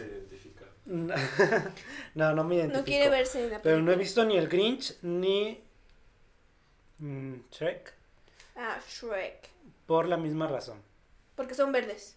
Se 0.00 0.06
identifica. 0.06 0.64
no, 2.14 2.32
no 2.34 2.44
me 2.44 2.54
identifico. 2.56 2.78
No 2.80 2.84
quiere 2.84 3.08
verse 3.10 3.44
en 3.44 3.50
la 3.50 3.62
Pero 3.62 3.80
no 3.82 3.92
he 3.92 3.96
visto 3.96 4.24
ni 4.24 4.36
el 4.36 4.48
Grinch 4.48 4.96
ni 5.02 5.62
mm, 6.98 7.34
Shrek 7.50 7.94
Ah, 8.56 8.78
Shrek, 8.88 9.48
por 9.86 10.06
la 10.06 10.16
misma 10.16 10.46
razón. 10.46 10.82
porque 11.36 11.54
son 11.54 11.72
verdes. 11.72 12.16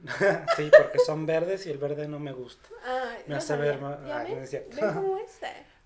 sí, 0.56 0.70
porque 0.76 0.98
son 1.04 1.26
verdes 1.26 1.66
y 1.66 1.70
el 1.70 1.78
verde 1.78 2.08
no 2.08 2.18
me 2.18 2.32
gusta. 2.32 2.68
Ah, 2.84 3.14
Me 3.26 3.32
no 3.34 3.36
hace 3.36 3.48
sabía. 3.48 3.72
ver 3.72 3.80
¿Ya 3.80 3.86
ah, 4.20 4.24
no 4.24 4.34
ven? 4.34 4.42
es 4.42 4.50
cierto. 4.50 4.76
¿Ven 4.76 4.94
cómo 4.94 5.18
es? 5.24 5.38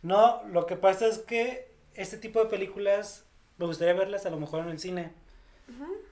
No, 0.02 0.42
lo 0.48 0.66
que 0.66 0.76
pasa 0.76 1.06
es 1.06 1.18
que 1.18 1.68
este 1.94 2.16
tipo 2.18 2.42
de 2.42 2.50
películas 2.50 3.24
me 3.58 3.66
gustaría 3.66 3.94
verlas 3.94 4.26
a 4.26 4.30
lo 4.30 4.36
mejor 4.38 4.62
en 4.64 4.70
el 4.70 4.78
cine, 4.78 5.12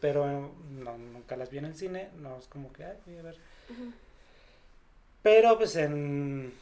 pero 0.00 0.52
no, 0.70 0.96
nunca 0.98 1.36
las 1.36 1.50
vi 1.50 1.58
en 1.58 1.66
el 1.66 1.76
cine, 1.76 2.10
no 2.18 2.38
es 2.38 2.46
como 2.48 2.72
que, 2.72 2.84
ay, 2.84 2.96
voy 3.06 3.18
a 3.18 3.22
ver. 3.22 3.36
ujú. 3.70 3.92
Pero 5.22 5.56
pues 5.56 5.76
en, 5.76 6.52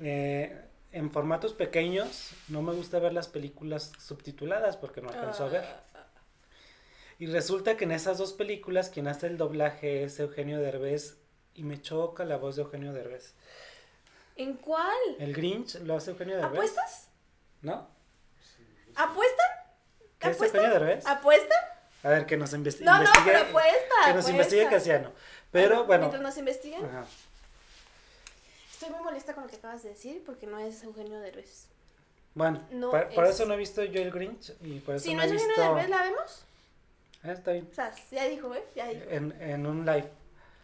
eh, 0.00 0.60
en 0.92 1.10
formatos 1.10 1.54
pequeños 1.54 2.30
no 2.48 2.62
me 2.62 2.72
gusta 2.72 2.98
ver 2.98 3.12
las 3.12 3.28
películas 3.28 3.92
subtituladas 3.98 4.76
porque 4.76 5.00
no 5.00 5.08
alcanzo 5.08 5.44
a 5.44 5.48
ver. 5.48 5.64
Y 7.18 7.26
resulta 7.26 7.76
que 7.76 7.84
en 7.84 7.92
esas 7.92 8.18
dos 8.18 8.32
películas 8.32 8.88
quien 8.88 9.06
hace 9.08 9.26
el 9.26 9.36
doblaje 9.36 10.04
es 10.04 10.18
Eugenio 10.20 10.58
Derbez 10.60 11.18
y 11.54 11.64
me 11.64 11.80
choca 11.80 12.24
la 12.24 12.36
voz 12.38 12.56
de 12.56 12.62
Eugenio 12.62 12.92
Derbez. 12.92 13.34
¿En 14.36 14.54
cuál? 14.54 14.96
El 15.18 15.34
Grinch 15.34 15.74
lo 15.80 15.96
hace 15.96 16.12
Eugenio 16.12 16.36
Derbez. 16.36 16.52
¿Apuestas? 16.52 17.08
¿No? 17.60 17.88
¿Apuestan? 18.96 19.46
¿Qué 20.18 20.30
es. 20.30 20.40
Eugenio 20.40 20.70
Derbez? 20.70 21.06
¿Apuestan? 21.06 21.58
A 22.02 22.08
ver, 22.08 22.24
que 22.24 22.38
nos 22.38 22.54
investi- 22.54 22.80
No, 22.80 22.92
no, 22.94 22.98
investigue. 23.00 23.24
pero 23.32 23.44
apuesta. 23.48 23.94
que 24.06 24.14
nos 24.14 24.28
investigue 24.30 24.62
apuesta. 24.66 24.78
Casiano. 24.92 25.12
Pero 25.50 25.84
bueno. 25.84 26.00
Mientras 26.04 26.22
nos 26.22 26.36
investiguen. 26.38 26.84
Ajá. 26.86 27.04
Estoy 28.80 28.94
muy 28.96 29.04
molesta 29.04 29.34
con 29.34 29.42
lo 29.44 29.50
que 29.50 29.56
acabas 29.56 29.82
de 29.82 29.90
decir 29.90 30.22
porque 30.24 30.46
no 30.46 30.58
es 30.58 30.82
Eugenio 30.82 31.20
Derbez. 31.20 31.66
Bueno, 32.32 32.66
No 32.70 32.90
por, 32.90 33.10
por 33.14 33.24
es- 33.26 33.34
eso 33.34 33.44
no 33.44 33.52
he 33.52 33.56
visto 33.58 33.84
yo 33.84 34.00
el 34.00 34.10
Grinch 34.10 34.54
y 34.62 34.78
por 34.80 34.94
eso 34.94 35.04
Si 35.04 35.10
no 35.10 35.18
no 35.18 35.22
he 35.24 35.26
es 35.26 35.32
visto... 35.32 35.48
Eugenio 35.50 35.74
Derbez, 35.74 35.90
¿la 35.90 36.02
vemos? 36.02 36.44
Ah, 37.22 37.32
está 37.32 37.52
bien. 37.52 37.68
O 37.70 37.74
sea, 37.74 37.94
ya 38.10 38.24
dijo, 38.26 38.54
¿eh? 38.54 38.64
Ya 38.74 38.86
dijo. 38.88 39.02
En, 39.10 39.32
en 39.42 39.66
un 39.66 39.84
live. 39.84 40.08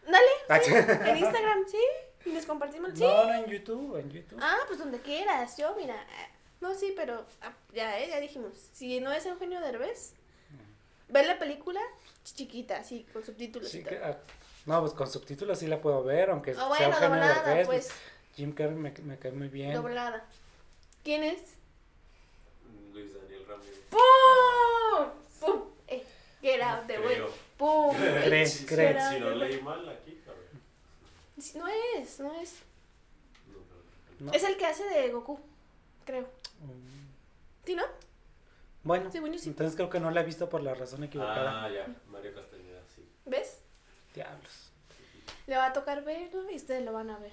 Dale, 0.07 0.26
Ah, 0.48 0.61
sí, 0.62 0.72
en 0.72 1.16
Instagram, 1.18 1.64
sí. 1.68 1.76
Y 2.24 2.33
les 2.33 2.46
compartimos. 2.46 2.92
Sí. 2.94 3.02
No, 3.02 3.24
no 3.26 3.35
en 3.35 3.44
YouTube, 3.50 3.96
en 3.98 4.11
YouTube. 4.11 4.38
Ah, 4.40 4.61
pues 4.66 4.79
donde 4.79 4.98
quieras. 5.00 5.55
Yo, 5.59 5.76
mira. 5.76 5.94
eh, 5.96 6.29
No, 6.62 6.74
sí, 6.74 6.94
pero 6.96 7.26
ah, 7.42 7.52
ya, 7.74 8.00
¿eh? 8.00 8.09
Ya 8.09 8.18
dijimos. 8.18 8.70
Si 8.72 8.98
no 9.00 9.12
es 9.12 9.26
Eugenio 9.26 9.61
Derbez, 9.61 10.14
ver 11.11 11.26
la 11.26 11.38
película 11.38 11.83
chiquita, 12.24 12.79
así, 12.79 13.05
con 13.12 13.22
subtítulos 13.22 13.68
Sí 13.68 13.81
y 13.81 13.85
que- 13.85 13.96
todo. 13.96 14.07
ah, 14.07 14.16
no, 14.66 14.81
pues 14.81 14.92
con 14.92 15.09
subtítulos 15.11 15.59
sí 15.59 15.66
la 15.66 15.81
puedo 15.81 16.02
ver, 16.05 16.31
aunque 16.31 16.55
sea 16.55 16.66
bueno, 16.68 16.85
Eugenio 16.87 17.09
doblada, 17.09 17.42
Derbez, 17.44 17.66
pues. 17.66 17.90
Jim 18.35 18.52
Carrey 18.52 18.74
me, 18.74 18.90
me 19.02 19.18
cae 19.18 19.33
muy 19.33 19.48
bien. 19.48 19.72
Doblada. 19.74 20.24
¿Quién 21.02 21.22
es? 21.24 21.55
Luis 22.92 23.14
Daniel 23.14 23.46
Ramírez. 23.46 23.81
¡Pum! 23.90 25.09
¡Pum! 25.40 25.62
Eh, 25.88 26.05
get 26.42 26.61
out 26.61 26.87
the 26.87 26.98
way. 26.98 27.22
¡Pum! 27.57 27.96
Cree, 28.24 28.46
Si- 28.46 28.66
cree. 28.66 28.94
No 29.20 29.31
leí 29.31 29.61
mal 29.62 29.88
aquí. 29.88 30.20
Sí, 31.38 31.59
No 31.59 31.66
es, 31.68 32.20
no 32.20 32.35
es. 32.40 32.57
No. 34.18 34.33
Es 34.33 34.42
el 34.44 34.57
que 34.57 34.64
hace 34.66 34.85
de 34.85 35.11
Goku, 35.12 35.38
creo. 36.07 36.22
Mm, 36.61 37.66
¿Sí, 37.66 37.74
no? 37.74 37.85
Bueno, 38.83 39.11
sí. 39.12 39.18
entonces 39.18 39.76
creo 39.76 39.90
que 39.90 40.00
no 40.00 40.11
la 40.11 40.22
he 40.22 40.24
visto 40.24 40.48
por 40.48 40.62
la 40.62 40.74
razón 40.74 41.05
equivocada. 41.05 41.64
Ah, 41.64 41.70
ya. 41.70 41.87
Mario 42.09 42.35
Castañeda, 42.35 42.81
sí. 42.94 43.07
¿Ves? 43.26 43.61
Diablos. 44.16 44.72
Le 45.46 45.57
va 45.57 45.66
a 45.66 45.72
tocar 45.72 46.02
verlo 46.02 46.50
y 46.50 46.57
ustedes 46.57 46.83
lo 46.85 46.92
van 46.92 47.11
a 47.11 47.18
ver. 47.18 47.33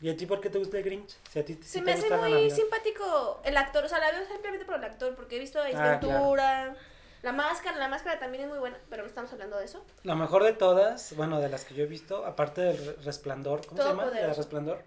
¿Y 0.00 0.08
a 0.08 0.16
ti 0.16 0.24
por 0.26 0.40
qué 0.40 0.48
te 0.50 0.58
gusta 0.58 0.78
el 0.78 0.82
Grinch? 0.82 1.14
Si 1.30 1.38
a 1.38 1.44
ti 1.44 1.58
Se 1.62 1.82
me 1.82 1.92
hace 1.92 2.08
muy 2.16 2.50
simpático 2.50 3.40
el 3.44 3.56
actor, 3.56 3.84
o 3.84 3.88
sea, 3.88 3.98
la 4.00 4.10
veo 4.10 4.26
simplemente 4.26 4.64
por 4.64 4.76
el 4.76 4.84
actor, 4.84 5.14
porque 5.14 5.36
he 5.36 5.38
visto 5.38 5.60
Ace 5.60 5.76
Ah, 5.76 5.98
Ventura, 6.00 6.74
La 7.22 7.32
Máscara, 7.32 7.76
La 7.76 7.88
Máscara 7.88 8.18
también 8.18 8.44
es 8.44 8.48
muy 8.48 8.58
buena, 8.58 8.78
pero 8.88 9.02
no 9.02 9.08
estamos 9.08 9.30
hablando 9.32 9.58
de 9.58 9.66
eso. 9.66 9.84
La 10.02 10.14
mejor 10.14 10.42
de 10.42 10.54
todas, 10.54 11.14
bueno, 11.16 11.38
de 11.38 11.50
las 11.50 11.66
que 11.66 11.74
yo 11.74 11.84
he 11.84 11.86
visto, 11.86 12.24
aparte 12.24 12.62
del 12.62 12.78
Re- 12.78 12.96
Resplandor, 13.04 13.66
¿cómo 13.66 13.82
se 13.82 13.88
llama? 13.88 14.04
¿El 14.04 14.08
Todopoderoso. 14.08 14.40
Resplandor? 14.40 14.82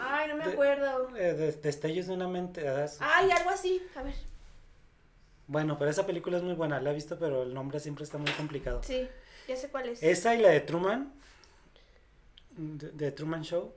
Ay, 0.00 0.28
no 0.30 0.36
me 0.36 0.46
de- 0.46 0.52
acuerdo. 0.52 1.16
eh, 1.16 1.34
de- 1.34 1.52
destellos 1.52 2.06
de 2.08 2.14
una 2.14 2.26
mente. 2.26 2.68
ah. 2.68 2.86
Ay, 2.98 3.30
algo 3.30 3.50
así, 3.50 3.80
a 3.94 4.02
ver, 4.02 4.14
Bueno, 5.46 5.78
pero 5.78 5.92
esa 5.92 6.04
película 6.06 6.38
es 6.38 6.42
muy 6.42 6.54
buena, 6.54 6.80
la 6.80 6.90
he 6.90 6.94
visto, 6.94 7.16
pero 7.20 7.44
el 7.44 7.54
nombre 7.54 7.78
siempre 7.78 8.02
está 8.02 8.18
muy 8.18 8.32
complicado. 8.32 8.82
sí, 8.82 9.08
ya 9.48 9.56
sé 9.56 9.68
cuál 9.68 9.88
es. 9.88 10.02
Esa 10.02 10.34
y 10.34 10.40
la 10.40 10.50
de 10.50 10.60
Truman, 10.60 11.12
de, 12.56 12.90
de 12.90 13.12
Truman 13.12 13.42
Show. 13.42 13.72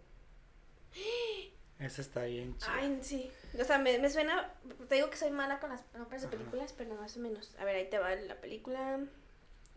Esa 1.79 2.01
está 2.01 2.23
bien 2.23 2.57
chida. 2.57 2.73
Ay, 2.73 2.99
sí. 3.01 3.31
O 3.59 3.63
sea, 3.63 3.77
me, 3.77 3.97
me 3.99 4.09
suena. 4.09 4.51
Te 4.89 4.95
digo 4.95 5.09
que 5.09 5.15
soy 5.17 5.31
mala 5.31 5.59
con 5.59 5.69
las 5.69 5.83
nombres 5.93 6.21
de 6.23 6.27
películas, 6.27 6.73
pero 6.77 6.93
más 6.95 7.15
o 7.15 7.19
menos. 7.21 7.55
A 7.57 7.63
ver, 7.63 7.77
ahí 7.77 7.89
te 7.89 7.97
va 7.99 8.13
la 8.15 8.35
película. 8.35 8.99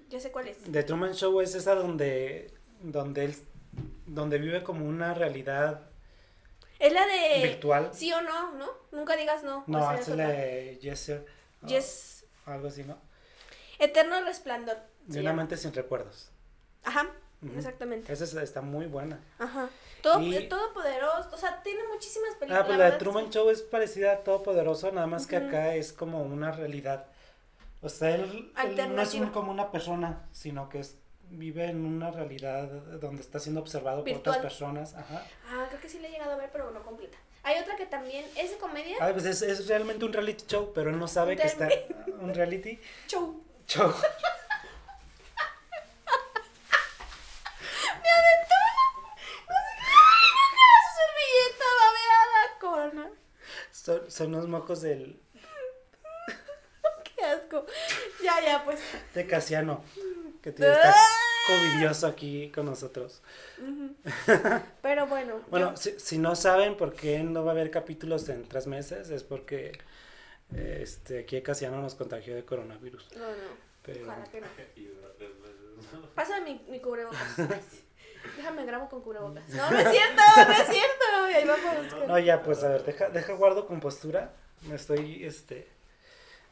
Ya 0.09 0.19
sé 0.21 0.33
cuál 0.33 0.49
es. 0.49 0.59
The 0.71 0.83
Truman 0.83 1.15
Show 1.15 1.41
es 1.41 1.55
esa 1.55 1.75
donde, 1.75 2.53
donde 2.81 3.27
él, 3.27 3.37
donde 4.07 4.39
vive 4.39 4.63
como 4.65 4.85
una 4.85 5.15
realidad 5.15 5.89
Es 6.81 6.93
la 6.93 7.07
de. 7.07 7.43
virtual. 7.47 7.91
Sí 7.95 8.13
o 8.13 8.21
no, 8.21 8.53
¿no? 8.57 8.69
Nunca 8.91 9.17
digas 9.17 9.45
no. 9.45 9.63
No, 9.69 9.93
esa 9.93 10.01
es 10.01 10.17
la 10.17 10.29
de 10.29 10.79
Yes 10.83 11.01
Sir. 11.01 11.27
Yes. 11.67 12.25
Algo 12.47 12.67
así, 12.67 12.83
¿no? 12.83 12.99
Eterno 13.79 14.21
Resplandor. 14.25 14.79
De 15.07 15.21
una 15.21 15.31
llama. 15.31 15.43
mente 15.43 15.57
sin 15.57 15.73
recuerdos. 15.73 16.31
Ajá, 16.85 17.07
Ujú. 17.43 17.57
exactamente. 17.57 18.13
Esa 18.13 18.25
es- 18.25 18.35
está 18.35 18.61
muy 18.61 18.87
buena. 18.87 19.21
Ajá. 19.39 19.69
Todo, 20.03 20.21
Y- 20.21 20.35
eh, 20.37 20.43
todopoderoso. 20.49 21.29
O 21.33 21.37
sea, 21.37 21.63
tiene 21.63 21.81
muchísimas 21.93 22.35
películas. 22.35 22.63
Ah, 22.63 22.67
pues 22.67 22.79
la 22.79 22.91
de 22.91 22.99
Truman. 22.99 23.31
Show 23.31 23.51
es 23.51 23.63
parecida 23.63 24.13
a 24.13 24.17
Todopoderoso, 24.25 24.91
nada 24.93 25.07
más 25.07 25.27
que 25.27 25.37
Ujú. 25.39 25.47
acá 25.49 25.75
es 25.75 25.93
como 25.93 26.23
una 26.23 26.51
realidad. 26.53 27.07
O 27.81 27.89
sea, 27.89 28.15
él, 28.15 28.53
él 28.65 28.95
no 28.97 29.03
es 29.03 29.15
un- 29.15 29.31
como 29.31 29.51
una 29.53 29.71
persona, 29.71 30.27
sino 30.33 30.69
que 30.69 30.81
es, 30.81 30.97
vive 31.31 31.65
en 31.67 31.85
una 31.87 32.11
realidad 32.11 32.67
donde 33.01 33.23
está 33.23 33.39
siendo 33.39 33.61
observado 33.61 33.99
por 33.99 34.05
Virtual. 34.05 34.37
otras 34.37 34.43
personas. 34.53 34.95
Ajá. 34.95 35.25
Ah, 35.49 35.67
creo 35.69 35.81
que 35.81 35.89
sí 35.89 35.99
la 36.01 36.09
he 36.09 36.11
llegado 36.11 36.33
a 36.33 36.37
ver, 36.37 36.51
pero 36.53 36.71
no 36.71 36.83
completa. 36.83 37.17
Hay 37.45 37.59
otra 37.61 37.75
que 37.77 37.87
también 37.87 38.25
es 38.37 38.51
de 38.51 38.57
comedia. 38.59 38.97
Ah, 39.01 39.11
pues 39.13 39.25
es, 39.25 39.43
es 39.43 39.67
realmente 39.67 40.05
un 40.05 40.13
reality 40.13 40.45
show, 40.47 40.73
pero 40.75 40.91
él 40.91 40.99
no 40.99 41.09
sabe 41.09 41.37
que 41.37 41.45
está 41.47 41.69
un 42.21 42.33
reality 42.35 42.79
Show. 43.09 43.43
show. 43.67 43.93
¡Me 47.83 48.09
aventó! 48.11 48.61
No 49.49 49.57
sé 49.57 49.73
qué. 49.79 49.91
Su 50.87 50.91
servilleta 51.01 51.69
babeada 51.83 52.43
con. 52.61 53.19
Son, 53.83 54.09
son 54.11 54.31
los 54.31 54.47
mocos 54.47 54.81
del, 54.81 55.19
¡Qué 57.03 57.25
asco! 57.25 57.67
Ya, 58.23 58.41
ya, 58.45 58.65
pues. 58.65 58.79
de 59.13 59.27
Casiano, 59.27 59.83
que 60.41 60.53
tiene, 60.53 60.71
está 60.73 60.95
covidioso 61.49 62.07
aquí 62.07 62.53
con 62.55 62.67
nosotros. 62.67 63.23
Pero 64.83 65.07
bueno. 65.09 65.41
Bueno, 65.49 65.71
yo- 65.73 65.77
si, 65.77 65.99
si 65.99 66.19
no 66.19 66.37
saben 66.37 66.77
por 66.77 66.95
qué 66.95 67.25
no 67.25 67.45
va 67.45 67.51
a 67.51 67.55
haber 67.55 67.73
capítulos 67.73 68.29
en 68.29 68.45
tres 68.49 68.69
meses, 68.69 69.11
es 69.11 69.25
porque 69.25 69.77
este, 70.55 71.21
aquí 71.21 71.43
Casiano 71.43 71.81
nos 71.83 71.97
contagió 71.97 72.37
de 72.37 72.45
coronavirus. 72.45 73.09
No, 73.17 73.27
no. 73.31 73.73
Pero, 73.83 74.05
Ojalá 74.05 74.25
que 74.27 74.41
no. 74.41 74.47
Pásame 76.15 76.55
mi, 76.55 76.71
mi 76.71 76.81
cubrebocas. 76.81 77.21
Déjame 78.37 78.65
grabo 78.65 78.89
con 78.89 79.03
cubrebocas. 79.03 79.49
No, 79.49 79.71
no 79.71 79.79
es 79.79 79.89
cierto, 79.91 80.23
no 80.37 80.53
es 80.53 80.67
cierto. 80.69 81.31
Y 81.31 81.35
ahí 81.35 81.45
vamos. 81.45 82.07
no, 82.09 82.19
ya, 82.19 82.43
pues 82.43 82.63
a 82.65 82.69
ver, 82.69 82.85
deja, 82.85 83.09
deja 83.11 83.33
guardo 83.35 83.67
compostura. 83.67 84.33
Me 84.63 84.77
estoy, 84.77 85.25
este, 85.25 85.69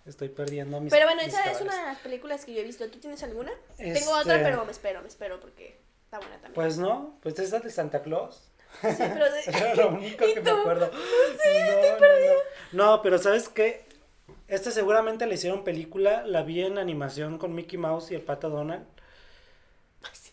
estoy 0.06 0.28
perdiendo 0.30 0.80
mis 0.80 0.92
Pero 0.92 1.06
bueno, 1.06 1.22
mis 1.22 1.32
esa 1.32 1.50
es 1.50 1.60
una 1.60 1.76
de 1.76 1.82
las 1.86 1.98
películas 1.98 2.44
que 2.44 2.54
yo 2.54 2.60
he 2.60 2.64
visto. 2.64 2.88
¿Tú 2.88 2.98
tienes 2.98 3.22
alguna? 3.22 3.52
Este, 3.78 4.00
Tengo 4.00 4.12
otra, 4.16 4.42
pero 4.42 4.64
me 4.64 4.72
espero, 4.72 5.00
me 5.02 5.08
espero 5.08 5.38
porque 5.40 5.78
está 6.04 6.18
buena 6.18 6.34
también. 6.34 6.54
Pues 6.54 6.78
no, 6.78 7.18
pues 7.22 7.38
esa 7.38 7.60
de 7.60 7.70
Santa 7.70 8.02
Claus. 8.02 8.50
sí, 8.82 8.88
pero 8.98 9.32
de- 9.32 9.42
Era 9.46 9.74
lo 9.76 9.88
único 9.90 10.24
¿Y 10.26 10.34
que 10.34 10.40
me 10.40 10.50
acuerdo. 10.50 10.90
No, 11.40 11.98
no, 11.98 12.00
no. 12.00 12.32
No, 12.96 13.02
pero 13.02 13.18
¿sabes 13.18 13.48
qué? 13.48 13.84
Esta 14.48 14.70
seguramente 14.72 15.26
le 15.26 15.34
hicieron 15.36 15.62
película, 15.64 16.24
la 16.26 16.42
vi 16.42 16.62
en 16.64 16.78
animación 16.78 17.38
con 17.38 17.54
Mickey 17.54 17.78
Mouse 17.78 18.10
y 18.10 18.14
el 18.16 18.22
Pato 18.22 18.48
Donald. 18.50 18.84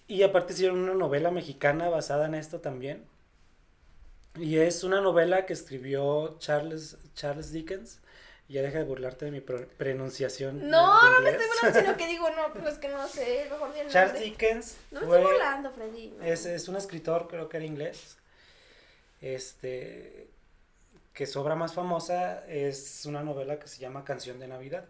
Y 0.08 0.24
aparte 0.24 0.54
hicieron 0.54 0.80
una 0.80 0.94
novela 0.94 1.32
mexicana 1.32 1.90
basada 1.90 2.26
en 2.28 2.36
esto 2.36 2.60
también. 2.62 3.06
Y 4.36 4.58
es 4.60 4.84
una 4.84 5.02
novela 5.02 5.46
que 5.46 5.54
escribió 5.54 6.38
Charles, 6.40 6.98
Charles 7.14 7.52
Dickens. 7.52 8.00
Ya 8.50 8.62
deja 8.62 8.78
de 8.78 8.86
burlarte 8.86 9.26
de 9.26 9.32
mi 9.32 9.42
pro- 9.42 9.68
pronunciación. 9.78 10.70
No, 10.70 11.12
no 11.12 11.20
me 11.22 11.32
estoy 11.32 11.46
burlando, 11.48 11.80
sino 11.82 11.98
que 11.98 12.08
digo, 12.08 12.30
no, 12.30 12.54
pues 12.54 12.76
es 12.76 12.80
que 12.80 12.88
no 12.88 13.06
sé, 13.08 13.46
mejor 13.52 13.74
di 13.74 13.80
el 13.82 13.90
Charles 13.90 14.14
nombre. 14.14 14.30
Dickens 14.30 14.78
No 14.92 15.02
me 15.02 15.06
fue, 15.08 15.18
estoy 15.18 15.34
burlando, 15.34 15.72
Freddy. 15.72 16.10
no. 16.18 16.24
es, 16.24 16.46
es 16.46 16.68
un 16.70 16.78
escritor, 16.78 17.28
creo 17.28 17.50
que 17.50 17.58
era 17.58 17.66
inglés. 17.66 18.18
Este, 19.20 20.30
que 21.14 21.26
su 21.26 21.42
obra 21.42 21.56
más 21.56 21.74
famosa 21.74 22.46
es 22.48 23.06
una 23.06 23.22
novela 23.24 23.60
que 23.60 23.68
se 23.68 23.80
llama 23.80 24.06
Canción 24.06 24.40
de 24.40 24.48
Navidad. 24.48 24.86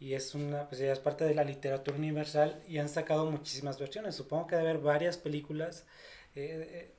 Y 0.00 0.14
es 0.14 0.34
una, 0.34 0.68
pues 0.68 0.80
ya 0.80 0.92
es 0.92 1.00
parte 1.00 1.24
de 1.24 1.34
la 1.34 1.42
literatura 1.44 1.96
universal 1.96 2.62
y 2.68 2.78
han 2.78 2.88
sacado 2.88 3.30
muchísimas 3.30 3.78
versiones. 3.78 4.14
Supongo 4.14 4.46
que 4.46 4.56
debe 4.56 4.70
haber 4.70 4.82
varias 4.82 5.18
películas 5.18 5.84
eh, 6.36 6.68
eh, 6.70 6.94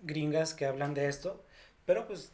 gringas 0.00 0.52
que 0.52 0.66
hablan 0.66 0.92
de 0.92 1.08
esto, 1.08 1.42
pero 1.86 2.06
pues 2.06 2.30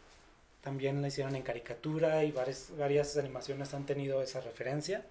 también 0.61 1.01
la 1.03 1.09
hicieron 1.09 1.37
en 1.37 1.43
caricatura 1.43 2.25
y 2.25 2.33
varias, 2.33 2.77
varias 2.77 3.17
animaciones 3.17 3.75
han 3.75 3.87
tenido 3.87 4.23
esa 4.23 4.41
referencia. 4.41 5.05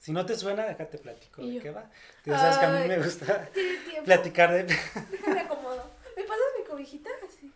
Si 0.00 0.12
no 0.12 0.26
te 0.26 0.36
suena, 0.36 0.66
déjate 0.66 0.98
platico 0.98 1.46
de 1.46 1.60
qué 1.60 1.70
va. 1.70 1.88
Ya 2.26 2.38
sabes 2.38 2.58
que 2.58 2.66
a 2.66 2.70
mí 2.70 2.88
me 2.88 2.98
gusta 2.98 3.48
platicar 4.04 4.52
de... 4.52 4.64
Déjame 4.64 5.40
acomodo. 5.40 5.90
¿Me 6.16 6.24
pasas 6.24 6.44
mi 6.58 6.64
cobijita? 6.66 7.10
Sí. 7.40 7.50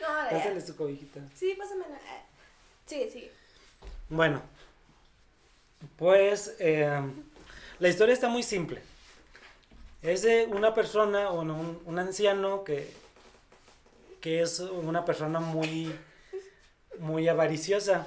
No. 0.00 0.06
Pásale 0.30 0.60
su 0.60 0.76
cobijita. 0.76 1.20
Sí, 1.34 1.54
pásamela. 1.56 1.98
Ah, 2.08 2.22
Sigue, 2.86 3.10
sigue. 3.10 3.32
Bueno, 4.08 4.42
pues 5.96 6.54
eh, 6.58 7.00
la 7.78 7.88
historia 7.88 8.12
está 8.14 8.28
muy 8.28 8.42
simple. 8.42 8.82
Es 10.02 10.22
de 10.22 10.46
una 10.46 10.74
persona, 10.74 11.30
o 11.30 11.40
un, 11.40 11.82
un 11.84 11.98
anciano 11.98 12.64
que, 12.64 12.92
que 14.20 14.40
es 14.42 14.60
una 14.60 15.04
persona 15.04 15.40
muy, 15.40 15.94
muy 16.98 17.28
avariciosa. 17.28 18.06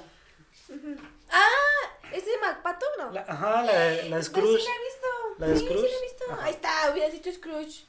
Ah, 1.30 2.08
¿es 2.12 2.24
de 2.24 2.32
MacPato 2.40 2.86
no? 2.98 3.10
La, 3.12 3.20
ajá, 3.22 3.62
la, 3.62 4.02
la 4.08 4.22
Scrooge. 4.22 4.58
sí 4.60 4.66
la 4.68 4.74
he 4.74 4.84
visto. 4.84 5.06
¿La 5.38 5.46
de 5.48 5.56
sí, 5.56 5.64
Scrooge? 5.66 5.86
Sí, 5.86 5.92
la 5.92 5.98
he 5.98 6.02
visto. 6.02 6.24
Ajá. 6.32 6.44
Ahí 6.44 6.52
está, 6.52 6.90
hubieras 6.92 7.12
dicho 7.12 7.32
Scrooge. 7.32 7.84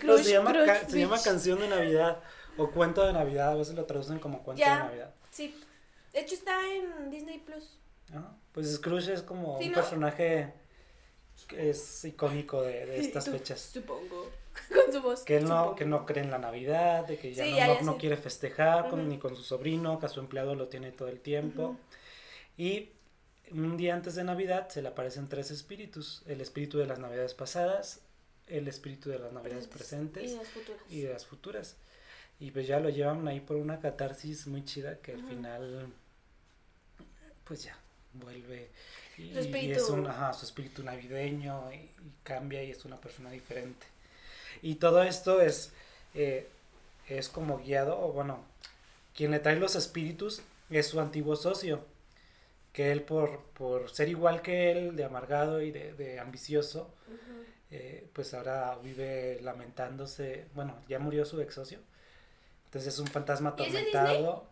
Pero 0.00 0.18
se 0.18 0.32
llama, 0.32 0.50
Scrooge, 0.50 0.66
ca- 0.66 0.88
se 0.88 0.98
llama 0.98 1.22
canción 1.22 1.60
de 1.60 1.68
Navidad 1.68 2.20
o 2.58 2.70
cuento 2.70 3.06
de 3.06 3.12
Navidad, 3.14 3.52
a 3.52 3.54
veces 3.54 3.74
lo 3.74 3.84
traducen 3.86 4.18
como 4.18 4.42
cuento 4.42 4.60
Ya. 4.60 4.76
de 4.76 4.82
Navidad. 4.84 5.14
Sí. 5.30 5.58
De 6.12 6.20
hecho 6.20 6.34
está 6.34 6.60
en 6.74 7.10
Disney 7.10 7.38
Plus. 7.38 7.78
Ajá, 8.10 8.34
Pues 8.52 8.74
Scrooge 8.74 9.12
es 9.12 9.22
como 9.22 9.58
Sí, 9.58 9.66
un 9.66 9.70
¿no? 9.72 9.74
personaje 9.76 10.52
es 11.56 12.04
icónico 12.04 12.62
de, 12.62 12.86
de 12.86 13.00
estas 13.00 13.24
Tú, 13.26 13.32
fechas. 13.32 13.60
Supongo. 13.60 14.30
Con 14.74 14.92
su 14.92 15.00
voz. 15.02 15.22
Que 15.22 15.36
él 15.36 15.44
no, 15.48 15.74
que 15.76 15.84
no 15.84 16.04
cree 16.04 16.24
en 16.24 16.30
la 16.30 16.38
Navidad, 16.38 17.06
de 17.06 17.16
que 17.16 17.32
ya 17.32 17.44
Sí, 17.44 17.50
no, 17.52 17.56
ya, 17.56 17.66
no- 17.68 17.74
ya 17.76 17.82
no 17.82 17.96
quiere 17.98 18.16
festejar 18.16 18.88
con- 18.90 19.08
ni 19.08 19.18
con 19.18 19.36
su 19.36 19.42
sobrino, 19.42 19.98
que 20.00 20.06
a 20.06 20.08
su 20.08 20.18
empleado 20.20 20.54
lo 20.56 20.66
tiene 20.68 20.90
todo 20.90 21.08
el 21.08 21.20
tiempo. 21.20 21.76
Y 22.56 22.90
un 23.52 23.76
día 23.76 23.94
antes 23.94 24.14
de 24.16 24.24
Navidad 24.24 24.68
se 24.68 24.82
le 24.82 24.88
aparecen 24.88 25.28
tres 25.28 25.50
espíritus, 25.52 26.22
el 26.26 26.40
espíritu 26.40 26.76
de 26.78 26.86
las 26.86 26.98
Navidades 26.98 27.34
pasadas, 27.34 28.00
el 28.48 28.66
espíritu 28.66 29.10
de 29.10 29.18
las 29.20 29.32
Navidades 29.32 29.68
presentes 29.68 30.32
Y 30.32 30.36
las 30.36 30.48
futuras. 30.48 30.82
y 30.90 31.00
de 31.02 31.12
las 31.12 31.24
futuras. 31.26 31.76
Y 32.40 32.50
pues 32.50 32.66
ya 32.66 32.80
lo 32.80 32.88
llevan 32.88 33.26
ahí 33.28 33.40
por 33.40 33.56
una 33.56 33.78
catarsis 33.78 34.46
muy 34.48 34.64
chida 34.64 34.98
que 34.98 35.12
al 35.12 35.22
final 35.24 35.86
pues 37.44 37.62
ya 37.64 37.78
vuelve 38.14 38.70
y, 39.16 39.34
Su 39.34 39.56
y 39.56 39.72
es 39.72 39.88
un 39.88 40.06
ajá, 40.06 40.32
su 40.32 40.46
espíritu 40.46 40.82
navideño 40.82 41.72
y, 41.72 41.76
y 41.76 42.12
cambia 42.22 42.62
y 42.62 42.70
es 42.70 42.84
una 42.84 42.96
persona 43.00 43.30
diferente. 43.30 43.86
Y 44.62 44.76
todo 44.76 45.02
esto 45.02 45.40
es 45.40 45.72
eh, 46.14 46.48
es 47.08 47.28
como 47.28 47.58
guiado 47.58 47.98
o 47.98 48.12
bueno, 48.12 48.40
quien 49.14 49.30
le 49.30 49.38
trae 49.40 49.56
los 49.56 49.74
espíritus 49.76 50.42
es 50.70 50.86
su 50.86 51.00
antiguo 51.00 51.36
socio, 51.36 51.84
que 52.72 52.92
él 52.92 53.02
por, 53.02 53.40
por 53.54 53.90
ser 53.90 54.08
igual 54.08 54.42
que 54.42 54.70
él, 54.70 54.96
de 54.96 55.04
amargado 55.04 55.62
y 55.62 55.70
de, 55.70 55.94
de 55.94 56.20
ambicioso, 56.20 56.90
eh, 57.70 58.06
pues 58.12 58.34
ahora 58.34 58.76
vive 58.82 59.40
lamentándose, 59.42 60.46
bueno, 60.54 60.76
ya 60.88 60.98
murió 60.98 61.24
su 61.24 61.40
ex 61.40 61.54
socio, 61.54 61.78
entonces 62.66 62.94
es 62.94 63.00
un 63.00 63.06
fantasma 63.06 63.54
¿Y 63.58 63.62
es 63.62 63.72
de 63.72 63.78
atormentado. 63.78 64.46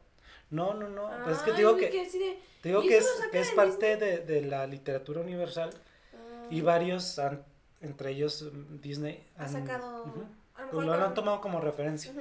No, 0.51 0.74
no, 0.74 0.88
no, 0.88 1.11
pues 1.24 1.38
es 1.38 1.42
que 1.42 1.51
Ay, 1.51 1.57
digo 1.57 1.76
que, 1.76 1.90
de- 1.90 2.38
te 2.62 2.68
digo 2.68 2.82
¿y 2.82 2.88
que 2.88 2.99
es, 2.99 3.09
que 3.32 3.40
es 3.40 3.51
parte 3.51 3.97
de, 3.97 4.18
de 4.18 4.42
la 4.42 4.66
literatura 4.66 5.20
universal 5.20 5.70
Ah, 6.14 6.47
y 6.51 6.61
varios, 6.61 7.18
han- 7.18 7.44
entre 7.80 8.11
ellos 8.11 8.42
mm, 8.42 8.80
Disney, 8.80 9.26
Ha 9.36 9.44
han- 9.44 9.68
a 9.68 9.78
lo 9.78 10.66
mejor 10.66 10.84
lo 10.84 10.94
han 10.94 11.14
tomado 11.14 11.40
como 11.40 11.61
referencia 11.61 12.12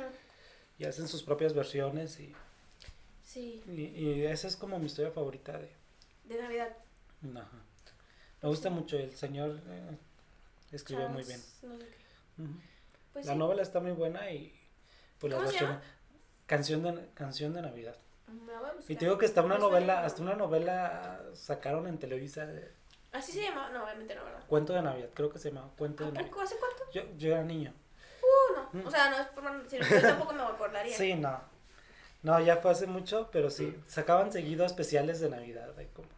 y 0.78 0.86
hacen 0.86 1.08
sus 1.08 1.24
propias 1.24 1.54
versiones 1.54 2.20
y, 2.20 2.34
Sí, 3.24 3.64
y, 3.68 3.82
y 3.82 4.26
esa 4.26 4.48
es 4.48 4.56
como 4.56 4.78
mi 4.80 4.86
historia 4.88 5.12
favorita 5.12 5.58
de... 5.58 5.70
de 6.26 6.42
Navidad. 6.42 6.76
Ajá. 7.36 7.48
Me 8.42 8.50
gusta 8.50 8.70
mucho, 8.70 8.98
el 8.98 9.16
señor 9.16 9.60
eh, 9.68 9.98
escribe 10.72 11.08
muy 11.10 11.24
bien. 11.24 11.42
No 11.64 11.78
sé 11.78 11.86
qué. 11.88 12.44
Pues 13.14 13.26
la 13.26 13.34
sí. 13.34 13.38
novela 13.40 13.62
está 13.62 13.80
muy 13.80 13.92
buena 13.94 14.30
y 14.32 14.54
pues 15.20 15.32
las 15.32 15.40
¿Cómo 15.42 15.52
se 15.52 15.60
versiones... 15.66 15.88
Canción 16.46 16.84
de, 16.84 17.10
canción 17.16 17.54
de 17.54 17.62
Navidad. 17.64 17.96
Y 18.88 18.96
te 18.96 19.06
digo 19.06 19.18
que 19.18 19.26
hasta 19.26 19.42
una 19.42 19.56
suena 19.56 19.70
novela, 19.70 20.06
hasta 20.06 20.22
una 20.22 20.36
novela 20.36 21.22
sacaron 21.34 21.88
en 21.88 21.98
Televisa 22.00 22.46
de 22.46 22.72
Así 23.12 23.32
se 23.32 23.44
llama. 23.44 23.70
No, 23.72 23.84
obviamente 23.84 24.14
no, 24.16 24.26
¿verdad? 24.26 24.44
Cuento 24.48 24.74
de 24.74 24.82
Navidad, 24.82 25.10
creo 25.14 25.30
que 25.30 25.40
se 25.40 25.50
llama 25.52 25.70
Cuento 25.78 26.04
de 26.04 26.10
¿A 26.10 26.14
Navidad. 26.14 26.44
¿Hace 26.44 26.56
cuánto? 26.58 26.84
Yo, 26.92 27.02
yo 27.18 27.32
era 27.34 27.44
niño. 27.44 27.74
Uh, 28.22 28.56
no. 28.74 28.82
Mm. 28.84 28.88
O 28.88 28.92
sea, 28.92 29.10
no 29.10 29.18
es 29.18 29.28
por 29.28 29.44
no 29.44 29.64
decir, 29.64 29.82
yo 29.90 30.02
tampoco 30.02 30.34
me 30.34 30.42
acordaría. 30.44 30.96
Sí, 30.98 31.16
no. 31.16 31.40
No, 32.24 32.40
ya 32.42 32.58
fue 32.58 32.72
hace 32.72 32.88
mucho, 32.88 33.30
pero 33.32 33.50
sí, 33.50 33.76
sacaban 33.88 34.32
seguido 34.32 34.66
especiales 34.66 35.20
de 35.20 35.30
Navidad. 35.30 35.74
de 35.76 35.88
como... 35.90 36.10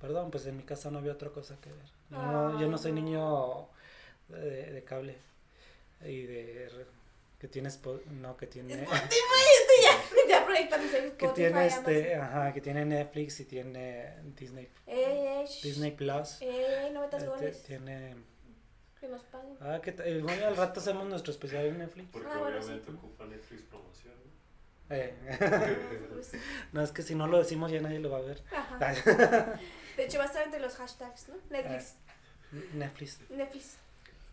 Perdón, 0.00 0.30
pues 0.30 0.46
en 0.46 0.56
mi 0.58 0.62
casa 0.62 0.90
no 0.90 0.98
había 0.98 1.12
otra 1.12 1.30
cosa 1.30 1.56
que 1.60 1.72
ver. 1.72 1.86
Yo 2.10 2.18
no, 2.18 2.60
yo 2.60 2.68
no 2.68 2.78
soy 2.78 2.92
Ah, 2.92 2.94
no. 2.94 3.00
niño 3.00 3.68
de, 4.28 4.72
de 4.72 4.84
cable 4.84 5.18
y 6.02 6.22
de 6.22 6.70
que 7.38 7.46
tiene 7.48 7.68
no 8.10 8.36
que 8.36 8.46
tiene 8.48 8.74
Spotify, 8.82 9.14
ya, 9.82 10.04
ya 10.28 10.38
Spotify. 10.38 11.16
que 11.16 11.28
tiene 11.28 11.66
este 11.66 12.14
Amazon. 12.16 12.38
ajá 12.38 12.52
que 12.52 12.60
tiene 12.60 12.84
Netflix 12.84 13.40
y 13.40 13.44
tiene 13.44 14.14
Disney 14.36 14.68
Ey, 14.86 15.02
ey, 15.04 15.46
shh. 15.46 15.62
Disney 15.62 15.92
Plus 15.92 16.40
Ey, 16.42 16.90
no 16.92 17.00
metas 17.02 17.22
eh, 17.22 17.26
goles. 17.26 17.62
tiene 17.62 18.16
Que 19.00 19.06
nos 19.08 19.22
paguen. 19.24 19.56
ah 19.60 19.80
que 19.80 19.92
t- 19.92 20.02
eh, 20.10 20.20
bueno, 20.20 20.46
al 20.48 20.56
rato 20.56 20.80
hacemos 20.80 21.06
nuestro 21.06 21.32
especial 21.32 21.66
en 21.66 21.78
Netflix 21.78 22.08
Porque 22.10 22.28
Ah, 22.28 22.38
bueno, 22.38 22.58
obviamente 22.58 22.90
sí. 22.90 22.96
ocupa 22.96 23.24
Netflix 23.26 23.62
promoción, 23.62 24.14
¿no? 24.88 24.96
Eh, 24.96 25.14
no 26.72 26.82
es 26.82 26.90
que 26.92 27.02
si 27.02 27.14
no 27.14 27.26
lo 27.28 27.38
decimos 27.38 27.70
ya 27.70 27.80
nadie 27.80 28.00
lo 28.00 28.10
va 28.10 28.18
a 28.18 28.22
ver 28.22 28.42
Ajá. 28.52 28.78
De 29.96 30.04
hecho, 30.04 30.18
va 30.18 30.24
a 30.24 30.26
estar 30.28 30.44
entre 30.44 30.60
los 30.60 30.74
hashtags, 30.76 31.28
¿no? 31.28 31.34
Netflix. 31.50 31.94
Netflix 32.74 33.18
Netflix. 33.30 33.76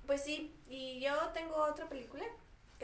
Pues 0.08 0.22
sí, 0.22 0.54
y 0.70 1.00
yo 1.02 1.14
tengo 1.34 1.56
otra 1.56 1.90
película 1.90 2.24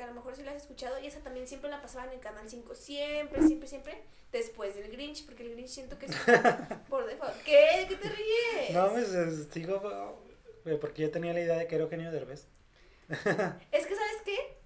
que 0.01 0.05
a 0.05 0.07
lo 0.07 0.15
mejor 0.15 0.35
sí 0.35 0.41
la 0.41 0.51
has 0.51 0.63
escuchado 0.63 0.99
y 0.99 1.05
esa 1.05 1.19
también 1.19 1.47
siempre 1.47 1.69
la 1.69 1.79
pasaba 1.79 2.05
en 2.05 2.13
el 2.13 2.19
canal 2.19 2.49
5, 2.49 2.73
siempre, 2.73 3.43
siempre, 3.43 3.67
siempre, 3.67 4.01
después 4.31 4.73
del 4.73 4.91
Grinch, 4.91 5.23
porque 5.27 5.43
el 5.43 5.51
Grinch 5.51 5.69
siento 5.69 5.99
que 5.99 6.07
es 6.07 6.15
por 6.89 7.05
default. 7.05 7.35
¿Qué? 7.43 7.85
¿Qué 7.87 7.95
te 7.97 8.09
ríes? 8.09 8.71
no 8.73 8.89
pues 8.89 9.47
sigo 9.51 10.23
eh, 10.65 10.77
porque 10.81 11.03
yo 11.03 11.11
tenía 11.11 11.33
la 11.33 11.41
idea 11.41 11.55
de 11.55 11.67
que 11.67 11.75
era 11.75 11.83
Eugenio 11.83 12.11
Derbez 12.11 12.47
Es 13.09 13.85
que, 13.85 13.95
¿sabes 13.95 14.21
qué? 14.25 14.57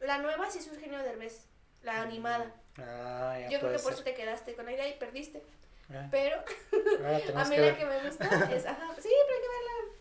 La 0.00 0.16
nueva 0.16 0.50
sí 0.50 0.60
es 0.60 0.68
un 0.68 0.78
genio 0.78 0.96
de 0.96 1.04
Derbez, 1.04 1.44
la 1.82 2.00
animada. 2.00 2.54
ah 2.78 3.36
ya 3.38 3.50
Yo 3.50 3.60
creo 3.60 3.72
que 3.72 3.80
por 3.80 3.92
eso 3.92 4.02
te 4.02 4.14
quedaste 4.14 4.54
con 4.54 4.64
la 4.64 4.72
idea 4.72 4.88
y 4.88 4.98
perdiste. 4.98 5.42
Ah, 5.92 6.08
Pero 6.10 6.36
a 7.36 7.44
mí 7.44 7.54
que 7.54 7.60
la 7.60 7.76
que 7.76 7.84
me 7.84 8.02
gusta 8.02 8.24
es, 8.50 8.64
ajá, 8.64 8.94
sí, 8.98 9.10
pero 9.26 9.36
hay 9.36 9.42
que 9.42 9.48
verla. 9.48 9.94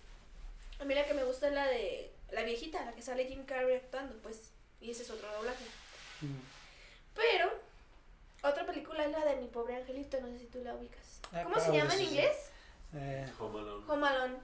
A 0.80 0.86
mí 0.86 0.95
la 0.95 1.05
que 1.05 1.13
me 1.15 1.25
gusta 1.25 1.49
es 1.49 1.53
la 1.53 1.67
de 1.67 2.13
la 2.32 2.43
viejita, 2.43 2.86
la 2.86 2.93
que 2.93 3.01
sale 3.01 3.25
Jim 3.25 3.43
Carrey 3.43 3.75
actuando, 3.75 4.15
pues, 4.21 4.53
y 4.82 4.91
ese 4.91 5.03
es 5.03 5.09
otro 5.09 5.32
doblaje. 5.34 5.65
Mm. 6.21 6.39
Pero 7.15 7.51
otra 8.43 8.65
película 8.65 9.05
es 9.05 9.11
la 9.11 9.25
de 9.25 9.36
Mi 9.38 9.47
pobre 9.47 9.75
angelito, 9.75 10.19
no 10.21 10.27
sé 10.27 10.39
si 10.39 10.45
tú 10.45 10.63
la 10.63 10.75
ubicas. 10.75 11.19
Ah, 11.32 11.43
¿Cómo 11.43 11.59
se 11.59 11.71
llama 11.71 11.93
en 11.95 12.01
inglés? 12.01 12.49
Eh, 12.93 13.30
Home 13.39 13.59
Alone. 13.59 13.86
Home 13.88 14.07
Alone 14.07 14.36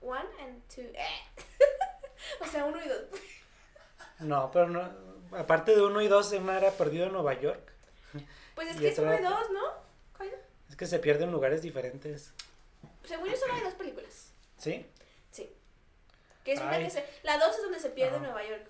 1 0.00 0.20
and 0.40 0.62
2. 0.76 0.86
o 2.40 2.46
sea, 2.46 2.64
uno 2.64 2.82
y 2.84 2.88
dos. 2.88 3.02
no 4.20 4.50
pero 4.52 4.68
no 4.68 4.90
aparte 5.36 5.74
de 5.74 5.82
uno 5.82 6.00
y 6.00 6.08
dos 6.08 6.32
una 6.32 6.58
era 6.58 6.70
perdido 6.72 7.06
en 7.06 7.12
Nueva 7.12 7.34
York 7.34 7.72
Pues 8.54 8.68
es 8.68 8.76
Y 8.76 8.80
que 8.80 8.88
es 8.88 8.98
uno 8.98 9.14
y 9.14 9.22
dos, 9.22 9.50
¿no? 9.50 9.84
Es 10.68 10.76
que 10.76 10.86
se 10.86 10.98
pierde 10.98 11.24
en 11.24 11.32
lugares 11.32 11.62
diferentes 11.62 12.32
Según 13.04 13.28
yo 13.28 13.36
solo 13.36 13.54
hay 13.54 13.60
dos 13.60 13.74
películas. 13.74 14.32
sí 14.58 14.86
Sí. 15.30 15.52
Que 16.44 16.52
es 16.52 16.60
una 16.60 16.78
que 16.78 16.90
se... 16.90 17.04
La 17.22 17.38
dos 17.38 17.56
es 17.56 17.62
donde 17.62 17.80
se 17.80 17.90
pierde 17.90 18.16
Ajá. 18.16 18.24
Nueva 18.24 18.44
York. 18.44 18.66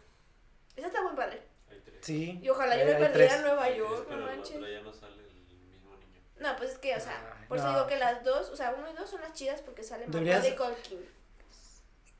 Esa 0.76 0.86
está 0.88 1.02
muy 1.02 1.14
padre. 1.14 1.42
Hay 1.70 1.80
tres. 1.84 1.98
sí 2.02 2.38
Y 2.42 2.48
ojalá 2.48 2.76
yo 2.76 2.84
me 2.84 2.94
perdiera 2.94 3.36
en 3.36 3.42
Nueva 3.42 3.70
York, 3.70 4.06
no 4.10 4.16
la 4.16 4.26
manches. 4.26 4.56
otra 4.56 4.68
ya 4.70 4.80
no 4.82 4.92
sale 4.92 5.14
el 5.22 5.34
mismo 5.34 5.96
niño. 5.96 6.20
No, 6.38 6.56
pues 6.56 6.70
es 6.72 6.78
que, 6.78 6.94
o 6.96 7.00
sea, 7.00 7.36
Ay, 7.40 7.46
por 7.48 7.58
eso 7.58 7.66
no. 7.68 7.74
digo 7.74 7.86
que 7.86 7.96
las 7.96 8.24
dos, 8.24 8.50
o 8.50 8.56
sea, 8.56 8.74
uno 8.76 8.90
y 8.90 8.94
dos 8.94 9.08
son 9.10 9.20
las 9.20 9.32
chidas 9.34 9.60
porque 9.62 9.82
salen 9.82 10.10
Deberías- 10.10 10.42
de 10.42 10.56
Culkin. 10.56 11.00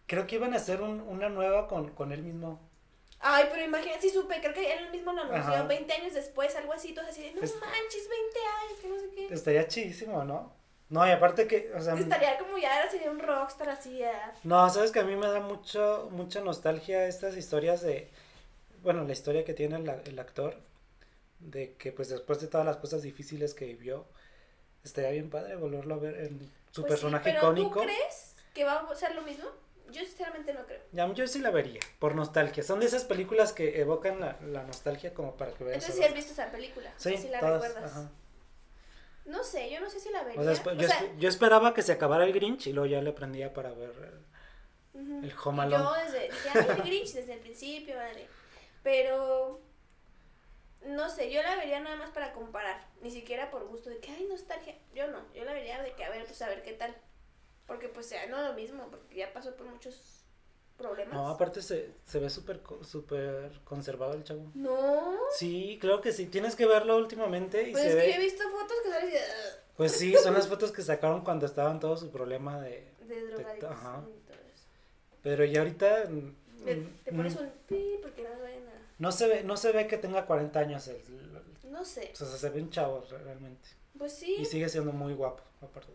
creo 0.07 0.27
que 0.27 0.37
iban 0.37 0.53
a 0.55 0.57
hacer 0.57 0.81
un- 0.83 1.01
una 1.03 1.29
nueva 1.29 1.67
con, 1.69 1.91
con 1.91 2.13
él 2.13 2.23
mismo 2.23 2.61
Ay, 3.27 3.47
pero 3.51 3.65
imagínate, 3.65 4.03
sí 4.03 4.11
supe, 4.11 4.39
creo 4.43 4.53
que 4.53 4.71
él 4.75 4.91
mismo 4.91 5.11
lo 5.15 5.23
anunció 5.23 5.55
Ajá. 5.55 5.63
20 5.63 5.91
años 5.95 6.13
después, 6.13 6.55
algo 6.57 6.75
así, 6.75 6.93
todos 6.93 7.09
así 7.09 7.23
de, 7.23 7.33
no 7.33 7.41
Es- 7.41 7.55
manches, 7.59 8.07
20 8.09 8.39
años, 8.63 8.79
que 8.83 8.89
no 8.89 8.99
sé 9.01 9.11
qué. 9.29 9.35
estaría 9.35 9.67
chidísimo 9.67 10.25
no 10.25 10.53
no 10.91 11.07
y 11.07 11.11
aparte 11.11 11.47
que 11.49 11.73
o 11.75 11.81
sea 11.81 11.95
Estaría 11.95 12.37
como 12.39 12.59
ya, 12.59 12.87
sería 12.91 13.11
un 13.11 13.19
rockstar 13.19 13.71
así, 13.71 13.97
ya. 13.99 14.35
No, 14.45 14.69
sabes 14.69 14.93
que 14.93 15.01
a 15.01 15.05
mí 15.05 15.17
me 15.17 15.27
da 15.27 15.41
mucho, 15.41 16.09
mucha 16.13 16.41
nostalgia 16.43 17.07
estas 17.07 17.37
historias 17.39 17.81
de, 17.81 18.11
bueno, 18.85 19.05
la 19.05 19.13
historia 19.13 19.45
que 19.45 19.55
tiene 19.55 19.77
el, 19.77 20.19
actor, 20.19 20.57
de 21.41 21.75
que 21.75 21.91
pues 21.91 22.09
después 22.09 22.41
de 22.41 22.47
todas 22.47 22.65
las 22.67 22.77
cosas 22.77 23.03
difíciles 23.03 23.55
que 23.55 23.65
vivió, 23.67 24.07
estaría 24.85 25.11
bien 25.11 25.31
padre 25.31 25.57
volverlo 25.57 25.95
a 25.95 25.99
ver 25.99 26.17
en 26.21 26.39
su 26.71 26.83
Pues 26.83 26.95
sí, 26.95 27.07
personaje 27.07 27.25
pero 27.33 27.39
icónico. 27.41 27.81
¿Tú 27.81 27.87
crees 27.87 28.37
que 28.55 28.65
va 28.65 28.75
a 28.89 28.95
ser 28.95 29.15
lo 29.17 29.23
mismo? 29.23 29.47
Yo 29.91 30.01
sinceramente 30.03 30.53
no 30.55 30.65
creo. 30.67 30.81
Ya, 30.93 31.13
yo 31.13 31.27
sí 31.27 31.39
la 31.41 31.51
vería, 31.51 31.81
por 31.99 32.15
nostalgia. 32.15 32.63
Son 32.63 32.81
de 32.81 32.87
esas 32.87 33.05
películas 33.05 33.53
que 33.53 33.81
evocan 33.81 34.21
la, 34.21 34.39
la 34.47 34.63
nostalgia 34.65 35.13
como 35.15 35.37
para 35.37 35.53
que 35.53 35.65
veas. 35.65 35.77
Entonces, 35.77 35.97
si 35.97 36.03
algo. 36.03 36.13
has 36.13 36.25
visto 36.25 36.33
esa 36.33 36.51
película, 36.51 36.91
o 36.91 37.01
Sí, 37.01 37.11
sea, 37.11 37.19
si 37.21 37.29
la 37.29 37.41
todas, 37.41 37.63
recuerdas. 37.63 37.93
ajá. 37.93 38.11
No 39.27 39.43
sé, 39.43 39.71
yo 39.71 39.81
no 39.81 39.89
sé 39.89 40.01
si 40.01 40.11
la 40.11 40.23
vería. 40.25 40.41
O 40.41 40.45
sea, 40.55 40.73
O 40.73 40.75
yo, 40.77 40.87
sea, 40.89 41.01
espe- 41.01 41.19
yo 41.19 41.29
esperaba 41.29 41.73
que 41.75 41.83
se 41.83 41.93
acabara 41.93 42.25
el 42.25 42.33
Grinch 42.33 42.67
y 42.67 42.73
luego 42.73 42.87
ya 42.87 43.01
le 43.03 43.13
prendía 43.13 43.53
para 43.55 43.71
ver 43.73 43.93
el 44.95 45.33
Home 45.45 45.63
Y 45.63 45.67
Alone. 45.67 45.85
Yo 45.85 46.05
desde, 46.05 46.21
dije, 46.31 46.49
ay, 46.55 46.67
el 46.77 46.83
Grinch 46.83 47.13
desde 47.15 47.33
el 47.35 47.41
principio, 47.41 47.95
madre. 47.97 48.27
Pero, 48.85 49.61
no 50.87 51.11
sé, 51.11 51.33
yo 51.33 51.43
la 51.43 51.57
vería 51.57 51.81
nada 51.81 51.97
más 51.97 52.11
para 52.11 52.33
comparar. 52.33 52.87
Ni 53.03 53.11
siquiera 53.11 53.51
por 53.51 53.67
gusto 53.67 53.91
de 53.91 53.99
que, 53.99 54.13
ay, 54.13 54.27
nostalgia. 54.31 54.77
Yo 54.95 55.09
no, 55.09 55.19
yo 55.35 55.45
la 55.45 55.53
vería 55.55 55.83
de 55.83 55.93
que, 55.95 56.05
a 56.05 56.11
ver, 56.11 56.25
pues 56.27 56.41
a 56.43 56.49
ver 56.49 56.63
qué 56.63 56.75
tal. 56.75 56.95
Porque 57.67 57.89
pues 57.89 58.11
ya 58.11 58.27
no 58.27 58.41
lo 58.43 58.53
mismo, 58.53 58.87
porque 58.91 59.17
ya 59.17 59.33
pasó 59.33 59.57
por 59.57 59.67
muchos 59.67 60.27
problemas. 60.77 61.15
No, 61.15 61.29
aparte 61.29 61.63
se, 61.63 61.93
se 62.05 62.19
ve 62.19 62.29
súper 62.29 62.61
súper 62.83 63.59
conservado 63.65 64.13
el 64.15 64.23
chavo. 64.25 64.51
No, 64.55 65.17
Sí, 65.35 65.79
creo 65.81 66.01
que 66.03 66.13
sí. 66.13 66.27
Tienes 66.27 66.57
que 66.57 66.67
verlo 66.67 66.97
últimamente 66.99 67.69
y 67.69 67.73
pues 67.73 67.83
se 67.85 67.89
es 67.91 67.95
ve. 67.97 68.05
que 68.05 68.15
he 68.17 68.19
visto 68.21 68.43
fotos 68.51 68.77
que 68.83 68.91
salen 68.91 69.15
Pues 69.79 69.93
sí, 69.93 70.15
son 70.23 70.35
las 70.35 70.47
fotos 70.47 70.73
que 70.73 70.83
sacaron 70.83 71.25
cuando 71.25 71.47
estaba 71.47 71.71
en 71.71 71.81
todo 71.81 71.97
su 71.97 72.11
problema 72.11 72.61
de... 72.61 72.93
de 73.07 73.27
drogadictos 73.29 73.71
ajá. 73.71 74.05
y 74.09 74.21
todo 74.27 74.37
eso. 74.53 74.67
Pero 75.23 75.45
ya 75.47 75.61
ahorita... 75.61 76.05
mm, 76.11 76.37
Te 76.67 76.77
mm, 77.13 77.17
pones 77.17 77.37
un 77.37 77.51
pi 77.67 77.99
porque 78.03 78.23
no 78.23 78.31
vayan 78.43 78.69
a... 78.69 78.74
No 78.99 79.11
se 79.13 79.27
ve, 79.29 79.45
no 79.45 79.57
se 79.57 79.73
ve 79.73 79.87
que 79.87 79.97
tenga 79.99 80.27
40 80.27 80.59
años. 80.61 80.87
el- 80.89 80.97
el- 80.97 81.71
No 81.73 81.85
sé. 81.85 82.11
o 82.13 82.17
sea, 82.17 82.27
se 82.27 82.51
ve 82.51 82.63
un 82.63 82.71
chavo 82.71 83.05
re- 83.11 83.19
realmente. 83.19 83.69
Pues 83.99 84.13
sí. 84.13 84.37
Y 84.39 84.45
sigue 84.45 84.69
siendo 84.69 84.93
muy 84.93 85.15
guapo, 85.15 85.43
aparte. 85.61 85.93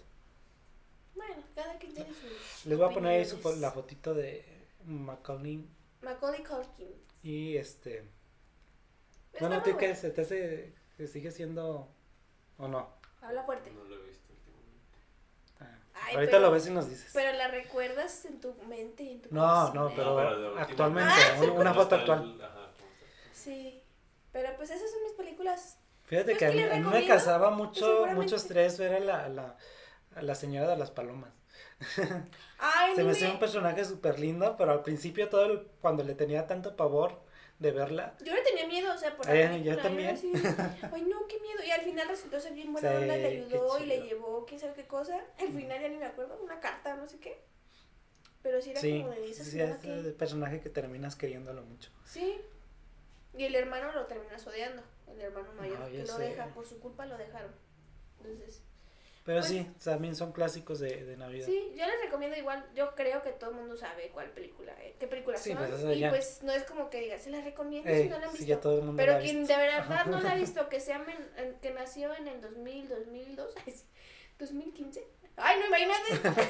Bueno, 1.16 1.36
cada 1.56 1.78
quien 1.78 1.94
tiene 1.94 2.14
sus. 2.14 2.66
Les 2.66 2.78
voy 2.78 2.90
a 2.90 2.94
poner 2.94 3.12
ahí 3.20 3.26
su 3.26 3.38
la 3.58 3.72
fotito 3.72 4.14
de 4.14 4.46
Macaulay 4.86 5.66
Macaulay 6.02 6.44
Culkin. 6.44 6.94
y 7.24 7.58
este... 7.58 8.06
Está 9.34 9.48
Bueno, 9.48 9.62
¿tú 9.64 9.78
qué? 9.78 9.96
¿Se 9.96 10.10
te 10.12 10.22
hace 10.22 10.74
que 10.98 11.08
sigue 11.08 11.32
siendo 11.32 11.88
o 12.58 12.68
no? 12.68 12.90
Habla 13.22 13.44
fuerte. 13.44 13.70
No 13.72 13.84
lo 13.84 13.96
he 13.96 14.08
visto 14.08 14.32
últimamente. 14.34 14.98
Ah, 15.60 15.78
Ay, 16.06 16.16
Ahorita 16.16 16.32
pero- 16.32 16.44
lo 16.46 16.52
ves 16.52 16.68
y 16.68 16.72
nos 16.72 16.90
dices. 16.90 17.12
Pero 17.14 17.38
la 17.38 17.48
recuerdas 17.50 18.26
en 18.26 18.40
tu 18.40 18.54
mente 18.68 19.04
y 19.04 19.12
en 19.12 19.22
tu 19.22 19.30
No, 19.36 19.42
corazón, 19.42 19.76
no, 19.76 19.90
pero 19.96 20.58
actualmente, 20.58 21.14
Ah, 21.14 21.38
un- 21.42 21.50
una 21.52 21.72
¿Cómo 21.72 21.84
foto 21.84 21.96
actual. 21.96 22.24
el- 22.36 22.42
ajá. 22.42 22.69
Sí. 23.44 23.84
Pero 24.32 24.50
pues 24.58 24.70
esas 24.70 24.90
son 24.92 25.04
mis 25.04 25.14
películas. 25.14 25.80
Fíjate 26.06 26.32
Pues 26.32 26.40
que 26.40 26.46
a 26.46 26.50
mí, 26.52 26.56
le 26.56 26.72
a 26.74 26.80
mí 26.80 26.86
me 26.90 27.08
causaba 27.08 27.50
mucho, 27.52 27.86
seguramente. 27.86 28.22
mucho 28.22 28.36
estrés 28.36 28.78
ver 28.78 28.94
a 28.96 29.00
la, 29.00 29.26
a 29.26 29.30
la, 29.30 29.58
a 30.16 30.22
la 30.22 30.36
señora 30.36 30.68
de 30.70 30.78
las 30.78 30.92
palomas. 30.92 31.32
Ay, 32.60 32.92
Se 32.96 33.02
me 33.02 33.08
me... 33.08 33.12
hacía 33.12 33.32
un 33.32 33.40
personaje 33.40 33.86
súper 33.86 34.20
lindo, 34.20 34.56
pero 34.58 34.72
al 34.72 34.82
principio 34.84 35.30
todo 35.30 35.46
el- 35.46 35.68
cuando 35.82 36.04
le 36.04 36.16
tenía 36.16 36.48
tanto 36.48 36.76
pavor 36.76 37.22
de 37.60 37.72
verla, 37.72 38.16
Yo 38.24 38.34
le 38.34 38.42
tenía 38.42 38.68
miedo, 38.68 38.94
o 38.94 38.98
sea, 38.98 39.16
por 39.18 39.30
Eh, 39.30 39.48
película, 39.48 39.76
yo 39.76 39.82
también. 39.82 40.10
así, 40.16 40.32
Ay, 40.94 41.02
no, 41.04 41.28
qué 41.28 41.40
miedo. 41.40 41.62
Y 41.66 41.72
al 41.72 41.82
final 41.82 42.08
resultó 42.08 42.40
ser 42.40 42.54
bien 42.54 42.72
buena 42.72 42.90
Sí, 42.90 42.96
onda, 42.96 43.16
le 43.18 43.26
ayudó 43.28 43.80
y 43.80 43.86
le 43.86 44.02
llevó 44.02 44.46
quién 44.46 44.60
sabe 44.60 44.74
qué 44.74 44.88
cosa. 44.88 45.20
Al 45.40 45.50
final 45.52 45.82
ya 45.82 45.90
ni 45.90 45.98
me 45.98 46.06
acuerdo, 46.06 46.40
una 46.42 46.60
carta, 46.60 46.96
no 46.96 47.08
sé 47.08 47.20
qué. 47.20 47.44
Pero 48.42 48.62
sí 48.62 48.72
era 48.72 48.80
sí, 48.80 49.02
como 49.02 49.14
de 49.14 49.30
esa 49.30 49.44
sí, 49.44 49.60
es 49.60 49.78
que... 49.78 49.94
el 50.00 50.14
personaje 50.14 50.62
que 50.62 50.70
terminas 50.70 51.16
queriéndolo 51.16 51.62
mucho. 51.64 51.92
Sí. 52.06 52.38
Y 53.38 53.44
el 53.46 53.56
hermano 53.56 53.92
lo 53.92 54.06
terminas 54.08 54.46
odiando, 54.48 54.84
el 55.08 55.22
hermano 55.22 55.54
mayor, 55.54 55.80
No, 55.80 55.88
que 55.90 56.00
lo 56.04 56.18
sé. 56.18 56.24
deja, 56.24 56.48
por 56.48 56.66
su 56.66 56.80
culpa 56.80 57.06
lo 57.06 57.18
dejaron. 57.18 57.52
Entonces, 58.18 58.62
Pero 59.26 59.42
Pues- 59.42 59.50
sí, 59.52 59.68
también 59.84 60.16
son 60.16 60.32
clásicos 60.32 60.80
de, 60.80 61.06
de 61.06 61.16
Navidad. 61.16 61.46
sí, 61.46 61.74
yo 61.76 61.86
les 61.86 62.02
recomiendo 62.02 62.36
igual, 62.36 62.66
yo 62.74 62.96
creo 62.96 63.22
que 63.22 63.32
todo 63.32 63.52
el 63.52 63.58
mundo 63.58 63.78
sabe 63.78 64.10
cuál 64.10 64.32
película, 64.32 64.74
eh, 64.82 64.96
qué 65.00 65.08
películas 65.08 65.40
Sí, 65.42 65.54
son. 65.54 65.68
pues 65.68 65.84
y 65.98 66.00
ya. 66.00 66.10
pues 66.10 66.42
no 66.42 66.52
es 66.52 66.64
como 66.64 66.90
que 66.90 67.02
diga, 67.02 67.20
se 67.20 67.30
las 67.30 67.44
recomiendo 67.44 67.88
Eh, 67.92 68.04
si 68.04 68.10
no 68.10 68.18
la 68.18 68.26
han 68.26 68.32
sí, 68.32 68.38
visto. 68.40 68.50
ya 68.56 68.60
todo 68.62 68.80
el 68.80 68.86
mundo 68.86 68.98
Pero 68.98 69.14
la 69.14 69.20
quien 69.20 69.40
visto. 69.42 69.54
de 69.54 69.60
verdad 69.68 70.06
no 70.08 70.20
la 70.22 70.32
ha 70.32 70.36
visto, 70.36 70.68
que 70.70 70.80
sea 70.80 70.98
men- 71.00 71.30
en- 71.38 71.60
que 71.60 71.70
nació 71.72 72.16
en 72.16 72.28
el 72.28 72.42
2000, 72.42 72.88
2002, 72.90 73.54
ay, 73.68 73.74
sí, 73.74 73.84
2015. 74.40 75.06
Ay, 75.36 75.60
no, 75.60 75.66
imagínate. 75.68 76.50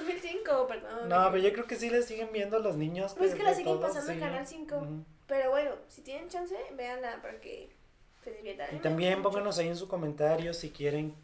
2005, 0.00 0.66
perdón. 0.66 1.08
No, 1.08 1.30
pero 1.30 1.42
yo 1.42 1.52
creo 1.52 1.66
que 1.66 1.76
sí 1.76 1.90
le 1.90 2.02
siguen 2.02 2.30
viendo 2.32 2.58
los 2.58 2.76
niños. 2.76 3.14
Pues 3.16 3.30
es 3.30 3.36
que 3.36 3.42
la 3.42 3.54
siguen 3.54 3.74
todos, 3.74 3.88
pasando 3.88 4.12
en 4.12 4.18
sí. 4.18 4.24
Canal 4.24 4.46
5. 4.46 4.76
Ujú. 4.76 5.04
Pero 5.26 5.50
bueno, 5.50 5.72
si 5.88 6.02
tienen 6.02 6.28
chance, 6.28 6.56
véanla 6.76 7.22
para 7.22 7.40
que 7.40 7.70
se 8.24 8.32
diviertan. 8.32 8.70
A 8.70 8.76
Y 8.76 8.80
también 8.80 9.22
pónganos 9.22 9.58
ahí 9.58 9.68
en 9.68 9.76
su 9.76 9.88
comentario 9.88 10.54
si 10.54 10.70
quieren 10.70 11.14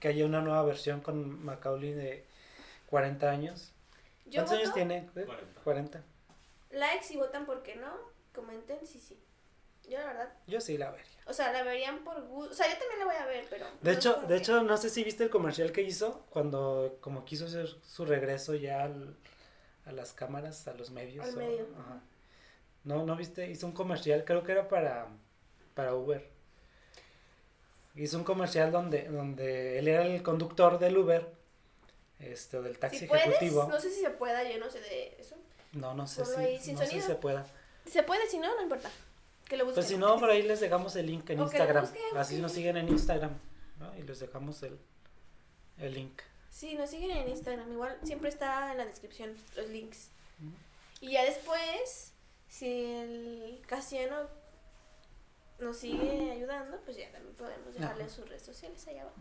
que 0.00 0.08
haya 0.08 0.26
una 0.26 0.40
nueva 0.40 0.62
versión 0.62 1.00
con 1.00 1.44
Macaulay 1.44 1.92
de 1.92 2.24
40 2.90 3.30
años. 3.30 3.72
Yo 4.26 4.42
¿Cuántos 4.42 4.58
años 4.58 4.74
tiene? 4.74 5.08
¿Eh? 5.14 5.24
40. 5.24 5.60
40. 5.64 6.04
likes 6.70 7.12
y 7.12 7.16
votan 7.16 7.46
por 7.46 7.62
qué 7.62 7.76
no. 7.76 7.92
Comenten 8.34 8.86
si 8.86 9.00
sí. 9.00 9.18
Yo 9.88 9.98
la 9.98 10.06
verdad, 10.06 10.32
Yo 10.46 10.60
sí 10.60 10.76
la 10.76 10.90
vería. 10.90 11.06
o 11.26 11.32
sea, 11.32 11.52
la 11.52 11.62
verían 11.62 12.02
por 12.04 12.20
gusto. 12.26 12.50
O 12.52 12.54
sea, 12.54 12.66
yo 12.72 12.76
también 12.78 12.98
la 13.00 13.04
voy 13.06 13.14
a 13.16 13.26
ver, 13.26 13.46
pero. 13.48 13.66
De 13.80 13.92
no 13.92 13.96
hecho, 13.96 14.14
de 14.28 14.36
hecho, 14.36 14.62
no 14.62 14.76
sé 14.76 14.90
si 14.90 15.04
viste 15.04 15.22
el 15.24 15.30
comercial 15.30 15.70
que 15.72 15.82
hizo 15.82 16.24
cuando 16.30 16.98
como 17.00 17.24
quiso 17.24 17.46
hacer 17.46 17.68
su 17.86 18.04
regreso 18.04 18.54
ya 18.54 18.82
al- 18.84 19.16
a 19.84 19.92
las 19.92 20.12
cámaras, 20.12 20.66
a 20.66 20.74
los 20.74 20.90
medios. 20.90 21.24
Al 21.24 21.34
o- 21.34 21.38
medio. 21.38 21.66
ajá. 21.78 22.00
No, 22.84 23.04
no 23.04 23.14
viste, 23.16 23.48
hizo 23.50 23.66
un 23.66 23.72
comercial, 23.72 24.24
creo 24.24 24.42
que 24.44 24.52
era 24.52 24.68
para, 24.68 25.06
para 25.74 25.94
Uber. 25.94 26.28
Hizo 27.94 28.18
un 28.18 28.24
comercial 28.24 28.70
donde, 28.72 29.04
donde 29.04 29.78
él 29.78 29.88
era 29.88 30.04
el 30.04 30.22
conductor 30.22 30.78
del 30.78 30.98
Uber, 30.98 31.26
este, 32.18 32.60
del 32.60 32.78
taxi 32.78 32.98
Si 33.00 33.06
puedes, 33.06 33.26
ejecutivo. 33.26 33.66
no 33.68 33.80
sé 33.80 33.90
si 33.90 34.00
se 34.02 34.10
pueda, 34.10 34.42
yo 34.50 34.58
no 34.58 34.68
sé 34.70 34.80
de 34.80 35.16
eso. 35.18 35.36
No, 35.72 35.94
no 35.94 36.06
sé 36.06 36.24
si, 36.24 36.72
no 36.72 36.78
sé 36.80 36.84
si 36.86 36.90
sonido. 36.90 37.06
se 37.06 37.14
pueda. 37.14 37.46
Se 37.86 38.02
puede, 38.02 38.28
si 38.28 38.38
no, 38.38 38.54
no 38.54 38.62
importa. 38.62 38.90
Que 39.48 39.56
lo 39.56 39.64
busquen. 39.64 39.74
Pues 39.82 39.86
si 39.86 39.96
no, 39.98 40.18
por 40.18 40.30
ahí 40.30 40.42
les 40.42 40.60
dejamos 40.60 40.96
el 40.96 41.06
link 41.06 41.28
en 41.30 41.40
Instagram. 41.40 41.84
busquen, 41.84 42.16
Así 42.16 42.36
sí. 42.36 42.42
nos 42.42 42.52
siguen 42.52 42.76
en 42.76 42.88
Instagram, 42.88 43.38
¿no? 43.78 43.96
Y 43.96 44.02
les 44.02 44.18
dejamos 44.20 44.62
el, 44.62 44.78
el 45.78 45.94
link. 45.94 46.20
Sí, 46.50 46.74
nos 46.74 46.90
siguen 46.90 47.10
en 47.10 47.28
Instagram. 47.28 47.70
Igual 47.72 47.98
siempre 48.02 48.28
está 48.28 48.72
en 48.72 48.78
la 48.78 48.86
descripción 48.86 49.34
los 49.56 49.68
links. 49.68 50.10
Y 51.00 51.12
ya 51.12 51.24
después, 51.24 52.12
si 52.48 52.66
el 52.84 53.62
Casiano 53.66 54.28
nos 55.60 55.76
sigue 55.76 56.30
ayudando, 56.32 56.80
pues 56.84 56.96
ya 56.96 57.10
también 57.12 57.34
podemos 57.36 57.74
dejarle 57.74 58.04
Ajá. 58.04 58.12
sus 58.12 58.28
redes 58.28 58.42
sociales 58.42 58.86
allá 58.88 59.02
abajo. 59.02 59.20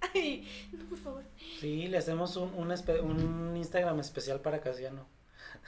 Ay, 0.14 0.46
no, 0.72 0.84
por 0.88 0.98
favor. 0.98 1.24
Sí, 1.60 1.88
le 1.88 1.98
hacemos 1.98 2.36
un, 2.36 2.52
un 2.54 3.56
Instagram 3.56 3.98
especial 4.00 4.40
para 4.40 4.60
Casiano. 4.60 5.06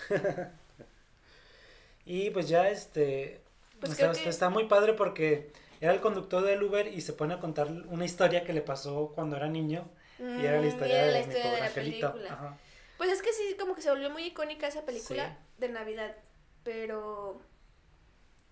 y 2.05 2.30
pues 2.30 2.49
ya 2.49 2.68
este... 2.68 3.42
Pues 3.81 3.93
o 3.93 3.95
sea, 3.95 4.12
que- 4.12 4.29
Está 4.29 4.49
muy 4.51 4.64
padre 4.66 4.93
porque 4.95 5.53
era 5.81 5.93
el 5.93 6.01
conductor 6.01 6.43
del 6.45 6.62
Uber 6.62 6.87
y 6.89 7.01
se 7.01 7.12
pone 7.12 7.35
a 7.35 7.41
contar 7.41 7.68
una 7.70 8.05
historia 8.05 8.45
que 8.45 8.53
le 8.53 8.62
pasó 8.62 9.12
cuando 9.14 9.37
era 9.37 9.49
niño. 9.49 9.89
Y 10.18 10.45
era 10.45 10.57
la 10.57 10.62
Mm, 10.62 10.68
historia 10.68 11.05
de, 11.07 11.12
la 11.12 11.20
historia 11.20 11.51
de 11.53 11.61
la 11.61 11.66
angelito. 11.66 12.11
película. 12.12 12.33
Ajá. 12.35 12.59
Pues 12.97 13.11
es 13.12 13.22
que 13.22 13.33
sí, 13.33 13.57
como 13.59 13.76
que 13.76 13.83
se 13.83 13.91
volvió 13.91 14.11
muy 14.11 14.24
icónica 14.24 14.66
esa 14.66 14.85
película 14.85 15.29
Sí. 15.29 15.61
de 15.61 15.68
Navidad. 15.68 16.16
Pero 16.64 17.41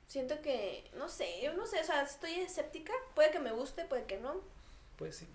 siento 0.06 0.40
que, 0.42 0.88
no 0.96 1.08
sé, 1.08 1.40
yo 1.42 1.52
no 1.54 1.66
sé, 1.66 1.80
o 1.80 1.84
sea, 1.84 2.02
estoy 2.02 2.34
escéptica. 2.34 2.92
Puede 3.16 3.32
que 3.32 3.40
me 3.40 3.50
guste, 3.50 3.84
puede 3.84 4.04
que 4.04 4.18
no. 4.18 4.40
Pues 4.96 5.16
sí. 5.16 5.26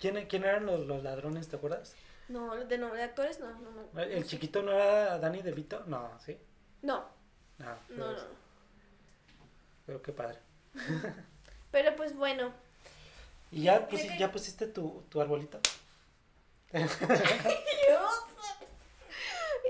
¿Quién, 0.00 0.26
quién 0.26 0.44
eran 0.44 0.64
los, 0.66 0.86
los 0.86 1.02
ladrones, 1.02 1.48
te 1.48 1.56
acuerdas? 1.56 1.94
No, 2.28 2.56
de, 2.56 2.78
no, 2.78 2.94
de 2.94 3.02
actores 3.02 3.38
no, 3.38 3.50
no, 3.60 3.70
no. 3.92 4.00
¿El 4.00 4.20
no 4.20 4.26
chiquito 4.26 4.62
no 4.62 4.72
era 4.72 5.18
Danny 5.18 5.42
DeVito? 5.42 5.84
No, 5.86 6.18
¿sí? 6.24 6.38
No, 6.80 7.04
Ah, 7.60 7.76
no, 7.90 7.96
pero, 8.06 8.12
no. 8.12 8.43
Pero 9.86 10.02
qué 10.02 10.12
padre. 10.12 10.38
Pero 11.70 11.96
pues 11.96 12.14
bueno, 12.16 12.52
¿Y 13.50 13.62
ya, 13.62 13.88
que- 13.88 14.16
ya 14.18 14.30
pusiste 14.30 14.66
tu, 14.68 15.02
tu 15.08 15.20
arbolito? 15.20 15.58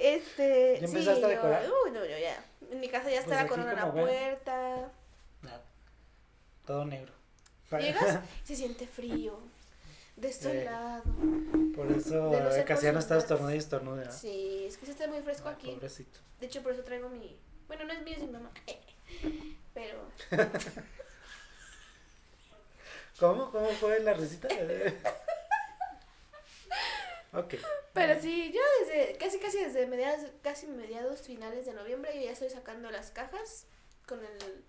Este. 0.00 0.78
¿Ya 0.80 0.86
empezaste 0.86 1.20
sí, 1.20 1.24
a 1.24 1.28
decorar? 1.28 1.64
Yo, 1.66 1.72
uy, 1.84 1.90
no, 1.92 2.04
yo 2.04 2.18
ya. 2.18 2.44
En 2.70 2.80
mi 2.80 2.88
casa 2.88 3.10
ya 3.10 3.20
está 3.20 3.28
Pues 3.30 3.42
la 3.42 3.48
corona 3.48 3.70
en 3.72 3.78
la 3.78 3.92
puerta. 3.92 4.90
Nada. 5.42 5.62
Todo 6.66 6.84
negro. 6.84 7.12
Llegas, 7.78 8.20
se 8.44 8.56
siente 8.56 8.86
frío, 8.86 9.38
desolado. 10.16 11.02
Por 11.74 11.90
eso 11.92 12.30
De 12.30 12.40
no 12.40 12.50
ser 12.50 12.60
por 12.60 12.64
Casiano 12.66 12.98
sus 12.98 13.04
está 13.04 13.14
gatos. 13.16 13.24
estornuda 13.30 13.54
y 13.54 13.58
estornuda. 13.58 14.10
Sí, 14.12 14.64
es 14.66 14.76
que 14.76 14.86
se 14.86 14.92
está 14.92 15.06
muy 15.08 15.20
fresco 15.22 15.48
Ay, 15.48 15.54
aquí. 15.54 15.70
pobrecito. 15.72 16.18
De 16.40 16.46
hecho, 16.46 16.62
por 16.62 16.72
eso 16.72 16.82
traigo 16.82 17.08
mi. 17.08 17.36
Bueno, 17.66 17.84
no 17.84 17.92
es 17.92 18.02
mío, 18.02 18.14
es 18.14 18.20
de 18.20 18.26
mi 18.26 18.32
mamá. 18.34 18.50
Pero. 19.74 20.08
¿Cómo? 23.18 23.50
¿Cómo 23.50 23.68
fue 23.70 23.98
la 24.00 24.14
recita? 24.14 24.48
ok. 27.32 27.54
Pero 27.92 28.20
sí, 28.20 28.52
yo 28.52 28.60
desde. 28.80 29.16
Casi, 29.18 29.38
casi 29.38 29.58
desde 29.58 29.86
mediados. 29.86 30.30
Casi 30.42 30.66
mediados 30.68 31.20
finales 31.22 31.66
de 31.66 31.74
noviembre, 31.74 32.14
yo 32.14 32.22
ya 32.22 32.30
estoy 32.30 32.48
sacando 32.50 32.90
las 32.90 33.10
cajas 33.10 33.66
con 34.06 34.24
el. 34.24 34.64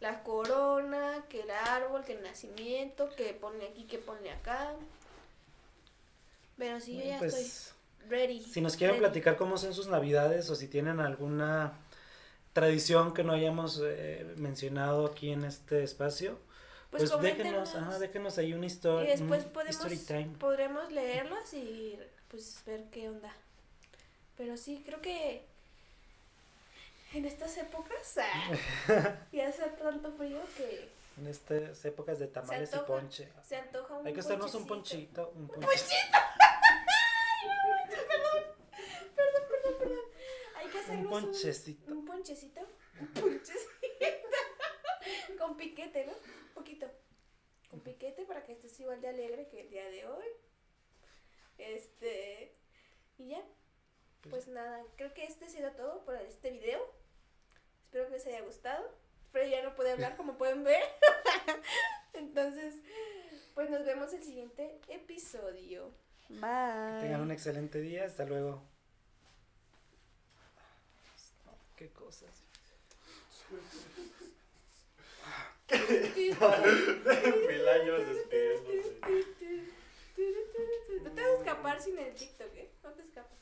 La 0.00 0.22
corona, 0.22 1.24
que 1.28 1.40
el 1.40 1.50
árbol, 1.50 2.04
que 2.04 2.12
el 2.12 2.22
nacimiento, 2.22 3.10
que 3.16 3.34
pone 3.34 3.66
aquí, 3.66 3.82
que 3.84 3.98
pone 3.98 4.30
acá. 4.30 4.76
Pero 6.56 6.78
sí, 6.78 6.98
yo 6.98 7.04
ya 7.04 7.18
pues, 7.18 7.34
estoy 7.34 7.74
ready. 8.08 8.44
si 8.44 8.60
nos 8.60 8.76
quieren 8.76 8.94
ready. 8.94 9.06
platicar 9.06 9.36
cómo 9.36 9.58
son 9.58 9.74
sus 9.74 9.88
navidades 9.88 10.48
o 10.50 10.54
si 10.54 10.68
tienen 10.68 11.00
alguna 11.00 11.80
tradición 12.52 13.14
que 13.14 13.24
no 13.24 13.32
hayamos 13.32 13.80
eh, 13.84 14.34
mencionado 14.36 15.06
aquí 15.06 15.30
en 15.32 15.44
este 15.44 15.82
espacio, 15.82 16.38
Pues, 16.90 17.10
pues, 17.10 17.22
déjenos, 17.22 17.74
ajá, 17.74 17.98
déjenos 17.98 18.38
ahí 18.38 18.52
una 18.54 18.64
Y 18.64 18.68
historia. 18.68 19.10
después 19.10 19.44
podemos, 19.44 19.76
Story 19.76 19.98
time. 19.98 20.30
podremos 20.38 20.90
leerlas 20.90 21.52
y 21.54 21.98
pues 22.30 22.62
ver 22.66 22.84
qué 22.90 23.08
onda. 23.08 23.32
Pero 24.36 24.56
sí, 24.56 24.82
creo 24.86 25.00
que 25.00 25.44
en 27.14 27.24
estas 27.24 27.56
épocas 27.58 28.18
ah, 28.18 29.16
y 29.32 29.40
hace 29.40 29.62
tanto 29.80 30.12
frío 30.12 30.38
que 30.56 30.88
En 31.18 31.26
estas 31.26 31.84
épocas 31.84 32.18
de 32.18 32.26
tamales 32.28 32.70
y 32.74 32.78
ponche. 32.86 33.28
se 33.46 33.56
antoja 33.56 33.94
un 33.94 34.06
Hay 34.06 34.12
que 34.14 34.20
hacernos 34.20 34.54
un 34.54 34.66
ponchito. 34.66 35.32
Un 35.34 35.48
ponchito. 35.48 35.72
Perdón, 39.16 39.42
perdón, 39.48 39.78
perdón. 39.78 39.98
Hay 40.56 40.66
que 40.68 40.78
hacernos 40.78 41.04
Un 41.04 41.10
ponchecito. 41.10 41.92
Un, 41.92 41.97
ponchecito. 42.18 42.60
Un 43.00 43.06
ponchecito. 43.08 43.68
Con 45.38 45.56
piquete, 45.56 46.06
¿no? 46.06 46.12
Un 46.12 46.54
poquito. 46.54 46.90
Con 47.70 47.80
piquete 47.80 48.24
para 48.24 48.44
que 48.44 48.52
estés 48.52 48.78
igual 48.80 49.00
de 49.00 49.08
alegre 49.08 49.48
que 49.48 49.60
el 49.60 49.70
día 49.70 49.88
de 49.88 50.06
hoy. 50.06 50.26
Este. 51.58 52.56
Y 53.18 53.28
ya. 53.28 53.42
Pues 54.30 54.48
nada, 54.48 54.84
creo 54.96 55.14
que 55.14 55.24
este 55.24 55.44
ha 55.44 55.48
sido 55.48 55.70
todo 55.72 56.04
por 56.04 56.16
este 56.16 56.50
video. 56.50 56.80
Espero 57.84 58.06
que 58.06 58.12
les 58.12 58.26
haya 58.26 58.42
gustado. 58.42 58.84
Pero 59.32 59.48
ya 59.48 59.62
no 59.62 59.76
puede 59.76 59.92
hablar 59.92 60.16
como 60.16 60.36
pueden 60.36 60.64
ver. 60.64 60.82
Entonces, 62.14 62.74
pues 63.54 63.70
nos 63.70 63.84
vemos 63.84 64.12
el 64.12 64.22
siguiente 64.22 64.80
episodio. 64.88 65.92
Bye. 66.28 67.00
Tengan 67.00 67.20
un 67.20 67.30
excelente 67.30 67.80
día. 67.80 68.04
Hasta 68.04 68.24
luego. 68.24 68.62
Qué 71.78 71.88
cosas. 71.90 72.30
Mil 76.18 77.68
años 77.68 78.08
despidiéndose. 78.08 79.00
No 81.04 81.10
te 81.12 81.22
vas 81.22 81.30
a 81.30 81.34
escapar 81.34 81.80
sin 81.80 81.98
el 81.98 82.14
TikTok, 82.14 82.52
¿eh? 82.56 82.72
No 82.82 82.90
te 82.90 83.02
escapas. 83.02 83.38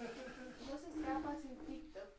No 0.00 0.78
se 0.78 0.88
escapa 0.98 1.36
sin 1.40 1.56
TikTok. 1.58 2.15